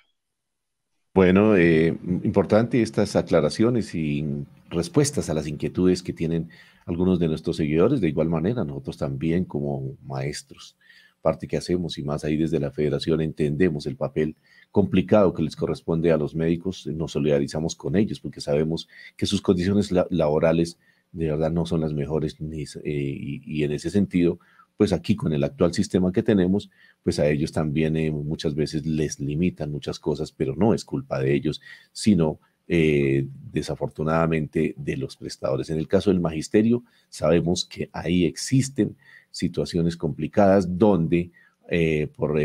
Bueno, 1.13 1.55
eh, 1.55 1.97
importante 2.23 2.81
estas 2.81 3.15
aclaraciones 3.15 3.95
y 3.95 4.25
respuestas 4.69 5.29
a 5.29 5.33
las 5.33 5.47
inquietudes 5.47 6.03
que 6.03 6.13
tienen 6.13 6.49
algunos 6.85 7.19
de 7.19 7.27
nuestros 7.27 7.57
seguidores. 7.57 8.01
De 8.01 8.09
igual 8.09 8.29
manera, 8.29 8.63
nosotros 8.63 8.97
también 8.97 9.45
como 9.45 9.95
maestros, 10.05 10.75
parte 11.21 11.47
que 11.47 11.57
hacemos 11.57 11.97
y 11.97 12.03
más 12.03 12.23
ahí 12.23 12.37
desde 12.37 12.59
la 12.59 12.71
federación 12.71 13.21
entendemos 13.21 13.85
el 13.85 13.95
papel 13.95 14.35
complicado 14.71 15.33
que 15.33 15.43
les 15.43 15.55
corresponde 15.55 16.11
a 16.11 16.17
los 16.17 16.35
médicos, 16.35 16.85
nos 16.87 17.13
solidarizamos 17.13 17.75
con 17.75 17.95
ellos 17.95 18.19
porque 18.19 18.41
sabemos 18.41 18.87
que 19.15 19.25
sus 19.25 19.41
condiciones 19.41 19.91
laborales 20.09 20.77
de 21.11 21.27
verdad 21.27 21.51
no 21.51 21.65
son 21.65 21.81
las 21.81 21.93
mejores 21.93 22.37
eh, 22.39 22.79
y 22.83 23.63
en 23.63 23.71
ese 23.71 23.89
sentido 23.89 24.39
pues 24.77 24.93
aquí 24.93 25.15
con 25.15 25.33
el 25.33 25.43
actual 25.43 25.73
sistema 25.73 26.11
que 26.11 26.23
tenemos, 26.23 26.69
pues 27.03 27.19
a 27.19 27.27
ellos 27.27 27.51
también 27.51 27.97
eh, 27.97 28.11
muchas 28.11 28.53
veces 28.53 28.85
les 28.85 29.19
limitan 29.19 29.71
muchas 29.71 29.99
cosas, 29.99 30.31
pero 30.31 30.55
no 30.55 30.73
es 30.73 30.85
culpa 30.85 31.19
de 31.19 31.33
ellos, 31.33 31.59
sino 31.91 32.39
eh, 32.67 33.25
desafortunadamente 33.51 34.75
de 34.77 34.97
los 34.97 35.17
prestadores. 35.17 35.71
En 35.71 35.79
el 35.79 35.87
caso 35.87 36.11
del 36.11 36.19
magisterio, 36.19 36.83
sabemos 37.09 37.65
que 37.65 37.89
ahí 37.91 38.25
existen 38.25 38.95
situaciones 39.31 39.97
complicadas 39.97 40.77
donde 40.77 41.31
eh, 41.69 42.07
por 42.15 42.39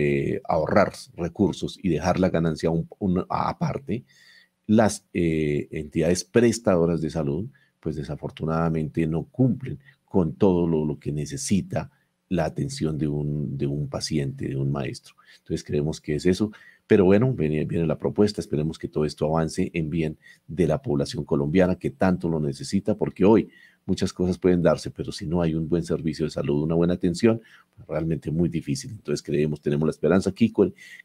ahorrar 0.49 0.95
recursos 1.17 1.79
y 1.83 1.91
dejar 1.91 2.19
la 2.19 2.31
ganancia 2.31 2.71
aparte, 3.29 4.05
las 4.67 5.05
entidades 5.13 6.25
prestadoras 6.25 7.01
de 7.03 7.11
salud, 7.11 7.47
pues 7.79 7.97
desafortunadamente 7.97 9.07
no 9.07 9.25
cumplen 9.25 9.79
con 10.05 10.35
todo 10.35 10.67
lo 10.67 10.99
que 10.99 11.13
necesita 11.13 11.91
la 12.33 12.47
atención 12.47 12.97
de 12.97 13.07
un, 13.07 13.59
de 13.59 13.67
un 13.67 13.89
paciente, 13.89 14.49
de 14.49 14.57
un 14.57 14.73
maestro. 14.73 15.15
Entonces 15.39 15.63
creemos 15.63 16.01
que 16.01 16.15
es 16.15 16.27
eso. 16.27 16.51
Pero 16.87 17.05
bueno, 17.05 17.33
viene, 17.33 17.65
viene, 17.65 17.87
la 17.87 17.99
propuesta, 17.99 18.41
esperemos 18.41 18.79
que 18.79 18.89
todo 18.89 19.05
esto 19.05 19.27
avance 19.27 19.71
en 19.73 19.89
bien 19.89 20.19
de 20.47 20.67
la 20.67 20.83
población 20.83 21.25
colombiana 21.25 21.77
que 21.77 21.91
tanto 21.91 22.29
lo 22.29 22.41
necesita, 22.41 22.97
porque 22.97 23.25
hoy 23.25 23.51
muchas 23.87 24.13
cosas 24.13 24.39
pueden 24.39 24.63
darse, 24.63 24.91
pero 24.91 25.13
si 25.13 25.27
no 25.27 25.43
hay 25.43 25.55
un 25.55 25.69
buen 25.69 25.85
servicio 25.85 26.25
de 26.25 26.31
salud, 26.31 26.63
una 26.63 26.75
buena 26.75 26.95
atención, 26.95 27.41
pues 27.77 27.89
realmente 27.89 28.31
muy 28.31 28.49
difícil. 28.49 28.91
Entonces 28.93 29.23
creemos, 29.23 29.61
tenemos 29.61 29.87
la 29.87 29.91
esperanza 29.91 30.31
aquí 30.31 30.53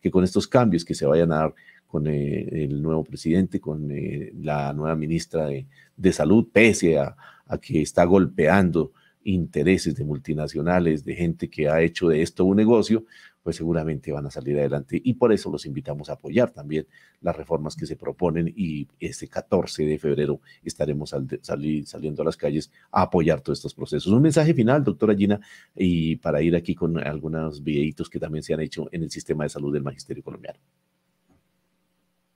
que 0.02 0.12
con 0.12 0.24
estos 0.24 0.48
cambios 0.48 0.84
que 0.84 0.96
se 0.96 1.06
vayan 1.06 1.32
a 1.32 1.36
dar 1.36 1.56
con 1.88 2.08
eh, 2.08 2.48
el 2.52 2.82
nuevo 2.82 3.04
presidente, 3.04 3.60
con 3.60 3.90
eh, 3.92 4.32
la 4.42 4.74
nueva 4.74 4.96
ministra 4.96 5.48
de, 5.48 5.68
de 5.96 6.12
Salud, 6.12 6.48
pese 6.52 6.98
a, 6.98 7.16
a 7.46 7.58
que 7.58 7.82
está 7.82 8.04
golpeando 8.06 8.94
intereses 9.28 9.96
de 9.96 10.06
multinacionales, 10.06 11.04
de 11.04 11.16
gente 11.16 11.50
que 11.50 11.68
ha 11.68 11.82
hecho 11.82 12.08
de 12.08 12.22
esto 12.22 12.46
un 12.46 12.58
negocio, 12.58 13.06
pues 13.44 13.56
seguramente 13.58 14.12
van 14.12 14.26
a 14.26 14.32
salir 14.32 14.58
adelante. 14.58 15.02
Y 15.04 15.14
por 15.14 15.32
eso 15.32 15.50
los 15.50 15.66
invitamos 15.66 16.10
a 16.10 16.14
apoyar 16.14 16.52
también 16.52 16.88
las 17.22 17.36
reformas 17.36 17.76
que 17.76 17.86
se 17.86 17.96
proponen 17.96 18.52
y 18.56 18.88
este 19.00 19.28
14 19.28 19.86
de 19.86 20.00
febrero 20.00 20.42
estaremos 20.64 21.14
saliendo 21.42 22.22
a 22.22 22.26
las 22.26 22.38
calles 22.38 22.72
a 22.92 23.04
apoyar 23.04 23.42
todos 23.42 23.60
estos 23.60 23.74
procesos. 23.74 24.12
Un 24.12 24.22
mensaje 24.22 24.54
final, 24.54 24.84
doctora 24.84 25.16
Gina, 25.16 25.40
y 25.76 26.18
para 26.18 26.42
ir 26.42 26.56
aquí 26.56 26.76
con 26.76 26.98
algunos 26.98 27.64
videitos 27.64 28.10
que 28.10 28.20
también 28.20 28.44
se 28.44 28.54
han 28.54 28.62
hecho 28.62 28.88
en 28.92 29.04
el 29.04 29.12
sistema 29.12 29.44
de 29.44 29.50
salud 29.50 29.74
del 29.74 29.84
Magisterio 29.84 30.24
Colombiano. 30.24 30.60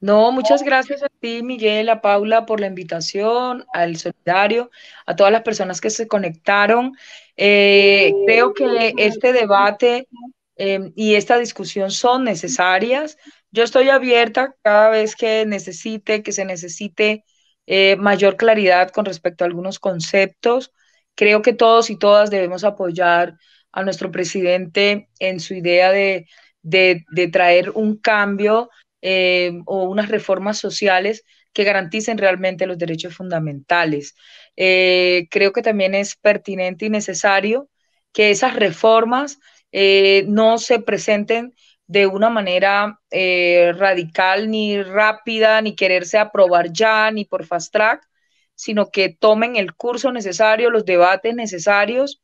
No, 0.02 0.32
muchas 0.32 0.64
gracias 0.64 1.04
a 1.04 1.10
ti, 1.10 1.44
Miguel, 1.44 1.88
a 1.90 2.02
Paula, 2.02 2.48
por 2.48 2.60
la 2.60 2.66
invitación, 2.66 3.66
al 3.72 3.98
solidario, 3.98 4.72
a 5.06 5.16
todas 5.16 5.32
las 5.32 5.44
personas 5.44 5.80
que 5.80 5.92
se 5.92 6.08
conectaron. 6.08 6.94
Eh, 7.38 8.12
creo 8.26 8.54
que 8.56 8.94
este 8.98 9.32
debate 9.32 10.08
em, 10.56 10.92
y 10.96 11.14
esta 11.16 11.38
discusión 11.38 11.92
son 11.92 12.24
necesarias. 12.24 13.18
Yo 13.52 13.64
estoy 13.64 13.90
abierta 13.90 14.56
cada 14.64 14.90
vez 14.90 15.16
que 15.16 15.46
necesite, 15.46 16.24
que 16.24 16.32
se 16.32 16.46
necesite 16.46 17.24
eh, 17.68 17.96
mayor 17.98 18.38
claridad 18.38 18.90
con 18.90 19.06
respecto 19.06 19.44
a 19.44 19.48
algunos 19.48 19.78
conceptos. 19.80 20.72
Creo 21.16 21.44
que 21.44 21.54
todos 21.54 21.92
y 21.92 21.98
todas 21.98 22.32
debemos 22.32 22.64
apoyar 22.64 23.36
a 23.72 23.84
nuestro 23.84 24.12
presidente 24.12 25.10
en 25.20 25.40
su 25.40 25.54
idea 25.54 25.92
de, 25.92 26.28
de, 26.64 27.06
de 27.12 27.28
traer 27.28 27.70
un 27.72 27.98
cambio 27.98 28.70
eh, 29.02 29.52
o 29.66 29.84
unas 29.84 30.10
reformas 30.10 30.58
sociales 30.58 31.24
que 31.54 31.64
garanticen 31.64 32.18
realmente 32.18 32.66
los 32.66 32.78
derechos 32.78 33.16
fundamentales. 33.16 34.16
Eh, 34.56 35.28
creo 35.30 35.52
que 35.52 35.62
también 35.62 35.96
es 35.96 36.16
pertinente 36.16 36.86
y 36.86 36.90
necesario 36.90 37.70
que 38.14 38.32
esas 38.32 38.56
reformas 38.56 39.40
eh, 39.72 40.26
no 40.28 40.58
se 40.58 40.80
presenten 40.80 41.54
de 41.88 42.08
una 42.08 42.30
manera 42.30 43.02
radical 43.12 44.50
ni 44.50 44.82
rápida, 44.82 45.62
ni 45.62 45.76
quererse 45.76 46.18
aprobar 46.18 46.72
ya, 46.72 47.12
ni 47.12 47.26
por 47.26 47.46
fast 47.46 47.74
track, 47.74 48.08
sino 48.56 48.92
que 48.92 49.10
tomen 49.10 49.58
el 49.58 49.74
curso 49.76 50.12
necesario, 50.14 50.70
los 50.70 50.86
debates 50.86 51.36
necesarios 51.36 52.22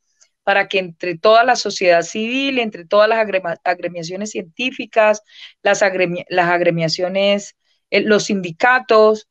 para 0.48 0.66
que 0.66 0.78
entre 0.78 1.18
toda 1.18 1.44
la 1.44 1.56
sociedad 1.56 2.00
civil, 2.00 2.58
entre 2.58 2.86
todas 2.86 3.06
las 3.06 3.18
agremiaciones 3.64 4.30
científicas, 4.30 5.22
las, 5.62 5.82
agremiaciones, 5.82 7.54
eh, 7.90 8.00
los 8.00 8.24
sindicatos, 8.24 9.28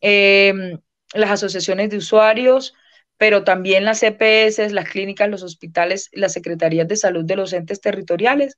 em, 0.00 0.78
las 1.12 1.32
asociaciones 1.32 1.90
de 1.90 1.96
usuarios, 1.96 2.72
pero 3.16 3.42
también 3.42 3.84
las 3.84 4.04
EPS, 4.04 4.72
las 4.72 4.88
clínicas, 4.88 5.28
los 5.28 5.42
hospitales, 5.42 6.08
las 6.12 6.34
secretarías 6.34 6.86
de 6.86 6.94
salud 6.94 7.24
de 7.24 7.34
los 7.34 7.52
entes 7.52 7.80
territoriales 7.80 8.56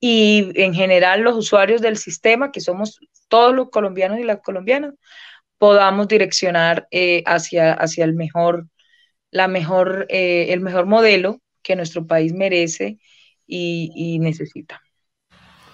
y 0.00 0.52
en 0.54 0.74
general 0.74 1.22
los 1.22 1.34
usuarios 1.34 1.80
del 1.80 1.96
sistema, 1.96 2.52
que 2.52 2.60
somos 2.60 3.00
todos 3.28 3.54
los 3.54 3.70
colombianos 3.70 4.18
y 4.18 4.24
las 4.24 4.40
colombianas, 4.42 4.92
podamos 5.56 6.08
direccionar 6.08 6.88
eh, 6.90 7.22
hacia, 7.24 7.72
hacia 7.72 8.04
el 8.04 8.12
mejor, 8.12 8.66
la 9.30 9.48
mejor, 9.48 10.06
eh, 10.08 10.52
el 10.52 10.60
mejor 10.60 10.86
modelo 10.86 11.40
que 11.62 11.76
nuestro 11.76 12.06
país 12.06 12.32
merece 12.32 12.98
y, 13.46 14.18
necesita. 14.20 14.80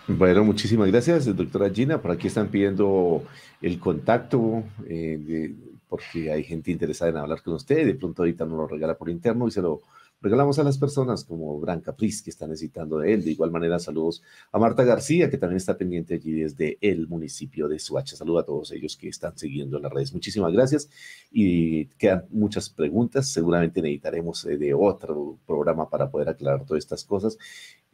Bueno, 0.06 0.44
muchísimas 0.44 0.90
gracias, 0.90 1.34
doctora 1.34 1.70
Gina. 1.70 2.00
Por 2.00 2.12
aquí 2.12 2.28
están 2.28 2.48
pidiendo 2.48 3.24
el 3.60 3.78
contacto, 3.78 4.62
porque 5.88 6.30
hay 6.30 6.44
gente 6.44 6.70
interesada 6.70 7.10
en 7.10 7.16
hablar 7.16 7.42
con 7.42 7.54
usted. 7.54 7.86
De 7.86 7.94
pronto 7.94 8.22
ahorita 8.22 8.44
nos 8.44 8.58
lo 8.58 8.66
regala 8.68 8.96
por 8.96 9.08
interno 9.08 9.48
y 9.48 9.50
se 9.50 9.62
lo 9.62 9.82
regalamos 10.24 10.58
a 10.58 10.64
las 10.64 10.78
personas 10.78 11.22
como 11.22 11.60
Bran 11.60 11.82
Capriz, 11.82 12.22
que 12.22 12.30
está 12.30 12.46
necesitando 12.46 12.96
de 12.98 13.12
él. 13.12 13.22
De 13.22 13.32
igual 13.32 13.50
manera, 13.50 13.78
saludos 13.78 14.22
a 14.52 14.58
Marta 14.58 14.82
García, 14.82 15.28
que 15.28 15.36
también 15.36 15.58
está 15.58 15.76
pendiente 15.76 16.14
allí 16.14 16.32
desde 16.32 16.78
el 16.80 17.06
municipio 17.08 17.68
de 17.68 17.78
Suacha. 17.78 18.16
Saludos 18.16 18.42
a 18.42 18.46
todos 18.46 18.72
ellos 18.72 18.96
que 18.96 19.08
están 19.08 19.36
siguiendo 19.36 19.76
en 19.76 19.82
las 19.82 19.92
redes. 19.92 20.14
Muchísimas 20.14 20.50
gracias. 20.54 20.88
Y 21.30 21.84
quedan 21.98 22.24
muchas 22.30 22.70
preguntas. 22.70 23.28
Seguramente 23.28 23.82
necesitaremos 23.82 24.46
eh, 24.46 24.56
de 24.56 24.72
otro 24.72 25.36
programa 25.46 25.90
para 25.90 26.10
poder 26.10 26.30
aclarar 26.30 26.64
todas 26.64 26.82
estas 26.82 27.04
cosas 27.04 27.36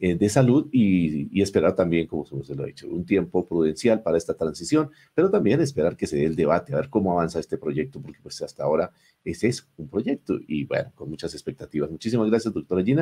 eh, 0.03 0.15
de 0.15 0.29
salud 0.29 0.67
y, 0.71 1.39
esperar 1.43 1.75
también, 1.75 2.07
como 2.07 2.25
se 2.25 2.55
lo 2.55 2.63
ha 2.63 2.65
dicho, 2.65 2.87
un 2.87 3.05
tiempo 3.05 3.45
prudencial 3.47 4.01
para 4.01 4.17
esta 4.17 4.33
transición, 4.33 4.89
pero 5.13 5.29
también 5.29 5.61
esperar 5.61 5.95
que 5.95 6.07
se 6.07 6.17
dé 6.17 6.25
el 6.25 6.35
debate, 6.35 6.73
a 6.73 6.77
ver 6.77 6.89
cómo 6.89 7.11
avanza 7.11 7.39
este 7.39 7.59
proyecto, 7.59 8.01
porque 8.01 8.19
pues 8.23 8.41
hasta 8.41 8.63
ahora 8.63 8.91
ese 9.23 9.47
es 9.49 9.69
un 9.77 9.87
proyecto 9.87 10.39
y 10.47 10.65
bueno, 10.65 10.91
con 10.95 11.07
muchas 11.07 11.35
expectativas. 11.35 11.91
Muchísimas 11.91 12.27
gracias, 12.31 12.51
doctora 12.51 12.83
Gina. 12.83 12.99